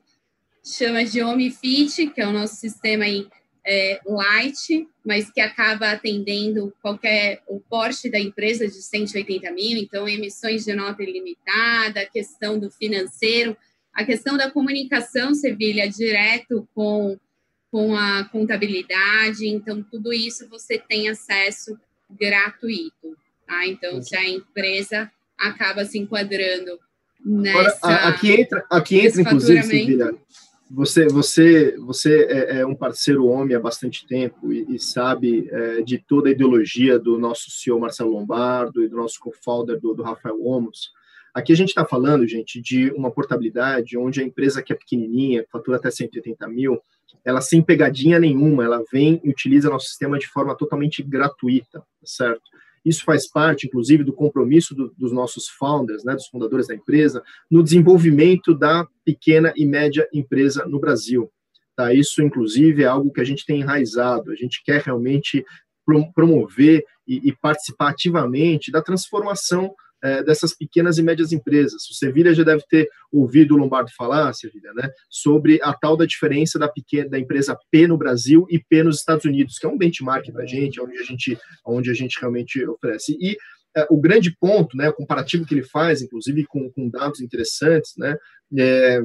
chama 0.65 1.05
de 1.05 1.21
HomeFit, 1.21 2.07
que 2.07 2.19
é 2.19 2.27
o 2.27 2.31
nosso 2.31 2.55
sistema 2.55 3.03
aí, 3.03 3.27
é, 3.63 3.99
light, 4.03 4.87
mas 5.05 5.29
que 5.31 5.39
acaba 5.39 5.91
atendendo 5.91 6.73
qualquer 6.81 7.43
o 7.47 7.59
porte 7.59 8.09
da 8.09 8.19
empresa 8.19 8.67
de 8.67 8.81
180 8.81 9.51
mil, 9.51 9.77
então 9.77 10.09
emissões 10.09 10.65
de 10.65 10.73
nota 10.73 11.03
ilimitada, 11.03 12.01
a 12.01 12.09
questão 12.09 12.57
do 12.57 12.71
financeiro, 12.71 13.55
a 13.93 14.03
questão 14.03 14.35
da 14.37 14.49
comunicação, 14.49 15.35
Sevilha, 15.35 15.87
direto 15.87 16.67
com, 16.73 17.15
com 17.71 17.95
a 17.95 18.23
contabilidade, 18.23 19.47
então 19.47 19.83
tudo 19.83 20.11
isso 20.11 20.49
você 20.49 20.79
tem 20.79 21.09
acesso 21.09 21.77
gratuito, 22.09 23.17
tá? 23.47 23.67
Então, 23.67 24.01
se 24.01 24.15
a 24.15 24.27
empresa 24.27 25.11
acaba 25.37 25.85
se 25.85 25.97
enquadrando 25.97 26.79
nessa... 27.23 27.77
Agora, 27.81 28.07
aqui 28.07 28.31
entra, 28.31 28.65
aqui 28.69 28.99
entra 28.99 29.21
inclusive, 29.21 30.17
você, 30.69 31.07
você, 31.07 31.77
você 31.77 32.23
é, 32.23 32.59
é, 32.59 32.65
um 32.65 32.73
parceiro 32.73 33.27
homem 33.27 33.55
há 33.55 33.59
bastante 33.59 34.07
tempo 34.07 34.51
e, 34.51 34.75
e 34.75 34.79
sabe 34.79 35.47
é, 35.51 35.81
de 35.81 35.99
toda 35.99 36.29
a 36.29 36.31
ideologia 36.31 36.97
do 36.97 37.19
nosso 37.19 37.51
CEO 37.51 37.79
Marcelo 37.79 38.11
Lombardo 38.11 38.83
e 38.83 38.87
do 38.87 38.95
nosso 38.95 39.19
co-founder 39.19 39.79
do, 39.79 39.93
do 39.93 40.01
Rafael 40.01 40.43
Omos. 40.43 40.91
Aqui 41.33 41.53
a 41.53 41.55
gente 41.55 41.69
está 41.69 41.85
falando, 41.85 42.27
gente, 42.27 42.61
de 42.61 42.91
uma 42.91 43.11
portabilidade 43.11 43.97
onde 43.97 44.21
a 44.21 44.23
empresa 44.23 44.63
que 44.63 44.73
é 44.73 44.75
pequenininha, 44.75 45.45
fatura 45.51 45.77
até 45.77 45.91
180 45.91 46.47
mil, 46.47 46.79
ela 47.25 47.41
sem 47.41 47.61
pegadinha 47.61 48.19
nenhuma, 48.19 48.63
ela 48.63 48.83
vem 48.91 49.21
e 49.23 49.29
utiliza 49.29 49.69
nosso 49.69 49.87
sistema 49.87 50.19
de 50.19 50.27
forma 50.27 50.55
totalmente 50.55 51.01
gratuita, 51.01 51.83
certo? 52.03 52.41
Isso 52.85 53.03
faz 53.05 53.29
parte, 53.29 53.67
inclusive, 53.67 54.03
do 54.03 54.11
compromisso 54.11 54.75
do, 54.75 54.93
dos 54.97 55.13
nossos 55.13 55.47
founders, 55.47 56.03
né, 56.03 56.13
dos 56.13 56.27
fundadores 56.27 56.67
da 56.67 56.75
empresa, 56.75 57.23
no 57.49 57.63
desenvolvimento 57.63 58.53
da 58.53 58.85
pequena 59.05 59.53
e 59.55 59.65
média 59.65 60.07
empresa 60.13 60.65
no 60.65 60.79
Brasil. 60.79 61.31
Tá? 61.75 61.93
Isso, 61.93 62.21
inclusive, 62.21 62.83
é 62.83 62.87
algo 62.87 63.11
que 63.11 63.21
a 63.21 63.23
gente 63.23 63.45
tem 63.45 63.61
enraizado. 63.61 64.31
A 64.31 64.35
gente 64.35 64.61
quer 64.63 64.81
realmente 64.81 65.45
promover 66.13 66.83
e, 67.07 67.29
e 67.29 67.35
participar 67.35 67.89
ativamente 67.89 68.71
da 68.71 68.81
transformação 68.81 69.73
é, 70.03 70.21
dessas 70.23 70.55
pequenas 70.55 70.97
e 70.97 71.03
médias 71.03 71.31
empresas. 71.31 71.89
O 71.89 71.93
Sevilha 71.93 72.33
já 72.33 72.43
deve 72.43 72.63
ter 72.69 72.89
ouvido 73.11 73.55
o 73.55 73.57
Lombardo 73.57 73.89
falar, 73.95 74.33
Sevilha, 74.33 74.73
né, 74.73 74.89
sobre 75.09 75.59
a 75.63 75.73
tal 75.73 75.95
da 75.95 76.05
diferença 76.05 76.59
da 76.59 76.67
pequena 76.67 77.09
da 77.09 77.19
empresa 77.19 77.57
P 77.71 77.87
no 77.87 77.97
Brasil 77.97 78.45
e 78.49 78.59
P 78.59 78.83
nos 78.83 78.97
Estados 78.97 79.25
Unidos, 79.25 79.57
que 79.57 79.65
é 79.65 79.69
um 79.69 79.77
benchmark 79.77 80.29
para 80.31 80.43
a 80.43 80.47
gente, 80.47 80.81
onde 80.81 80.97
a 80.97 81.03
gente, 81.03 81.37
onde 81.65 81.89
a 81.89 81.93
gente 81.93 82.19
realmente 82.19 82.63
oferece. 82.67 83.17
E 83.19 83.37
é, 83.75 83.87
o 83.89 83.99
grande 83.99 84.35
ponto, 84.37 84.75
né, 84.75 84.89
o 84.89 84.93
comparativo 84.93 85.45
que 85.45 85.53
ele 85.53 85.63
faz, 85.63 86.01
inclusive 86.01 86.45
com, 86.45 86.69
com 86.71 86.89
dados 86.89 87.21
interessantes, 87.21 87.93
né, 87.97 88.15
é, 88.59 89.01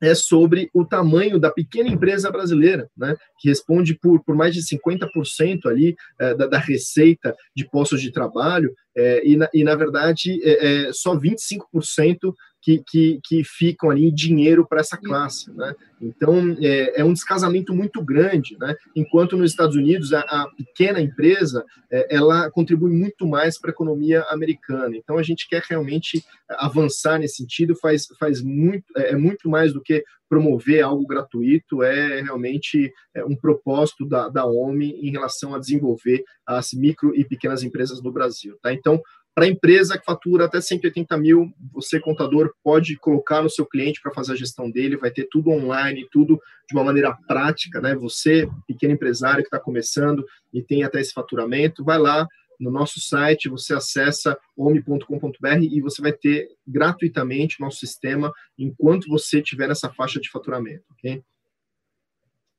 é 0.00 0.14
sobre 0.14 0.70
o 0.72 0.84
tamanho 0.84 1.38
da 1.38 1.50
pequena 1.50 1.88
empresa 1.88 2.30
brasileira, 2.30 2.88
né, 2.96 3.16
que 3.38 3.48
responde 3.48 3.94
por, 3.94 4.22
por 4.24 4.36
mais 4.36 4.54
de 4.54 4.62
50% 4.62 5.66
ali 5.66 5.96
é, 6.18 6.34
da, 6.34 6.46
da, 6.46 6.58
receita 6.58 7.34
de 7.54 7.68
postos 7.68 8.00
de 8.00 8.12
trabalho, 8.12 8.72
é, 8.96 9.26
e, 9.26 9.36
na, 9.36 9.48
e, 9.52 9.64
na 9.64 9.74
verdade, 9.74 10.40
é, 10.42 10.88
é 10.88 10.92
só 10.92 11.16
25% 11.16 12.32
que, 12.60 12.82
que, 12.86 13.20
que 13.24 13.42
ficam 13.44 13.90
ali 13.90 14.06
em 14.06 14.14
dinheiro 14.14 14.66
para 14.66 14.80
essa 14.80 14.96
classe. 14.96 15.50
Né? 15.52 15.74
Então, 16.00 16.56
é, 16.60 17.00
é, 17.00 17.04
um 17.04 17.12
descasamento 17.12 17.74
muito 17.74 18.02
grande. 18.02 18.56
Né? 18.58 18.74
Enquanto 18.94 19.36
nos 19.36 19.50
Estados 19.50 19.76
Unidos, 19.76 20.12
a, 20.12 20.20
a 20.20 20.48
pequena 20.56 21.00
empresa 21.00 21.64
é, 21.90 22.14
ela 22.14 22.50
contribui 22.50 22.90
muito 22.90 23.26
mais 23.26 23.58
para 23.58 23.70
a 23.70 23.72
economia 23.72 24.22
americana. 24.30 24.96
Então, 24.96 25.18
a 25.18 25.22
gente 25.22 25.48
quer 25.48 25.62
realmente 25.68 26.24
avançar 26.48 27.18
nesse 27.18 27.36
sentido, 27.36 27.76
faz, 27.76 28.06
faz 28.18 28.42
muito, 28.42 28.84
é, 28.96 29.10
é 29.12 29.16
muito 29.16 29.48
mais 29.48 29.72
do 29.72 29.80
que 29.80 30.04
promover 30.28 30.82
algo 30.82 31.06
gratuito, 31.06 31.82
é 31.82 32.20
realmente 32.20 32.92
é, 33.14 33.24
um 33.24 33.34
propósito 33.34 34.06
da, 34.06 34.28
da 34.28 34.44
OMI 34.44 34.90
em 35.00 35.10
relação 35.10 35.54
a 35.54 35.58
desenvolver 35.58 36.22
as 36.46 36.72
micro 36.72 37.14
e 37.14 37.24
pequenas 37.24 37.62
empresas 37.62 38.02
no 38.02 38.12
Brasil. 38.12 38.56
Tá? 38.62 38.72
Então, 38.72 39.00
para 39.38 39.44
a 39.44 39.48
empresa 39.48 39.96
que 39.96 40.04
fatura 40.04 40.46
até 40.46 40.60
180 40.60 41.16
mil, 41.16 41.54
você, 41.72 42.00
contador, 42.00 42.52
pode 42.60 42.96
colocar 42.96 43.40
no 43.40 43.48
seu 43.48 43.64
cliente 43.64 44.00
para 44.02 44.12
fazer 44.12 44.32
a 44.32 44.36
gestão 44.36 44.68
dele, 44.68 44.96
vai 44.96 45.12
ter 45.12 45.28
tudo 45.30 45.50
online, 45.50 46.08
tudo 46.10 46.42
de 46.68 46.74
uma 46.76 46.82
maneira 46.82 47.16
prática, 47.28 47.80
né? 47.80 47.94
Você, 47.94 48.48
pequeno 48.66 48.94
empresário 48.94 49.44
que 49.44 49.46
está 49.46 49.60
começando 49.60 50.26
e 50.52 50.60
tem 50.60 50.82
até 50.82 51.00
esse 51.00 51.12
faturamento, 51.12 51.84
vai 51.84 52.00
lá 52.00 52.26
no 52.58 52.68
nosso 52.68 52.98
site, 52.98 53.48
você 53.48 53.74
acessa 53.74 54.36
home.com.br 54.56 55.62
e 55.62 55.80
você 55.80 56.02
vai 56.02 56.12
ter 56.12 56.48
gratuitamente 56.66 57.60
nosso 57.60 57.78
sistema 57.78 58.32
enquanto 58.58 59.06
você 59.06 59.38
estiver 59.38 59.68
nessa 59.68 59.88
faixa 59.88 60.18
de 60.18 60.28
faturamento, 60.28 60.82
ok? 60.90 61.22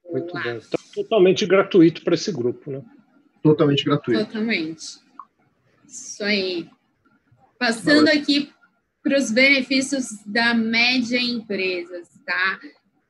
Muito 0.09 0.33
bem. 0.33 0.55
Então, 0.55 0.79
totalmente 0.95 1.45
gratuito 1.45 2.05
para 2.05 2.15
esse 2.15 2.31
grupo, 2.31 2.71
né? 2.71 2.81
Totalmente 3.43 3.83
gratuito. 3.83 4.25
Totalmente. 4.27 5.08
Isso 5.89 6.23
aí. 6.23 6.69
Passando 7.57 8.09
aqui 8.09 8.53
para 9.01 9.17
os 9.17 9.31
benefícios 9.31 10.05
da 10.23 10.53
média 10.53 11.19
empresas, 11.19 12.07
tá? 12.23 12.59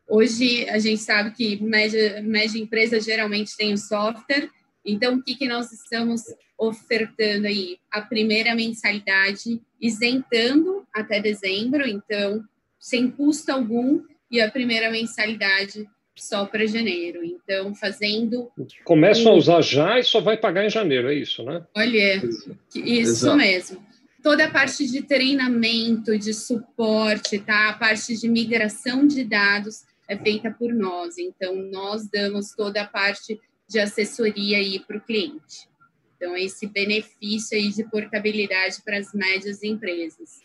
Hoje 0.08 0.68
a 0.70 0.80
gente 0.80 1.02
sabe 1.02 1.32
que 1.32 1.62
média, 1.62 2.22
média 2.22 2.58
empresa 2.58 3.02
geralmente 3.02 3.56
tem 3.58 3.72
o 3.72 3.74
um 3.74 3.78
software, 3.78 4.50
então 4.86 5.16
o 5.16 5.22
que, 5.22 5.36
que 5.36 5.48
nós 5.48 5.74
estamos 5.74 6.22
ofertando 6.58 7.48
aí? 7.48 7.78
A 7.92 8.02
primeira 8.02 8.56
mensalidade 8.56 9.62
isentando 9.80 10.88
até 10.94 11.22
dezembro, 11.22 11.86
então 11.86 12.42
sem 12.80 13.12
custo 13.12 13.52
algum, 13.52 14.02
e 14.32 14.40
a 14.40 14.50
primeira 14.50 14.90
mensalidade 14.90 15.86
só 16.20 16.46
para 16.46 16.66
janeiro. 16.68 17.24
Então, 17.24 17.74
fazendo. 17.74 18.52
Começam 18.84 19.32
um... 19.32 19.36
a 19.36 19.38
usar 19.38 19.62
já 19.62 20.00
e 20.00 20.04
só 20.04 20.20
vai 20.20 20.38
pagar 20.38 20.66
em 20.66 20.70
janeiro, 20.70 21.10
é 21.10 21.16
isso, 21.16 21.44
né? 21.44 21.66
Olha, 21.76 22.16
isso 22.18 22.56
Exato. 22.76 23.38
mesmo. 23.38 23.90
Toda 24.22 24.46
a 24.46 24.52
parte 24.52 24.86
de 24.86 25.02
treinamento, 25.02 26.18
de 26.18 26.34
suporte, 26.34 27.40
tá? 27.40 27.70
A 27.70 27.74
parte 27.74 28.18
de 28.18 28.28
migração 28.28 29.08
de 29.08 29.24
dados 29.24 29.84
é 30.08 30.18
feita 30.18 30.52
por 30.52 30.74
nós. 30.74 31.18
Então, 31.18 31.56
nós 31.56 32.10
damos 32.10 32.52
toda 32.52 32.82
a 32.82 32.88
parte 32.88 33.40
de 33.68 33.80
assessoria 33.80 34.58
aí 34.58 34.80
para 34.80 34.98
o 34.98 35.02
cliente. 35.02 35.70
Então, 36.18 36.36
esse 36.36 36.68
benefício 36.68 37.58
aí 37.58 37.70
de 37.70 37.84
portabilidade 37.86 38.82
para 38.84 38.98
as 38.98 39.14
médias 39.14 39.64
empresas. 39.64 40.42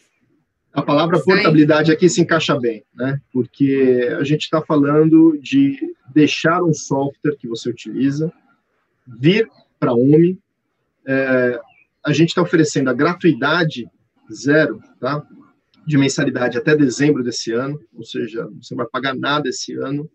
A 0.74 0.82
palavra 0.82 1.22
portabilidade 1.22 1.92
aqui 1.92 2.08
se 2.08 2.20
encaixa 2.20 2.58
bem, 2.58 2.84
né? 2.92 3.20
Porque 3.32 4.08
a 4.18 4.24
gente 4.24 4.42
está 4.42 4.60
falando 4.60 5.38
de 5.40 5.78
deixar 6.12 6.64
um 6.64 6.74
software 6.74 7.36
que 7.36 7.46
você 7.46 7.70
utiliza 7.70 8.32
vir 9.06 9.48
para 9.78 9.92
a 9.92 9.94
UMI. 9.94 10.36
É, 11.06 11.60
a 12.04 12.12
gente 12.12 12.30
está 12.30 12.42
oferecendo 12.42 12.90
a 12.90 12.92
gratuidade 12.92 13.88
zero, 14.32 14.80
tá? 14.98 15.24
De 15.86 15.96
mensalidade 15.96 16.58
até 16.58 16.74
dezembro 16.74 17.22
desse 17.22 17.52
ano, 17.52 17.78
ou 17.94 18.02
seja, 18.02 18.48
você 18.60 18.74
não 18.74 18.78
vai 18.78 18.86
pagar 18.90 19.14
nada 19.14 19.48
esse 19.48 19.74
ano. 19.74 20.10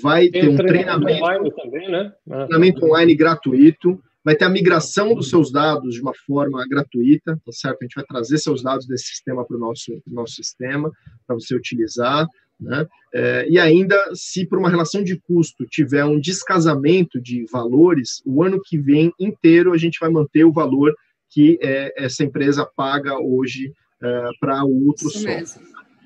Vai 0.00 0.28
Tem 0.28 0.40
ter 0.40 0.48
um 0.48 0.56
treinamento, 0.56 1.04
treinamento 1.04 1.24
online 1.24 1.52
também, 1.54 1.90
né? 1.90 2.12
Treinamento 2.26 2.86
online 2.86 3.14
gratuito 3.14 4.02
vai 4.24 4.34
ter 4.34 4.46
a 4.46 4.48
migração 4.48 5.14
dos 5.14 5.28
seus 5.28 5.52
dados 5.52 5.94
de 5.94 6.00
uma 6.00 6.14
forma 6.26 6.64
gratuita, 6.66 7.38
tá 7.44 7.52
certo? 7.52 7.78
A 7.82 7.84
gente 7.84 7.94
vai 7.94 8.04
trazer 8.04 8.38
seus 8.38 8.62
dados 8.62 8.86
desse 8.86 9.04
sistema 9.04 9.44
para 9.44 9.56
o 9.56 9.60
nosso, 9.60 10.00
nosso 10.06 10.34
sistema, 10.34 10.90
para 11.26 11.34
você 11.34 11.54
utilizar, 11.54 12.26
né? 12.58 12.86
É, 13.12 13.46
e 13.48 13.58
ainda, 13.58 13.96
se 14.14 14.46
por 14.46 14.58
uma 14.58 14.70
relação 14.70 15.02
de 15.02 15.20
custo 15.20 15.66
tiver 15.66 16.04
um 16.04 16.18
descasamento 16.18 17.20
de 17.20 17.44
valores, 17.52 18.22
o 18.24 18.42
ano 18.42 18.60
que 18.64 18.78
vem 18.78 19.12
inteiro 19.20 19.72
a 19.72 19.78
gente 19.78 19.98
vai 20.00 20.08
manter 20.08 20.44
o 20.44 20.52
valor 20.52 20.94
que 21.30 21.58
é, 21.60 21.92
essa 21.96 22.22
empresa 22.22 22.68
paga 22.76 23.18
hoje 23.18 23.72
é, 24.02 24.28
para 24.40 24.64
o 24.64 24.86
outro 24.86 25.08
Isso 25.08 25.18
software. 25.18 25.40
Mesmo. 25.40 25.62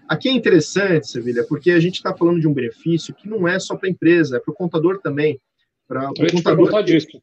Aqui 0.09 0.29
é 0.31 0.33
interessante, 0.33 1.11
Sevilha, 1.11 1.45
porque 1.45 1.71
a 1.71 1.81
gente 1.81 1.97
está 1.97 2.17
falando 2.17 2.41
de 2.41 2.49
um 2.49 2.55
benefício 2.55 3.15
que 3.15 3.29
não 3.29 3.47
é 3.47 3.59
só 3.59 3.77
para 3.77 3.89
a 3.89 3.93
empresa, 3.93 4.39
é 4.39 4.41
para 4.41 4.53
o 4.53 4.55
contador 4.55 5.01
também. 5.01 5.39
Para 5.87 6.11
o 6.11 6.15
contador. 6.33 6.83
Disso. 6.83 7.21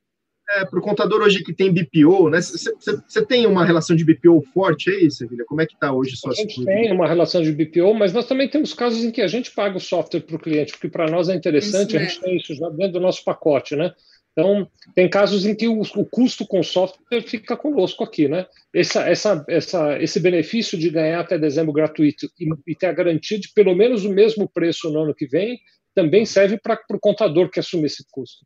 É, 0.48 0.64
para 0.64 0.78
o 0.78 0.82
contador 0.82 1.24
hoje 1.24 1.44
que 1.44 1.54
tem 1.54 1.74
BPO, 1.74 2.30
né? 2.30 2.40
Você 2.40 3.26
tem 3.26 3.48
uma 3.48 3.66
relação 3.66 3.96
de 3.96 4.06
BPO 4.06 4.44
forte 4.54 4.92
aí, 4.92 5.10
Sevilha? 5.10 5.44
Como 5.44 5.60
é 5.60 5.66
que 5.66 5.74
está 5.74 5.92
hoje 5.92 6.16
sua 6.16 6.32
A 6.32 6.36
gente 6.36 6.64
tem 6.64 6.92
uma 6.92 7.08
relação 7.08 7.42
de 7.42 7.52
BPO, 7.52 7.96
mas 7.96 8.14
nós 8.14 8.28
também 8.28 8.48
temos 8.48 8.72
casos 8.74 9.04
em 9.04 9.10
que 9.10 9.22
a 9.22 9.28
gente 9.28 9.52
paga 9.52 9.78
o 9.78 9.80
software 9.80 10.22
para 10.22 10.36
o 10.36 10.40
cliente, 10.40 10.74
porque 10.74 10.88
para 10.88 11.10
nós 11.10 11.30
é 11.30 11.36
interessante, 11.36 11.96
isso 11.96 11.98
a 11.98 12.04
gente 12.04 12.22
tem 12.22 12.38
isso 12.38 12.54
já 12.54 12.70
dentro 12.70 12.94
do 12.94 13.00
nosso 13.00 13.24
pacote, 13.24 13.76
né? 13.76 13.92
Então, 14.38 14.70
tem 14.94 15.10
casos 15.10 15.46
em 15.46 15.56
que 15.56 15.66
o, 15.68 15.82
o, 15.82 16.06
custo 16.06 16.46
com 16.46 16.62
software 16.62 17.22
fica 17.22 17.56
conosco 17.56 18.04
aqui, 18.04 18.28
né? 18.28 18.46
Essa, 18.74 19.10
essa, 19.10 19.46
essa, 19.48 19.98
esse 20.04 20.20
benefício 20.20 20.78
de 20.78 20.90
ganhar 20.90 21.22
até 21.22 21.40
dezembro 21.40 21.72
gratuito 21.72 22.28
e, 22.38 22.50
e, 22.68 22.76
ter 22.76 22.88
a 22.88 22.94
garantia 22.94 23.40
de 23.40 23.52
pelo 23.54 23.74
menos 23.74 24.04
o 24.04 24.10
mesmo 24.10 24.48
preço 24.48 24.92
no 24.92 25.04
ano 25.04 25.16
que 25.16 25.26
vem 25.26 25.58
também 25.96 26.26
serve 26.26 26.60
para 26.62 26.78
o 26.92 27.00
contador 27.00 27.50
que 27.50 27.62
assume 27.62 27.86
esse 27.86 28.06
custo. 28.12 28.46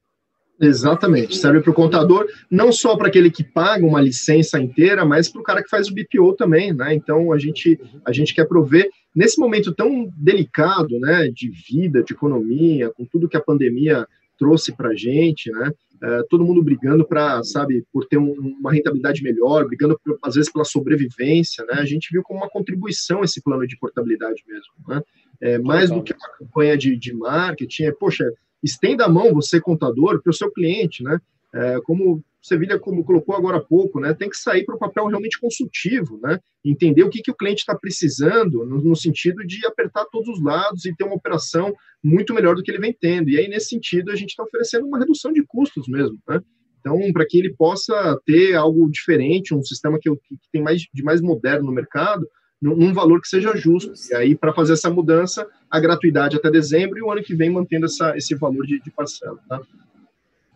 Exatamente, 0.62 1.38
serve 1.38 1.62
para 1.62 1.72
o 1.72 1.74
contador, 1.74 2.28
não 2.52 2.70
só 2.70 2.98
para 2.98 3.08
aquele 3.08 3.32
que 3.32 3.44
paga 3.44 3.86
uma 3.86 4.02
licença 4.02 4.60
inteira, 4.60 5.06
mas 5.06 5.30
para 5.30 5.40
o 5.40 5.44
cara 5.44 5.64
que 5.64 5.70
faz 5.70 5.88
o 5.88 5.94
BPO 5.94 6.34
também, 6.34 6.74
né? 6.74 6.94
Então 6.94 7.32
a 7.32 7.38
gente, 7.38 7.80
a 8.06 8.12
gente 8.12 8.36
quer 8.36 8.46
prover, 8.46 8.90
nesse 9.16 9.40
momento 9.40 9.74
tão 9.74 10.12
delicado, 10.18 11.00
né, 11.00 11.30
de 11.34 11.50
vida, 11.50 12.04
de 12.04 12.14
economia, 12.14 12.92
com 12.92 13.06
tudo 13.06 13.30
que 13.30 13.38
a 13.38 13.42
pandemia 13.42 14.06
trouxe 14.38 14.76
para 14.76 14.90
a 14.90 14.96
gente, 14.96 15.50
né? 15.52 15.72
É, 16.02 16.24
todo 16.30 16.46
mundo 16.46 16.64
brigando 16.64 17.06
para, 17.06 17.44
sabe, 17.44 17.86
por 17.92 18.06
ter 18.06 18.18
um, 18.18 18.56
uma 18.60 18.72
rentabilidade 18.72 19.22
melhor, 19.22 19.66
brigando 19.66 20.00
por, 20.04 20.18
às 20.24 20.36
vezes 20.36 20.52
pela 20.52 20.64
sobrevivência, 20.64 21.66
né? 21.66 21.76
A 21.80 21.86
gente 21.86 22.10
viu 22.12 22.22
como 22.24 22.40
uma 22.40 22.50
contribuição 22.50 23.24
esse 23.24 23.42
plano 23.42 23.66
de 23.66 23.78
portabilidade 23.78 24.44
mesmo, 24.48 24.74
né? 24.88 25.02
É, 25.42 25.58
mais 25.58 25.90
do 25.90 26.04
que 26.04 26.14
uma 26.14 26.38
campanha 26.38 26.78
de, 26.78 26.98
de 26.98 27.14
marketing, 27.14 27.84
é, 27.84 27.92
poxa, 27.92 28.26
estenda 28.64 29.06
a 29.06 29.10
mão, 29.10 29.34
você 29.34 29.60
contador, 29.60 30.22
para 30.22 30.32
o 30.32 30.34
seu 30.34 30.52
cliente, 30.52 31.04
né? 31.04 31.20
É, 31.54 31.80
como 31.84 32.24
Sevilha 32.42 32.80
como 32.80 33.04
colocou 33.04 33.36
agora 33.36 33.58
há 33.58 33.62
pouco, 33.62 34.00
né, 34.00 34.14
tem 34.14 34.30
que 34.30 34.38
sair 34.38 34.64
para 34.64 34.76
o 34.76 34.80
papel 34.80 35.08
realmente 35.08 35.40
consultivo, 35.40 36.18
né, 36.24 36.40
entender 36.64 37.04
o 37.04 37.10
que, 37.10 37.22
que 37.22 37.32
o 37.32 37.36
cliente 37.36 37.60
está 37.60 37.76
precisando, 37.76 38.66
no, 38.66 38.82
no, 38.82 38.96
sentido 38.96 39.46
de 39.46 39.66
apertar 39.66 40.06
todos 40.06 40.30
os 40.30 40.42
lados 40.42 40.86
e 40.86 40.96
ter 40.96 41.04
uma 41.04 41.16
operação 41.16 41.74
muito 42.02 42.34
melhor 42.34 42.56
do 42.56 42.64
que 42.64 42.72
ele 42.72 42.80
vem 42.80 42.96
tendo. 42.98 43.30
E 43.30 43.38
aí, 43.38 43.50
nesse 43.50 43.70
sentido, 43.70 44.10
a 44.10 44.16
gente 44.16 44.30
está 44.30 44.44
oferecendo 44.44 44.88
uma 44.88 45.00
redução 45.00 45.34
de 45.34 45.44
custos 45.46 45.88
mesmo. 45.90 46.18
Né? 46.30 46.40
Então, 46.80 46.98
para 47.12 47.26
que 47.28 47.38
ele 47.38 47.54
possa 47.54 48.18
ter 48.26 48.56
algo 48.56 48.90
diferente, 48.90 49.54
um 49.54 49.62
sistema 49.62 50.00
que, 50.00 50.10
que 50.10 50.38
tem 50.52 50.62
mais 50.62 50.82
de 50.94 51.04
mais 51.04 51.20
moderno 51.20 51.66
no 51.66 51.74
mercado, 51.74 52.26
num, 52.62 52.94
valor 52.94 53.22
que 53.22 53.28
seja 53.28 53.56
justo. 53.56 53.94
E 54.10 54.16
aí, 54.16 54.36
para 54.36 54.54
fazer 54.54 54.74
essa 54.74 54.90
mudança, 54.90 55.48
a 55.70 55.80
gratuidade 55.80 56.36
até 56.36 56.52
dezembro 56.52 56.98
e 56.98 57.02
o 57.02 57.12
ano 57.12 57.24
que 57.24 57.36
vem 57.36 57.50
mantendo 57.50 57.86
essa, 57.86 58.16
esse 58.18 58.36
valor 58.36 58.66
de, 58.66 58.80
de 58.82 58.92
parcela. 58.92 59.40
Tá? 59.48 59.62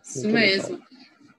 Isso 0.02 0.28
mesmo. 0.28 0.80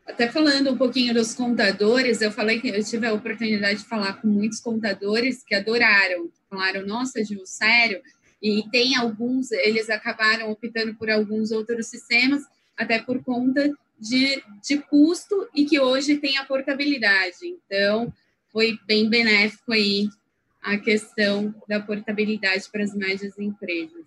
Até 0.05 0.27
falando 0.27 0.71
um 0.71 0.77
pouquinho 0.77 1.13
dos 1.13 1.33
contadores, 1.33 2.21
eu 2.21 2.31
falei 2.31 2.59
que 2.59 2.69
eu 2.69 2.83
tive 2.83 3.07
a 3.07 3.13
oportunidade 3.13 3.79
de 3.79 3.85
falar 3.85 4.13
com 4.21 4.27
muitos 4.27 4.59
contadores 4.59 5.43
que 5.43 5.55
adoraram, 5.55 6.29
falaram, 6.49 6.85
nossa, 6.85 7.23
Gil, 7.23 7.45
sério? 7.45 8.01
E 8.41 8.63
tem 8.71 8.95
alguns, 8.95 9.51
eles 9.51 9.89
acabaram 9.89 10.51
optando 10.51 10.93
por 10.95 11.09
alguns 11.09 11.51
outros 11.51 11.87
sistemas, 11.87 12.43
até 12.77 12.99
por 12.99 13.23
conta 13.23 13.71
de, 13.99 14.43
de 14.63 14.77
custo 14.77 15.47
e 15.55 15.65
que 15.65 15.79
hoje 15.79 16.17
tem 16.17 16.37
a 16.37 16.45
portabilidade. 16.45 17.37
Então, 17.43 18.13
foi 18.51 18.77
bem 18.85 19.09
benéfico 19.09 19.73
aí 19.73 20.07
a 20.65 20.77
questão 20.77 21.53
da 21.69 21.79
portabilidade 21.79 22.63
para 22.71 22.83
as 22.83 22.93
médias 22.93 23.37
empresas. 23.37 24.05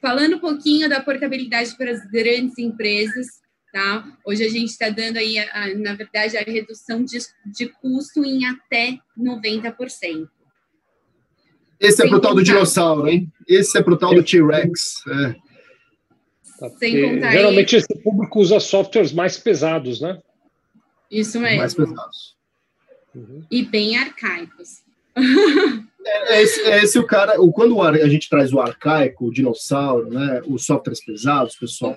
Falando 0.00 0.36
um 0.36 0.38
pouquinho 0.38 0.88
da 0.88 1.00
portabilidade 1.00 1.76
para 1.76 1.90
as 1.90 2.06
grandes 2.10 2.56
empresas, 2.58 3.42
Tá? 3.72 4.06
Hoje 4.24 4.44
a 4.44 4.48
gente 4.48 4.68
está 4.68 4.88
dando 4.88 5.16
aí, 5.16 5.36
a, 5.36 5.64
a, 5.64 5.74
na 5.74 5.94
verdade, 5.94 6.36
a 6.36 6.42
redução 6.42 7.04
de, 7.04 7.18
de 7.44 7.66
custo 7.82 8.24
em 8.24 8.46
até 8.46 9.00
90%. 9.18 10.28
Esse 11.80 12.04
é 12.04 12.08
para 12.08 12.16
o 12.16 12.20
tal 12.20 12.36
do 12.36 12.42
dinossauro, 12.44 13.08
hein? 13.08 13.32
Esse 13.48 13.76
é 13.76 13.82
para 13.82 13.94
o 13.94 13.96
tal 13.96 14.14
do 14.14 14.22
T-Rex. 14.22 15.02
É. 15.08 15.34
Tá, 16.60 16.70
Sem 16.78 17.02
contar 17.02 17.32
geralmente 17.32 17.74
aí... 17.74 17.82
esse 17.82 18.00
público 18.00 18.38
usa 18.38 18.60
softwares 18.60 19.12
mais 19.12 19.38
pesados, 19.38 20.00
né? 20.00 20.20
Isso 21.10 21.40
mesmo. 21.40 21.58
Mais 21.58 21.74
pesados. 21.74 22.36
Uhum. 23.12 23.44
E 23.50 23.64
bem 23.64 23.96
arcaicos. 23.96 24.83
É, 26.06 26.36
é, 26.36 26.42
esse, 26.42 26.60
é 26.62 26.82
esse 26.82 26.98
o 26.98 27.06
cara. 27.06 27.40
O, 27.40 27.50
quando 27.50 27.80
a 27.80 28.08
gente 28.08 28.28
traz 28.28 28.52
o 28.52 28.60
arcaico, 28.60 29.26
o 29.26 29.30
dinossauro, 29.30 30.10
né, 30.10 30.42
os 30.46 30.66
softwares 30.66 31.02
pesados, 31.02 31.56
pessoal, 31.56 31.96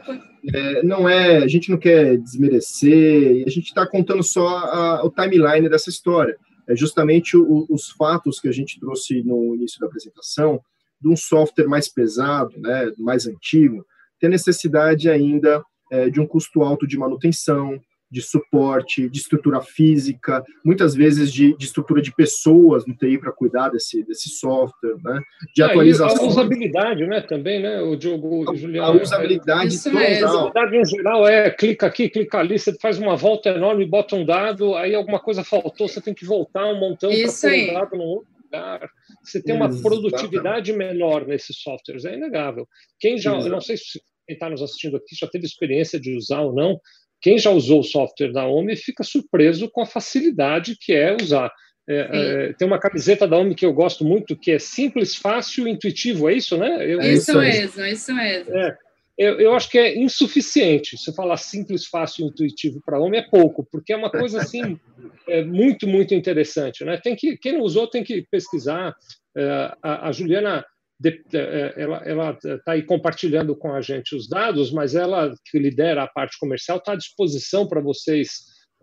é, 0.53 0.83
não 0.83 1.07
é. 1.09 1.37
A 1.37 1.47
gente 1.47 1.69
não 1.69 1.77
quer 1.77 2.17
desmerecer, 2.17 3.43
a 3.45 3.49
gente 3.49 3.67
está 3.67 3.85
contando 3.85 4.23
só 4.23 4.47
a, 4.47 5.05
o 5.05 5.11
timeline 5.11 5.69
dessa 5.69 5.89
história. 5.89 6.37
É 6.67 6.75
justamente 6.75 7.35
o, 7.35 7.65
os 7.69 7.89
fatos 7.91 8.39
que 8.39 8.47
a 8.47 8.51
gente 8.51 8.79
trouxe 8.79 9.23
no 9.23 9.55
início 9.55 9.79
da 9.79 9.87
apresentação 9.87 10.59
de 11.01 11.09
um 11.09 11.15
software 11.15 11.67
mais 11.67 11.87
pesado, 11.87 12.51
né, 12.57 12.91
mais 12.97 13.27
antigo, 13.27 13.85
tem 14.19 14.29
necessidade 14.29 15.09
ainda 15.09 15.63
é, 15.91 16.09
de 16.09 16.19
um 16.19 16.25
custo 16.25 16.63
alto 16.63 16.87
de 16.87 16.97
manutenção, 16.97 17.79
de 18.09 18.21
suporte, 18.21 19.09
de 19.09 19.17
estrutura 19.19 19.61
física, 19.61 20.43
muitas 20.63 20.95
vezes 20.95 21.31
de, 21.31 21.55
de 21.57 21.65
estrutura 21.65 22.01
de 22.01 22.13
pessoas 22.13 22.85
no 22.85 22.95
TI 22.95 23.17
para 23.17 23.31
cuidar 23.31 23.69
desse, 23.69 24.03
desse 24.03 24.29
software, 24.29 24.95
né? 25.03 25.19
de 25.53 25.61
ah, 25.61 25.67
atualização. 25.67 26.25
a 26.25 26.27
usabilidade, 26.27 27.05
né? 27.05 27.21
Também, 27.21 27.61
né? 27.61 27.81
O 27.81 27.95
Diogo, 27.95 28.49
a, 28.49 28.55
Juliano. 28.55 28.99
A 28.99 29.01
usabilidade 29.01 29.75
é, 29.75 29.79
total. 29.79 29.99
A 29.99 30.29
usabilidade 30.29 30.77
em 30.77 30.85
geral 30.85 31.27
é 31.27 31.49
clica 31.51 31.87
aqui, 31.87 32.09
clica 32.09 32.39
ali, 32.39 32.57
você 32.57 32.73
faz 32.79 32.97
uma 32.97 33.15
volta 33.15 33.49
enorme, 33.49 33.85
bota 33.85 34.15
um 34.15 34.25
dado, 34.25 34.75
aí 34.75 34.95
alguma 34.95 35.19
coisa 35.19 35.43
faltou, 35.43 35.87
você 35.87 36.01
tem 36.01 36.13
que 36.13 36.25
voltar 36.25 36.65
um 36.65 36.79
montão 36.79 37.09
para 37.09 37.19
pôr 37.19 37.51
um 37.51 37.73
dado 37.73 37.97
no 37.97 38.03
outro 38.03 38.37
lugar. 38.43 38.89
Você 39.23 39.41
tem 39.41 39.55
uma 39.55 39.65
Exatamente. 39.65 39.83
produtividade 39.83 40.73
menor 40.73 41.27
nesses 41.27 41.57
softwares, 41.57 42.05
é 42.05 42.15
inegável. 42.15 42.67
Quem 42.99 43.17
já, 43.17 43.37
eu 43.37 43.49
não 43.49 43.61
sei 43.61 43.75
se 43.75 43.99
quem 44.25 44.33
está 44.33 44.49
nos 44.49 44.61
assistindo 44.61 44.97
aqui 44.97 45.15
já 45.15 45.27
teve 45.27 45.45
experiência 45.45 45.99
de 45.99 46.15
usar 46.15 46.41
ou 46.41 46.53
não, 46.53 46.79
quem 47.21 47.37
já 47.37 47.49
usou 47.51 47.79
o 47.79 47.83
software 47.83 48.31
da 48.31 48.47
OMI 48.47 48.75
fica 48.75 49.03
surpreso 49.03 49.69
com 49.69 49.81
a 49.81 49.85
facilidade 49.85 50.77
que 50.79 50.93
é 50.93 51.15
usar. 51.15 51.51
É, 51.89 52.09
é, 52.49 52.53
tem 52.53 52.67
uma 52.67 52.79
camiseta 52.79 53.25
da 53.25 53.37
OMI 53.37 53.55
que 53.55 53.65
eu 53.65 53.73
gosto 53.73 54.03
muito, 54.03 54.35
que 54.35 54.51
é 54.51 54.59
simples, 54.59 55.15
fácil 55.15 55.67
e 55.67 55.71
intuitivo, 55.71 56.29
é 56.29 56.33
isso, 56.33 56.57
né? 56.57 56.85
Eu, 56.85 56.99
isso, 56.99 57.31
eu, 57.31 57.39
mesmo, 57.39 57.85
isso 57.85 58.13
mesmo. 58.13 58.53
É, 58.53 58.77
eu, 59.17 59.39
eu, 59.39 59.53
acho 59.55 59.69
que 59.69 59.79
é 59.79 59.97
insuficiente. 59.97 60.97
Se 60.97 61.15
falar 61.15 61.37
simples, 61.37 61.85
fácil 61.85 62.25
e 62.25 62.29
intuitivo 62.29 62.81
para 62.85 62.99
OMI 62.99 63.17
é 63.17 63.29
pouco, 63.29 63.65
porque 63.71 63.93
é 63.93 63.97
uma 63.97 64.11
coisa 64.11 64.39
assim 64.39 64.77
é, 65.29 65.43
muito, 65.43 65.87
muito 65.87 66.13
interessante. 66.13 66.83
Né? 66.83 66.97
Tem 66.97 67.15
que, 67.15 67.37
quem 67.37 67.53
não 67.53 67.61
usou 67.61 67.87
tem 67.87 68.03
que 68.03 68.21
pesquisar. 68.29 68.93
É, 69.35 69.71
a, 69.81 70.09
a 70.09 70.11
Juliana 70.11 70.65
de, 70.99 71.21
é, 71.33 71.73
ela 71.77 72.37
está 72.43 72.71
aí 72.71 72.81
compartilhando 72.81 73.55
com 73.55 73.73
a 73.73 73.81
gente 73.81 74.15
os 74.15 74.27
dados, 74.27 74.71
mas 74.71 74.95
ela 74.95 75.31
que 75.45 75.59
lidera 75.59 76.03
a 76.03 76.07
parte 76.07 76.37
comercial 76.39 76.77
está 76.77 76.93
à 76.93 76.95
disposição 76.95 77.67
para 77.67 77.81
vocês 77.81 78.29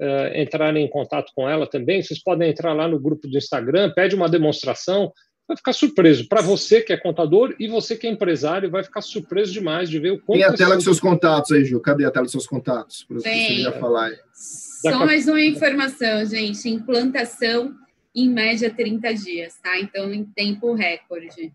uh, 0.01 0.37
entrarem 0.37 0.85
em 0.85 0.91
contato 0.91 1.33
com 1.35 1.49
ela 1.49 1.67
também. 1.67 2.03
Vocês 2.03 2.23
podem 2.23 2.51
entrar 2.51 2.73
lá 2.73 2.87
no 2.87 3.01
grupo 3.01 3.27
do 3.27 3.37
Instagram, 3.37 3.93
pede 3.95 4.15
uma 4.15 4.29
demonstração, 4.29 5.13
vai 5.47 5.57
ficar 5.57 5.73
surpreso. 5.73 6.29
Para 6.29 6.41
você 6.41 6.81
que 6.81 6.93
é 6.93 6.97
contador 6.97 7.55
e 7.59 7.67
você 7.67 7.97
que 7.97 8.07
é 8.07 8.11
empresário, 8.11 8.71
vai 8.71 8.85
ficar 8.85 9.01
surpreso 9.01 9.53
demais 9.53 9.91
de 9.91 9.99
ver 9.99 10.13
o 10.13 10.21
quanto. 10.21 10.39
Tem 10.39 10.49
a 10.49 10.53
tela 10.53 10.77
dos 10.77 10.85
seus 10.85 11.01
contatos 11.01 11.51
aí, 11.51 11.65
Ju. 11.65 11.81
Cadê 11.81 12.05
a 12.05 12.11
tela 12.13 12.25
dos 12.25 12.33
seus 12.33 12.47
contatos? 12.47 13.05
Para 13.05 13.19
você 13.19 13.59
já 13.59 13.73
falar 13.73 14.07
aí. 14.07 14.17
Só 14.33 15.05
mais 15.05 15.27
uma 15.27 15.43
informação, 15.43 16.25
gente. 16.27 16.69
Implantação 16.69 17.75
em 18.15 18.31
média 18.31 18.73
30 18.73 19.15
dias, 19.15 19.55
tá? 19.61 19.81
Então, 19.81 20.15
em 20.15 20.25
tempo 20.25 20.75
recorde 20.75 21.53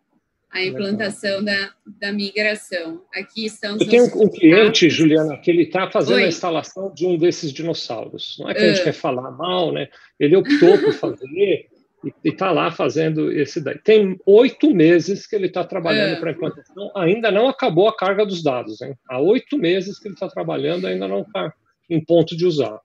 a 0.52 0.64
implantação 0.64 1.44
da, 1.44 1.72
da 1.86 2.12
migração. 2.12 3.02
Aqui 3.14 3.46
estão 3.46 3.78
Eu 3.78 3.88
tenho 3.88 4.06
um 4.06 4.30
cliente, 4.30 4.90
Juliana, 4.90 5.38
que 5.38 5.52
ele 5.52 5.64
está 5.64 5.90
fazendo 5.90 6.18
Oi. 6.18 6.26
a 6.26 6.28
instalação 6.28 6.92
de 6.94 7.06
um 7.06 7.18
desses 7.18 7.54
dinossauros. 7.54 8.38
Não 8.40 8.50
é 8.50 8.54
que 8.54 8.62
a 8.62 8.68
gente 8.70 8.82
uh. 8.82 8.84
quer 8.86 8.94
falar 8.94 9.30
mal, 9.32 9.72
né? 9.72 9.88
Ele 10.20 10.36
optou 10.36 10.78
por 10.80 10.94
fazer 10.94 11.28
e 12.04 12.30
está 12.30 12.52
lá 12.52 12.72
fazendo 12.72 13.32
esse 13.32 13.62
daí. 13.62 13.78
Tem 13.78 14.20
oito 14.26 14.74
meses 14.74 15.28
que 15.28 15.36
ele 15.36 15.48
está 15.48 15.64
trabalhando 15.64 16.18
uh. 16.18 16.20
para 16.20 16.32
a 16.32 16.34
implantação, 16.34 16.92
ainda 16.96 17.30
não 17.30 17.48
acabou 17.48 17.88
a 17.88 17.96
carga 17.96 18.26
dos 18.26 18.42
dados. 18.42 18.82
Hein? 18.82 18.96
Há 19.08 19.20
oito 19.20 19.58
meses 19.58 20.00
que 20.00 20.08
ele 20.08 20.16
está 20.16 20.28
trabalhando, 20.28 20.88
ainda 20.88 21.08
não 21.08 21.22
está 21.22 21.54
em 21.88 22.04
ponto 22.04 22.36
de 22.36 22.46
usar. 22.46 22.80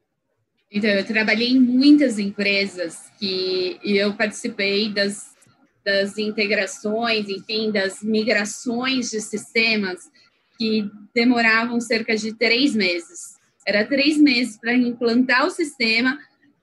Então, 0.70 0.90
eu 0.90 1.04
trabalhei 1.04 1.50
em 1.50 1.60
muitas 1.60 2.18
empresas 2.18 3.10
que 3.18 3.78
e 3.82 3.96
eu 3.96 4.12
participei 4.14 4.92
das 4.92 5.33
das 5.84 6.16
integrações, 6.16 7.28
enfim, 7.28 7.70
das 7.70 8.02
migrações 8.02 9.10
de 9.10 9.20
sistemas 9.20 10.10
que 10.58 10.90
demoravam 11.14 11.80
cerca 11.80 12.16
de 12.16 12.32
três 12.32 12.74
meses. 12.74 13.34
Era 13.66 13.84
três 13.84 14.18
meses 14.18 14.56
para 14.56 14.74
implantar 14.74 15.46
o 15.46 15.50
sistema, 15.50 16.18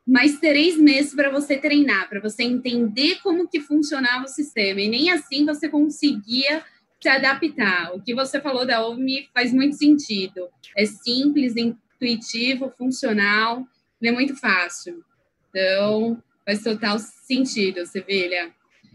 mais 0.08 0.40
três 0.40 0.78
meses 0.78 1.14
para 1.14 1.30
você 1.30 1.58
treinar, 1.58 2.10
para 2.10 2.20
você 2.20 2.44
entender 2.44 3.20
como 3.22 3.48
que 3.48 3.60
funcionava 3.60 4.26
o 4.26 4.30
sistema. 4.30 4.82
E 4.82 4.90
nem 4.90 5.12
assim 5.12 5.46
você 5.46 5.70
conseguia 5.70 6.64
se 7.00 7.10
adaptar. 7.10 7.94
O 7.96 8.02
que 8.02 8.14
você 8.14 8.40
falou 8.40 8.66
da 8.66 8.86
OMI 8.86 9.30
faz 9.34 9.54
muito 9.54 9.76
sentido. 9.76 10.48
É 10.78 10.86
simples, 10.86 11.56
intuitivo, 11.56 12.72
funcional, 12.78 13.66
é 14.02 14.12
muito 14.12 14.36
fácil. 14.36 15.04
Então, 15.50 16.22
faz 16.46 16.64
total 16.64 16.98
sentido, 17.00 17.86
Sevilha. 17.86 18.52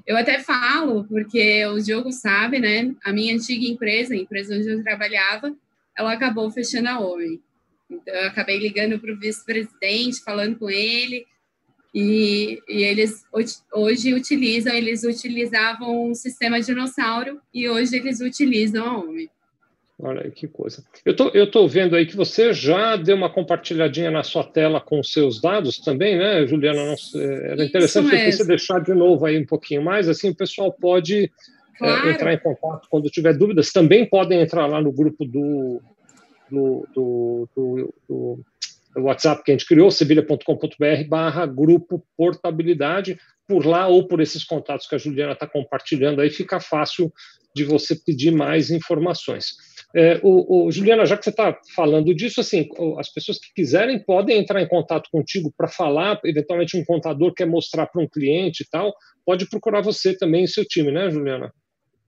Eu 0.06 0.16
até 0.16 0.38
falo, 0.40 1.04
porque 1.04 1.66
o 1.66 1.80
Diogo 1.80 2.12
sabe, 2.12 2.60
né? 2.60 2.94
A 3.04 3.12
minha 3.12 3.34
antiga 3.34 3.66
empresa, 3.66 4.14
a 4.14 4.16
empresa 4.16 4.54
onde 4.54 4.68
eu 4.68 4.82
trabalhava, 4.82 5.54
ela 5.96 6.12
acabou 6.12 6.50
fechando 6.50 6.88
a 6.88 7.00
OMI. 7.00 7.40
Então, 7.90 8.14
eu 8.14 8.28
acabei 8.28 8.58
ligando 8.58 8.98
para 9.00 9.12
o 9.12 9.18
vice-presidente, 9.18 10.22
falando 10.22 10.58
com 10.58 10.70
ele, 10.70 11.26
e, 11.94 12.62
e, 12.68 12.84
eles 12.84 13.24
hoje 13.72 14.12
utilizam, 14.12 14.74
eles 14.74 15.02
utilizavam 15.02 16.10
o 16.10 16.14
sistema 16.14 16.60
dinossauro 16.60 17.40
e 17.54 17.68
hoje 17.70 17.96
eles 17.96 18.20
utilizam 18.20 18.84
a 18.84 18.98
OMI. 18.98 19.30
Olha 19.98 20.24
aí 20.24 20.30
que 20.30 20.46
coisa. 20.46 20.84
Eu 21.06 21.16
tô, 21.16 21.28
eu 21.30 21.50
tô 21.50 21.66
vendo 21.66 21.96
aí 21.96 22.04
que 22.04 22.16
você 22.16 22.52
já 22.52 22.96
deu 22.96 23.16
uma 23.16 23.30
compartilhadinha 23.30 24.10
na 24.10 24.22
sua 24.22 24.44
tela 24.44 24.78
com 24.78 25.00
os 25.00 25.10
seus 25.10 25.40
dados 25.40 25.78
também, 25.78 26.18
né, 26.18 26.46
Juliana? 26.46 26.84
Não, 26.84 27.20
era 27.22 27.64
interessante 27.64 28.32
você 28.32 28.44
deixar 28.44 28.80
de 28.80 28.92
novo 28.92 29.24
aí 29.24 29.38
um 29.38 29.46
pouquinho 29.46 29.82
mais, 29.82 30.06
assim 30.06 30.28
o 30.28 30.34
pessoal 30.34 30.70
pode 30.70 31.24
é, 31.24 31.30
claro. 31.78 32.08
é, 32.08 32.12
entrar 32.12 32.34
em 32.34 32.38
contato 32.38 32.88
quando 32.90 33.08
tiver 33.08 33.32
dúvidas. 33.32 33.72
Também 33.72 34.04
podem 34.04 34.40
entrar 34.40 34.66
lá 34.66 34.82
no 34.82 34.92
grupo 34.92 35.24
do, 35.24 35.80
do, 36.50 36.86
do, 36.94 37.48
do, 37.56 37.94
do 38.06 38.44
WhatsApp 39.02 39.42
que 39.42 39.50
a 39.50 39.54
gente 39.54 39.66
criou, 39.66 39.90
sevilha.com.br 39.90 41.08
barra 41.08 41.46
grupo 41.46 42.04
portabilidade, 42.18 43.18
por 43.48 43.64
lá 43.64 43.86
ou 43.86 44.06
por 44.06 44.20
esses 44.20 44.44
contatos 44.44 44.86
que 44.86 44.94
a 44.94 44.98
Juliana 44.98 45.32
está 45.32 45.46
compartilhando 45.46 46.20
aí, 46.20 46.28
fica 46.28 46.60
fácil 46.60 47.10
de 47.54 47.64
você 47.64 47.96
pedir 47.96 48.32
mais 48.32 48.70
informações. 48.70 49.56
É, 49.98 50.20
o, 50.22 50.66
o, 50.66 50.70
Juliana, 50.70 51.06
já 51.06 51.16
que 51.16 51.24
você 51.24 51.30
está 51.30 51.58
falando 51.74 52.14
disso, 52.14 52.42
assim, 52.42 52.68
as 52.98 53.10
pessoas 53.10 53.38
que 53.38 53.50
quiserem 53.54 53.98
podem 53.98 54.38
entrar 54.38 54.60
em 54.60 54.68
contato 54.68 55.08
contigo 55.10 55.50
para 55.56 55.68
falar, 55.68 56.20
eventualmente 56.22 56.76
um 56.76 56.84
contador 56.84 57.32
quer 57.32 57.46
mostrar 57.46 57.86
para 57.86 58.02
um 58.02 58.06
cliente 58.06 58.62
e 58.62 58.68
tal, 58.68 58.92
pode 59.24 59.48
procurar 59.48 59.80
você 59.80 60.14
também 60.14 60.44
e 60.44 60.48
seu 60.48 60.66
time, 60.66 60.92
né, 60.92 61.10
Juliana? 61.10 61.50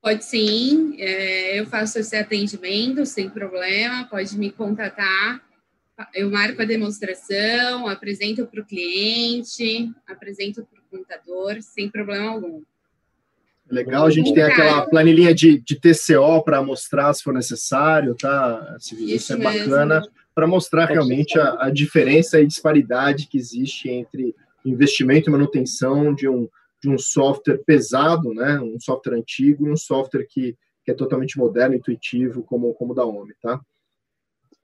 Pode 0.02 0.22
sim, 0.22 1.00
é, 1.00 1.58
eu 1.58 1.64
faço 1.64 1.98
esse 1.98 2.14
atendimento 2.14 3.06
sem 3.06 3.30
problema, 3.30 4.06
pode 4.10 4.38
me 4.38 4.52
contatar. 4.52 5.42
Eu 6.14 6.30
marco 6.30 6.60
a 6.60 6.66
demonstração, 6.66 7.88
apresento 7.88 8.46
para 8.46 8.60
o 8.60 8.66
cliente, 8.66 9.90
apresento 10.06 10.62
para 10.66 10.78
o 10.78 10.98
contador, 10.98 11.62
sem 11.62 11.88
problema 11.88 12.32
algum. 12.32 12.62
Legal, 13.70 14.06
a 14.06 14.10
gente 14.10 14.32
tem 14.32 14.42
aquela 14.42 14.86
planilhinha 14.86 15.34
de, 15.34 15.58
de 15.58 15.78
TCO 15.78 16.42
para 16.42 16.62
mostrar 16.62 17.12
se 17.12 17.22
for 17.22 17.34
necessário, 17.34 18.14
tá? 18.14 18.76
Isso, 18.78 18.94
isso 18.98 19.32
é 19.34 19.36
bacana 19.36 20.02
para 20.34 20.46
mostrar 20.46 20.86
realmente 20.86 21.38
a, 21.38 21.64
a, 21.64 21.70
diferença 21.70 22.40
e 22.40 22.46
disparidade 22.46 23.26
que 23.26 23.36
existe 23.36 23.90
entre 23.90 24.34
investimento 24.64 25.28
e 25.28 25.32
manutenção 25.32 26.14
de 26.14 26.28
um, 26.28 26.48
de 26.82 26.88
um 26.88 26.96
software 26.96 27.58
pesado, 27.66 28.32
né? 28.32 28.58
Um 28.60 28.78
software 28.80 29.16
antigo 29.16 29.66
e 29.66 29.70
um 29.70 29.76
software 29.76 30.26
que, 30.28 30.56
que 30.84 30.90
é 30.90 30.94
totalmente 30.94 31.36
moderno, 31.36 31.74
intuitivo, 31.74 32.42
como, 32.42 32.72
como 32.74 32.92
o 32.92 32.94
da 32.94 33.04
OMI, 33.04 33.34
tá? 33.42 33.60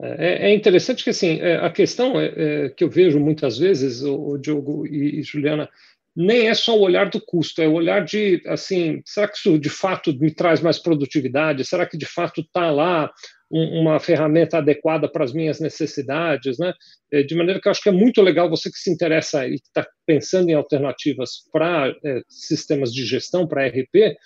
É, 0.01 0.51
é 0.51 0.55
interessante 0.55 1.05
que 1.05 1.11
assim 1.11 1.41
é, 1.41 1.57
a 1.57 1.71
questão 1.71 2.21
é, 2.21 2.33
é, 2.37 2.69
que 2.69 2.83
eu 2.83 2.91
vejo 2.91 3.19
muitas 3.21 3.59
vezes, 3.59 4.03
o, 4.03 4.31
o 4.31 4.39
Diogo 4.39 4.87
e, 4.87 5.21
e 5.21 5.23
Juliana, 5.23 5.69
nem 6.17 6.49
é 6.49 6.55
só 6.55 6.77
o 6.77 6.83
olhar 6.83 7.11
do 7.11 7.21
custo, 7.21 7.61
é 7.61 7.67
o 7.67 7.73
olhar 7.73 8.05
de, 8.05 8.41
assim, 8.47 9.03
será 9.05 9.27
que 9.27 9.37
isso 9.37 9.59
de 9.59 9.69
fato 9.69 10.17
me 10.17 10.33
traz 10.33 10.61
mais 10.61 10.79
produtividade? 10.79 11.65
Será 11.65 11.87
que 11.87 11.99
de 11.99 12.07
fato 12.07 12.41
está 12.41 12.71
lá 12.71 13.11
um, 13.51 13.81
uma 13.81 13.99
ferramenta 13.99 14.59
adequada 14.59 15.09
para 15.11 15.25
as 15.25 15.33
minhas 15.33 15.61
necessidades, 15.61 16.59
né? 16.59 16.73
É, 17.13 17.23
de 17.23 17.35
maneira 17.35 17.61
que 17.61 17.67
eu 17.67 17.71
acho 17.71 17.83
que 17.83 17.89
é 17.89 17.93
muito 17.93 18.23
legal 18.23 18.49
você 18.49 18.71
que 18.71 18.79
se 18.79 18.93
interessa 18.93 19.47
e 19.47 19.55
está 19.55 19.87
pensando 20.07 20.49
em 20.49 20.55
alternativas 20.55 21.49
para 21.53 21.93
é, 22.05 22.21
sistemas 22.29 22.93
de 22.93 23.05
gestão, 23.05 23.47
para 23.47 23.67
RP, 23.67 24.17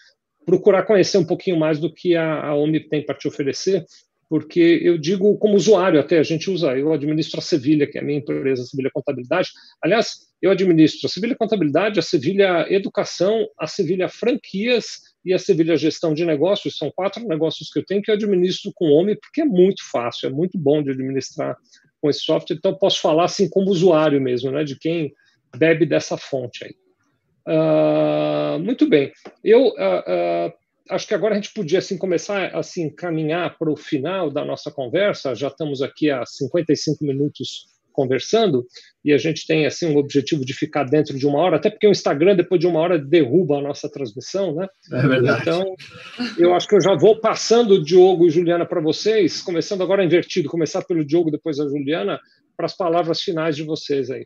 procurar 0.45 0.85
conhecer 0.85 1.19
um 1.19 1.27
pouquinho 1.27 1.59
mais 1.59 1.79
do 1.79 1.93
que 1.93 2.17
a, 2.17 2.41
a 2.41 2.55
OMI 2.55 2.89
tem 2.89 3.05
para 3.05 3.15
te 3.15 3.29
oferecer, 3.29 3.85
porque 4.29 4.81
eu 4.83 4.99
digo 4.99 5.37
como 5.39 5.57
usuário 5.57 5.99
até, 5.99 6.19
a 6.19 6.23
gente 6.23 6.51
usa, 6.51 6.77
eu 6.77 6.93
administro 6.93 7.39
a 7.39 7.43
Sevilha, 7.43 7.87
que 7.87 7.99
é 7.99 8.01
a 8.01 8.05
minha 8.05 8.19
empresa, 8.19 8.63
a 8.63 8.67
Sevilha 8.67 8.91
Contabilidade. 8.93 9.49
Aliás, 9.83 10.28
eu 10.41 10.51
administro 10.51 11.07
a 11.07 11.09
Sevilha 11.09 11.37
Contabilidade, 11.37 11.99
a 11.99 12.03
Sevilha 12.03 12.67
Educação, 12.73 13.49
a 13.59 13.67
Sevilha 13.67 14.09
Franquias 14.09 15.01
e 15.25 15.35
a 15.35 15.39
Sevilha 15.39 15.77
Gestão 15.77 16.15
de 16.15 16.25
Negócios. 16.25 16.77
São 16.77 16.91
quatro 16.91 17.27
negócios 17.27 17.71
que 17.71 17.81
eu 17.81 17.85
tenho 17.85 18.03
que 18.03 18.11
eu 18.11 18.15
administro 18.15 18.73
com 18.75 18.87
o 18.87 19.01
OMI, 19.01 19.17
porque 19.17 19.41
é 19.43 19.45
muito 19.45 19.83
fácil, 19.91 20.29
é 20.29 20.31
muito 20.31 20.57
bom 20.57 20.83
de 20.83 20.91
administrar 20.91 21.57
com 22.01 22.09
esse 22.09 22.21
software. 22.21 22.57
Então, 22.57 22.75
posso 22.77 23.01
falar 23.01 23.25
assim 23.25 23.49
como 23.49 23.71
usuário 23.71 24.21
mesmo, 24.21 24.51
né, 24.53 24.63
de 24.63 24.79
quem 24.79 25.13
bebe 25.57 25.85
dessa 25.85 26.17
fonte 26.17 26.65
aí. 26.65 26.75
Uh, 27.49 28.59
muito 28.61 28.89
bem. 28.89 29.11
Eu 29.43 29.69
uh, 29.69 29.71
uh, 29.71 30.53
acho 30.91 31.09
que 31.09 31.15
agora 31.15 31.35
a 31.35 31.37
gente 31.37 31.53
podia 31.53 31.79
assim 31.79 31.97
começar 31.97 32.55
a 32.55 32.59
assim, 32.59 32.91
caminhar 32.91 33.57
para 33.59 33.73
o 33.73 33.77
final 33.77 34.31
da 34.31 34.45
nossa 34.45 34.71
conversa. 34.71 35.35
Já 35.35 35.49
estamos 35.49 35.83
aqui 35.83 36.11
há 36.11 36.25
55 36.25 37.05
minutos 37.05 37.67
conversando 37.99 38.65
e 39.05 39.13
a 39.13 39.19
gente 39.19 39.45
tem 39.45 39.67
assim 39.67 39.87
um 39.87 39.97
objetivo 39.97 40.45
de 40.45 40.55
ficar 40.55 40.85
dentro 40.85 41.19
de 41.19 41.27
uma 41.27 41.41
hora, 41.41 41.57
até 41.57 41.69
porque 41.69 41.89
o 41.89 41.91
Instagram 41.91 42.37
depois 42.37 42.61
de 42.61 42.67
uma 42.69 42.79
hora 42.79 42.97
derruba 42.97 43.59
a 43.59 43.61
nossa 43.61 43.91
transmissão, 43.91 44.55
né? 44.55 44.69
É 44.93 45.09
verdade. 45.09 45.41
Então, 45.43 45.75
eu 46.39 46.55
acho 46.55 46.69
que 46.69 46.77
eu 46.77 46.81
já 46.81 46.95
vou 46.95 47.21
passando 47.21 47.75
o 47.75 47.83
Diogo 47.83 48.27
e 48.27 48.31
Juliana 48.31 48.65
para 48.65 48.81
vocês, 48.81 49.43
começando 49.43 49.83
agora 49.83 50.05
invertido, 50.05 50.49
começar 50.49 50.85
pelo 50.85 51.05
Diogo 51.05 51.33
depois 51.33 51.59
a 51.59 51.67
Juliana, 51.67 52.21
para 52.57 52.67
as 52.67 52.77
palavras 52.77 53.21
finais 53.21 53.57
de 53.57 53.65
vocês 53.65 54.11
aí. 54.11 54.25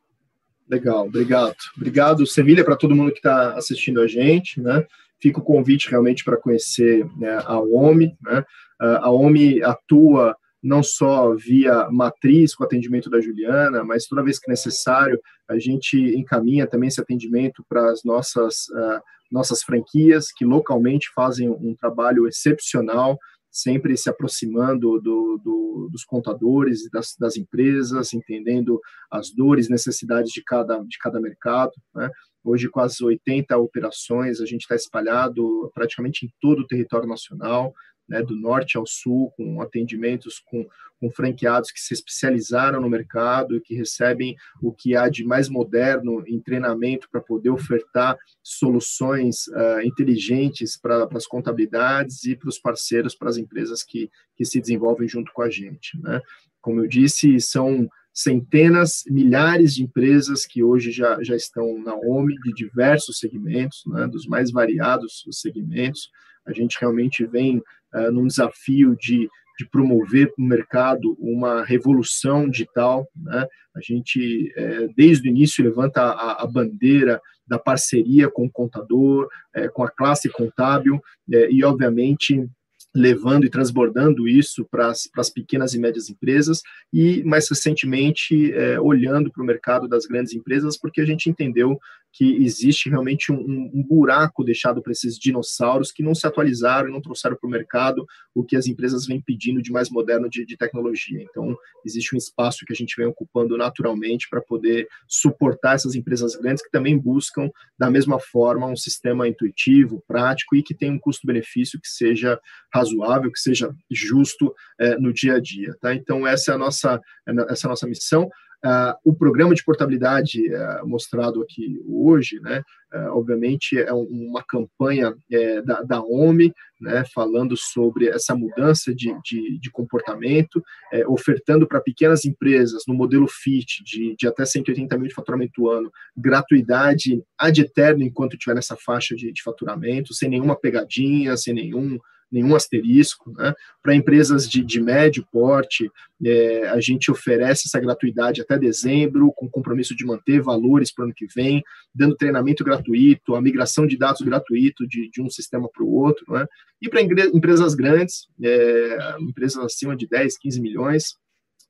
Legal, 0.68 1.06
obrigado. 1.06 1.56
Obrigado, 1.74 2.26
Sevilha, 2.26 2.64
para 2.64 2.76
todo 2.76 2.94
mundo 2.94 3.12
que 3.12 3.18
está 3.20 3.54
assistindo 3.54 4.02
a 4.02 4.06
gente, 4.06 4.60
né? 4.60 4.86
fica 5.22 5.38
o 5.38 5.44
convite 5.44 5.88
realmente 5.88 6.24
para 6.24 6.36
conhecer 6.36 7.06
né, 7.16 7.38
a 7.44 7.58
OMI. 7.60 8.16
Né? 8.20 8.44
A 8.80 9.10
OMI 9.10 9.62
atua 9.62 10.36
não 10.62 10.82
só 10.82 11.34
via 11.34 11.90
matriz 11.90 12.54
com 12.54 12.62
atendimento 12.62 13.10
da 13.10 13.20
Juliana, 13.20 13.82
mas 13.82 14.06
toda 14.06 14.22
vez 14.22 14.38
que 14.38 14.50
necessário, 14.50 15.20
a 15.48 15.58
gente 15.58 15.96
encaminha 16.16 16.66
também 16.66 16.88
esse 16.88 17.00
atendimento 17.00 17.64
para 17.68 17.90
as 17.90 18.04
nossas, 18.04 18.68
uh, 18.68 19.00
nossas 19.30 19.62
franquias, 19.62 20.30
que 20.30 20.44
localmente 20.44 21.08
fazem 21.14 21.48
um 21.48 21.74
trabalho 21.74 22.28
excepcional, 22.28 23.18
sempre 23.50 23.96
se 23.96 24.08
aproximando 24.08 25.00
do, 25.00 25.38
do, 25.44 25.88
dos 25.90 26.04
contadores 26.04 26.88
das, 26.90 27.14
das, 27.18 27.36
empresas, 27.36 28.14
entendendo 28.14 28.80
as 29.10 29.30
dores, 29.30 29.68
necessidades 29.68 30.32
de 30.32 30.42
cada, 30.42 30.78
de 30.78 30.96
cada 30.98 31.20
mercado. 31.20 31.72
Né? 31.94 32.08
Hoje, 32.42 32.68
quase 32.68 33.04
80 33.04 33.56
operações, 33.58 34.40
a 34.40 34.46
gente 34.46 34.62
está 34.62 34.74
espalhado 34.74 35.70
praticamente 35.74 36.24
em 36.24 36.30
todo 36.40 36.60
o 36.60 36.66
território 36.66 37.06
nacional, 37.06 37.74
né, 38.08 38.22
do 38.22 38.36
norte 38.36 38.76
ao 38.76 38.86
sul, 38.86 39.30
com 39.36 39.60
atendimentos 39.60 40.38
com, 40.38 40.66
com 41.00 41.10
franqueados 41.10 41.70
que 41.70 41.80
se 41.80 41.94
especializaram 41.94 42.80
no 42.80 42.88
mercado 42.88 43.56
e 43.56 43.60
que 43.60 43.74
recebem 43.74 44.36
o 44.62 44.72
que 44.72 44.96
há 44.96 45.08
de 45.08 45.24
mais 45.24 45.48
moderno 45.48 46.22
em 46.26 46.40
treinamento 46.40 47.08
para 47.10 47.20
poder 47.20 47.50
ofertar 47.50 48.16
soluções 48.42 49.46
uh, 49.48 49.80
inteligentes 49.84 50.76
para 50.76 51.08
as 51.12 51.26
contabilidades 51.26 52.24
e 52.24 52.36
para 52.36 52.48
os 52.48 52.58
parceiros, 52.58 53.14
para 53.14 53.30
as 53.30 53.36
empresas 53.36 53.82
que, 53.82 54.10
que 54.36 54.44
se 54.44 54.60
desenvolvem 54.60 55.08
junto 55.08 55.32
com 55.32 55.42
a 55.42 55.50
gente. 55.50 55.98
Né? 56.00 56.20
Como 56.60 56.80
eu 56.80 56.86
disse, 56.86 57.40
são 57.40 57.88
centenas, 58.12 59.04
milhares 59.08 59.74
de 59.74 59.82
empresas 59.82 60.44
que 60.44 60.62
hoje 60.62 60.90
já, 60.90 61.22
já 61.22 61.34
estão 61.34 61.78
na 61.82 61.94
OMI 61.94 62.34
de 62.44 62.52
diversos 62.52 63.18
segmentos, 63.18 63.82
né, 63.86 64.06
dos 64.06 64.26
mais 64.26 64.50
variados 64.50 65.24
segmentos. 65.30 66.10
A 66.46 66.52
gente 66.52 66.78
realmente 66.80 67.24
vem 67.24 67.58
uh, 67.58 68.12
num 68.12 68.26
desafio 68.26 68.96
de, 68.96 69.28
de 69.58 69.68
promover 69.70 70.32
para 70.34 70.42
o 70.42 70.46
mercado 70.46 71.16
uma 71.18 71.64
revolução 71.64 72.48
digital. 72.48 73.08
Né? 73.16 73.46
A 73.76 73.80
gente, 73.80 74.52
é, 74.56 74.88
desde 74.96 75.28
o 75.28 75.30
início, 75.30 75.64
levanta 75.64 76.02
a, 76.02 76.42
a, 76.42 76.46
bandeira 76.46 77.20
da 77.46 77.58
parceria 77.58 78.30
com 78.30 78.46
o 78.46 78.50
contador, 78.50 79.28
é, 79.54 79.68
com 79.68 79.82
a 79.82 79.90
classe 79.90 80.28
contábil, 80.28 81.00
é, 81.32 81.50
e, 81.50 81.64
obviamente, 81.64 82.48
levando 82.94 83.46
e 83.46 83.50
transbordando 83.50 84.28
isso 84.28 84.66
para 84.70 84.92
as 85.16 85.30
pequenas 85.30 85.72
e 85.72 85.78
médias 85.78 86.10
empresas 86.10 86.60
e, 86.92 87.22
mais 87.24 87.48
recentemente, 87.48 88.52
é, 88.52 88.78
olhando 88.78 89.30
para 89.30 89.42
o 89.42 89.46
mercado 89.46 89.88
das 89.88 90.04
grandes 90.04 90.34
empresas, 90.34 90.76
porque 90.76 91.00
a 91.00 91.06
gente 91.06 91.30
entendeu 91.30 91.78
que 92.12 92.36
existe 92.44 92.90
realmente 92.90 93.32
um, 93.32 93.70
um 93.72 93.82
buraco 93.82 94.44
deixado 94.44 94.82
para 94.82 94.92
esses 94.92 95.18
dinossauros 95.18 95.90
que 95.90 96.02
não 96.02 96.14
se 96.14 96.26
atualizaram 96.26 96.88
e 96.88 96.92
não 96.92 97.00
trouxeram 97.00 97.36
para 97.36 97.46
o 97.46 97.50
mercado 97.50 98.06
o 98.34 98.44
que 98.44 98.54
as 98.54 98.66
empresas 98.66 99.06
vêm 99.06 99.20
pedindo 99.20 99.62
de 99.62 99.72
mais 99.72 99.88
moderno 99.88 100.28
de, 100.28 100.44
de 100.44 100.56
tecnologia. 100.56 101.22
Então, 101.22 101.56
existe 101.84 102.14
um 102.14 102.18
espaço 102.18 102.64
que 102.66 102.72
a 102.72 102.76
gente 102.76 102.94
vem 102.96 103.06
ocupando 103.06 103.56
naturalmente 103.56 104.28
para 104.28 104.42
poder 104.42 104.86
suportar 105.08 105.74
essas 105.74 105.94
empresas 105.94 106.36
grandes 106.36 106.62
que 106.62 106.70
também 106.70 106.98
buscam, 106.98 107.50
da 107.78 107.90
mesma 107.90 108.20
forma, 108.20 108.66
um 108.66 108.76
sistema 108.76 109.26
intuitivo, 109.26 110.04
prático 110.06 110.54
e 110.54 110.62
que 110.62 110.74
tenha 110.74 110.92
um 110.92 110.98
custo-benefício 110.98 111.80
que 111.80 111.88
seja 111.88 112.38
razoável, 112.72 113.32
que 113.32 113.40
seja 113.40 113.74
justo 113.90 114.54
é, 114.78 114.98
no 114.98 115.12
dia 115.12 115.34
a 115.34 115.40
dia. 115.40 115.74
Tá? 115.80 115.94
Então, 115.94 116.26
essa 116.26 116.52
é 116.52 116.54
a 116.54 116.58
nossa, 116.58 117.00
essa 117.48 117.66
é 117.66 117.68
a 117.68 117.70
nossa 117.70 117.86
missão. 117.86 118.30
Uh, 118.64 118.94
o 119.04 119.12
programa 119.12 119.56
de 119.56 119.64
portabilidade 119.64 120.40
uh, 120.54 120.86
mostrado 120.86 121.42
aqui 121.42 121.80
hoje, 121.84 122.38
né, 122.40 122.62
uh, 122.94 123.18
obviamente 123.18 123.76
é 123.76 123.92
um, 123.92 124.06
uma 124.08 124.40
campanha 124.40 125.12
é, 125.32 125.60
da, 125.62 125.82
da 125.82 126.00
OMI, 126.00 126.54
né, 126.80 127.02
falando 127.12 127.56
sobre 127.56 128.06
essa 128.06 128.36
mudança 128.36 128.94
de, 128.94 129.12
de, 129.24 129.58
de 129.58 129.70
comportamento, 129.70 130.62
é, 130.92 131.04
ofertando 131.08 131.66
para 131.66 131.80
pequenas 131.80 132.24
empresas, 132.24 132.84
no 132.86 132.94
modelo 132.94 133.26
FIT, 133.26 133.82
de, 133.84 134.14
de 134.16 134.28
até 134.28 134.44
180 134.44 134.96
mil 134.96 135.08
de 135.08 135.14
faturamento 135.14 135.68
ano, 135.68 135.90
gratuidade 136.16 137.20
ad 137.36 137.60
eterno 137.60 138.04
enquanto 138.04 138.34
estiver 138.34 138.54
nessa 138.54 138.76
faixa 138.76 139.16
de, 139.16 139.32
de 139.32 139.42
faturamento, 139.42 140.14
sem 140.14 140.28
nenhuma 140.28 140.54
pegadinha, 140.54 141.36
sem 141.36 141.52
nenhum 141.52 141.98
nenhum 142.32 142.56
asterisco. 142.56 143.32
Né? 143.36 143.54
Para 143.82 143.94
empresas 143.94 144.48
de, 144.48 144.64
de, 144.64 144.80
médio 144.80 145.26
porte, 145.30 145.90
é, 146.24 146.68
a 146.68 146.80
gente 146.80 147.10
oferece 147.10 147.64
essa 147.66 147.78
gratuidade 147.78 148.40
até 148.40 148.58
dezembro, 148.58 149.32
com 149.36 149.50
compromisso 149.50 149.94
de 149.94 150.06
manter 150.06 150.40
valores 150.40 150.92
para 150.92 151.02
o 151.02 151.04
ano 151.06 151.14
que 151.14 151.26
vem, 151.34 151.62
dando 151.94 152.16
treinamento 152.16 152.64
gratuito, 152.64 153.34
a 153.34 153.42
migração 153.42 153.86
de 153.86 153.98
dados 153.98 154.22
gratuito 154.22 154.86
de, 154.88 155.10
de 155.10 155.20
um 155.20 155.28
sistema 155.28 155.68
para 155.68 155.84
o 155.84 155.92
outro. 155.92 156.24
Né? 156.32 156.46
E 156.80 156.88
para 156.88 157.02
empresas 157.02 157.74
grandes, 157.74 158.26
é, 158.42 159.16
empresas 159.20 159.62
acima 159.62 159.94
de 159.94 160.08
10, 160.08 160.38
15 160.38 160.60
milhões, 160.60 161.16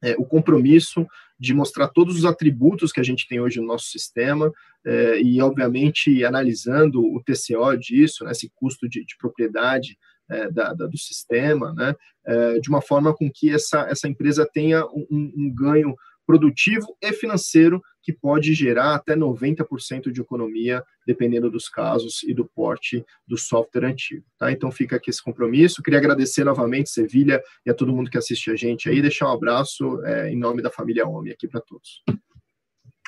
é, 0.03 0.15
o 0.19 0.25
compromisso 0.25 1.07
de 1.39 1.55
mostrar 1.55 1.89
todos 1.89 2.17
os 2.17 2.25
atributos 2.25 2.93
que 2.93 3.01
a 3.01 3.03
gente 3.03 3.27
tem 3.27 3.41
hoje 3.41 3.61
no 3.61 3.67
nosso 3.67 3.87
sistema 3.87 4.53
é, 4.85 5.21
e, 5.21 5.41
obviamente, 5.41 6.25
analisando 6.25 7.01
o 7.01 7.23
TCO 7.23 7.77
disso, 7.79 8.25
né, 8.25 8.33
esse 8.33 8.51
custo 8.55 8.89
de, 8.89 9.05
de 9.05 9.17
propriedade 9.17 9.97
é, 10.33 10.51
da, 10.51 10.73
da, 10.73 10.87
do 10.87 10.99
sistema, 10.99 11.73
né, 11.75 11.95
é, 12.27 12.59
de 12.59 12.69
uma 12.69 12.81
forma 12.81 13.15
com 13.15 13.31
que 13.31 13.51
essa, 13.51 13.83
essa 13.83 14.09
empresa 14.09 14.49
tenha 14.51 14.85
um, 14.87 15.07
um, 15.11 15.55
ganho 15.55 15.95
produtivo 16.27 16.97
e 17.03 17.13
financeiro 17.13 17.83
que 18.01 18.13
pode 18.13 18.55
gerar 18.55 18.95
até 18.95 19.15
90% 19.15 20.11
de 20.11 20.21
economia, 20.21 20.83
dependendo 21.07 21.51
dos 21.51 21.69
casos 21.69 22.23
e 22.23 22.33
do 22.33 22.45
porte 22.45 23.05
do 23.27 23.37
software 23.37 23.87
antigo. 23.87 24.25
Tá? 24.39 24.51
Então 24.51 24.71
fica 24.71 24.97
aqui 24.97 25.11
esse 25.11 25.23
compromisso. 25.23 25.83
Queria 25.83 25.99
agradecer 25.99 26.45
novamente, 26.45 26.91
Sevilha, 26.91 27.43
e 27.67 27.71
a 27.71 27.75
todo 27.75 27.93
mundo 27.93 28.11
que 28.11 28.19
assiste 28.19 28.51
a 28.51 28.57
gente 28.57 28.89
aí, 28.89 29.03
deixar 29.03 29.29
um 29.29 29.33
abraço 29.33 30.03
é, 30.05 30.31
em 30.31 30.39
nome 30.39 30.63
da 30.63 30.71
família 30.71 31.07
OMI 31.07 31.33
aqui 31.33 31.49
para 31.49 31.61
todos. 31.61 32.03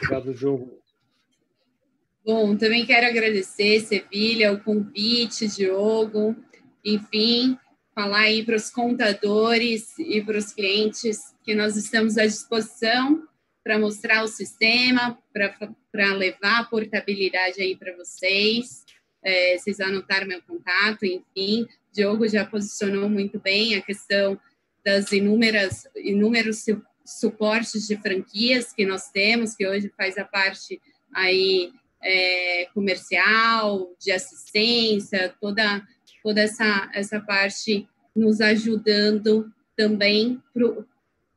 Obrigado, 0.01 0.35
Diogo. 0.35 0.85
Bom, 2.27 2.57
também 2.57 2.87
quero 2.87 3.07
agradecer, 3.07 3.81
Sevilha, 3.81 4.53
o 4.53 4.61
convite, 4.61 5.47
Diogo 5.47 6.35
enfim, 6.85 7.59
falar 7.95 8.22
aí 8.22 8.45
para 8.45 8.57
os 8.57 8.70
contadores 8.70 9.99
e 9.99 10.20
para 10.22 10.39
os 10.39 10.53
clientes 10.53 11.18
que 11.43 11.55
nós 11.55 11.76
estamos 11.76 12.18
à 12.18 12.26
disposição 12.26 13.26
para 13.62 13.78
mostrar 13.78 14.22
o 14.22 14.28
sistema, 14.28 15.18
para 15.32 16.12
levar 16.12 16.61
a 16.61 16.64
portabilidade 16.64 17.62
aí 17.62 17.74
para 17.74 17.97
vocês. 17.97 18.85
É, 19.22 19.57
vocês 19.57 19.80
anotaram 19.80 20.26
meu 20.26 20.43
contato, 20.43 21.07
enfim. 21.07 21.66
Diogo 21.91 22.28
já 22.28 22.45
posicionou 22.45 23.09
muito 23.09 23.41
bem 23.41 23.74
a 23.74 23.80
questão 23.80 24.39
das 24.85 25.12
inúmeras, 25.12 25.89
inúmeros 25.97 26.66
suportes 27.07 27.87
de 27.87 27.97
franquias 27.97 28.70
que 28.70 28.85
nós 28.85 29.11
temos, 29.11 29.55
que 29.55 29.66
hoje 29.66 29.91
faz 29.97 30.18
a 30.18 30.24
parte 30.26 30.78
aí 31.14 31.72
é, 32.03 32.68
comercial, 32.74 33.95
de 33.99 34.12
assistência, 34.12 35.35
toda 35.41 35.82
toda 36.25 36.41
essa, 36.41 36.91
essa 36.95 37.20
parte 37.20 37.87
nos 38.16 38.41
ajudando 38.41 39.53
também 39.77 40.41
pro, 40.55 40.87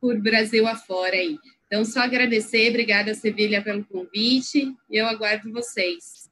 por 0.00 0.18
Brasil 0.18 0.66
afora 0.66 1.14
aí. 1.14 1.36
Então, 1.66 1.84
só 1.84 2.00
agradecer, 2.00 2.70
obrigada, 2.70 3.14
Sevilha, 3.14 3.62
pelo 3.62 3.84
convite, 3.84 4.74
e 4.88 4.96
eu 4.96 5.06
aguardo 5.06 5.52
vocês. 5.52 6.30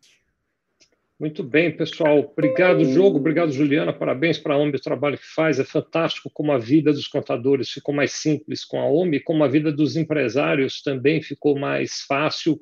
Muito 1.20 1.42
bem, 1.42 1.74
pessoal. 1.74 2.30
Obrigado, 2.32 2.84
Jogo. 2.84 3.18
Obrigado, 3.18 3.52
Juliana. 3.52 3.92
Parabéns 3.92 4.38
para 4.38 4.54
a 4.54 4.58
OMB, 4.58 4.76
o 4.76 4.80
trabalho 4.80 5.18
que 5.18 5.26
faz. 5.26 5.58
É 5.58 5.64
fantástico 5.64 6.30
como 6.30 6.52
a 6.52 6.58
vida 6.58 6.92
dos 6.92 7.08
contadores 7.08 7.70
ficou 7.70 7.94
mais 7.94 8.12
simples 8.12 8.64
com 8.64 8.80
a 8.80 8.86
OMB, 8.86 9.20
como 9.20 9.42
a 9.42 9.48
vida 9.48 9.72
dos 9.72 9.96
empresários 9.96 10.82
também 10.82 11.22
ficou 11.22 11.58
mais 11.58 12.02
fácil 12.02 12.60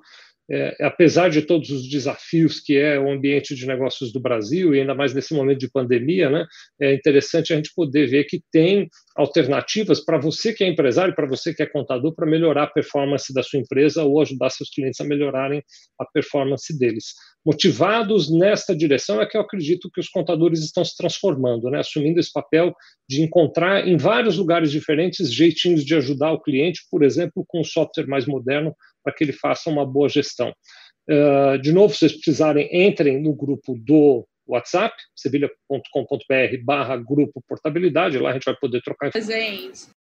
é, 0.51 0.77
apesar 0.85 1.31
de 1.31 1.43
todos 1.43 1.71
os 1.71 1.89
desafios 1.89 2.61
que 2.61 2.77
é 2.77 2.99
o 2.99 3.11
ambiente 3.11 3.55
de 3.55 3.67
negócios 3.67 4.13
do 4.13 4.21
Brasil, 4.21 4.75
e 4.75 4.81
ainda 4.81 4.95
mais 4.95 5.15
nesse 5.15 5.35
momento 5.35 5.61
de 5.61 5.71
pandemia, 5.71 6.29
né, 6.29 6.45
é 6.81 6.95
interessante 6.95 7.53
a 7.53 7.57
gente 7.57 7.73
poder 7.75 8.07
ver 8.07 8.25
que 8.25 8.43
tem 8.53 8.89
alternativas 9.17 10.05
para 10.05 10.19
você 10.19 10.53
que 10.53 10.65
é 10.65 10.69
empresário, 10.69 11.15
para 11.15 11.27
você 11.27 11.55
que 11.55 11.63
é 11.63 11.67
contador, 11.67 12.15
para 12.15 12.27
melhorar 12.27 12.65
a 12.65 12.71
performance 12.71 13.33
da 13.33 13.43
sua 13.43 13.61
empresa 13.61 14.05
ou 14.05 14.21
ajudar 14.21 14.51
seus 14.51 14.71
clientes 14.71 15.01
a 15.01 15.05
melhorarem 15.05 15.63
a 15.99 16.05
performance 16.05 16.77
deles. 16.79 17.15
Motivados 17.47 18.33
nesta 18.33 18.75
direção 18.75 19.21
é 19.21 19.27
que 19.27 19.37
eu 19.37 19.41
acredito 19.43 19.91
que 19.93 20.01
os 20.01 20.09
contadores 20.09 20.61
estão 20.61 20.85
se 20.85 20.97
transformando, 20.97 21.71
né, 21.71 21.79
assumindo 21.79 22.19
esse 22.19 22.33
papel 22.33 22.75
de 23.09 23.23
encontrar 23.23 23.87
em 23.87 23.97
vários 23.97 24.39
lugares 24.39 24.71
diferentes 24.71 25.33
jeitinhos 25.33 25.85
de 25.85 25.95
ajudar 25.95 26.33
o 26.33 26.41
cliente, 26.41 26.81
por 26.91 27.03
exemplo, 27.03 27.45
com 27.47 27.61
um 27.61 27.65
software 27.65 28.07
mais 28.07 28.27
moderno 28.27 28.75
para 29.05 29.13
que 29.13 29.23
ele 29.23 29.33
faça 29.33 29.69
uma 29.69 29.85
boa 29.85 30.09
gestão. 30.09 30.53
Uh, 31.09 31.59
de 31.59 31.73
novo, 31.73 31.93
se 31.93 32.01
vocês 32.01 32.13
precisarem, 32.13 32.69
entrem 32.73 33.21
no 33.23 33.35
grupo 33.35 33.77
do 33.79 34.27
WhatsApp, 34.47 34.95
sevilha.com.br 35.15 36.65
barra 36.65 36.97
grupo 36.97 37.43
portabilidade, 37.47 38.19
lá 38.19 38.31
a 38.31 38.33
gente 38.33 38.45
vai 38.45 38.57
poder 38.57 38.81
trocar 38.83 39.09
informações. 39.09 39.95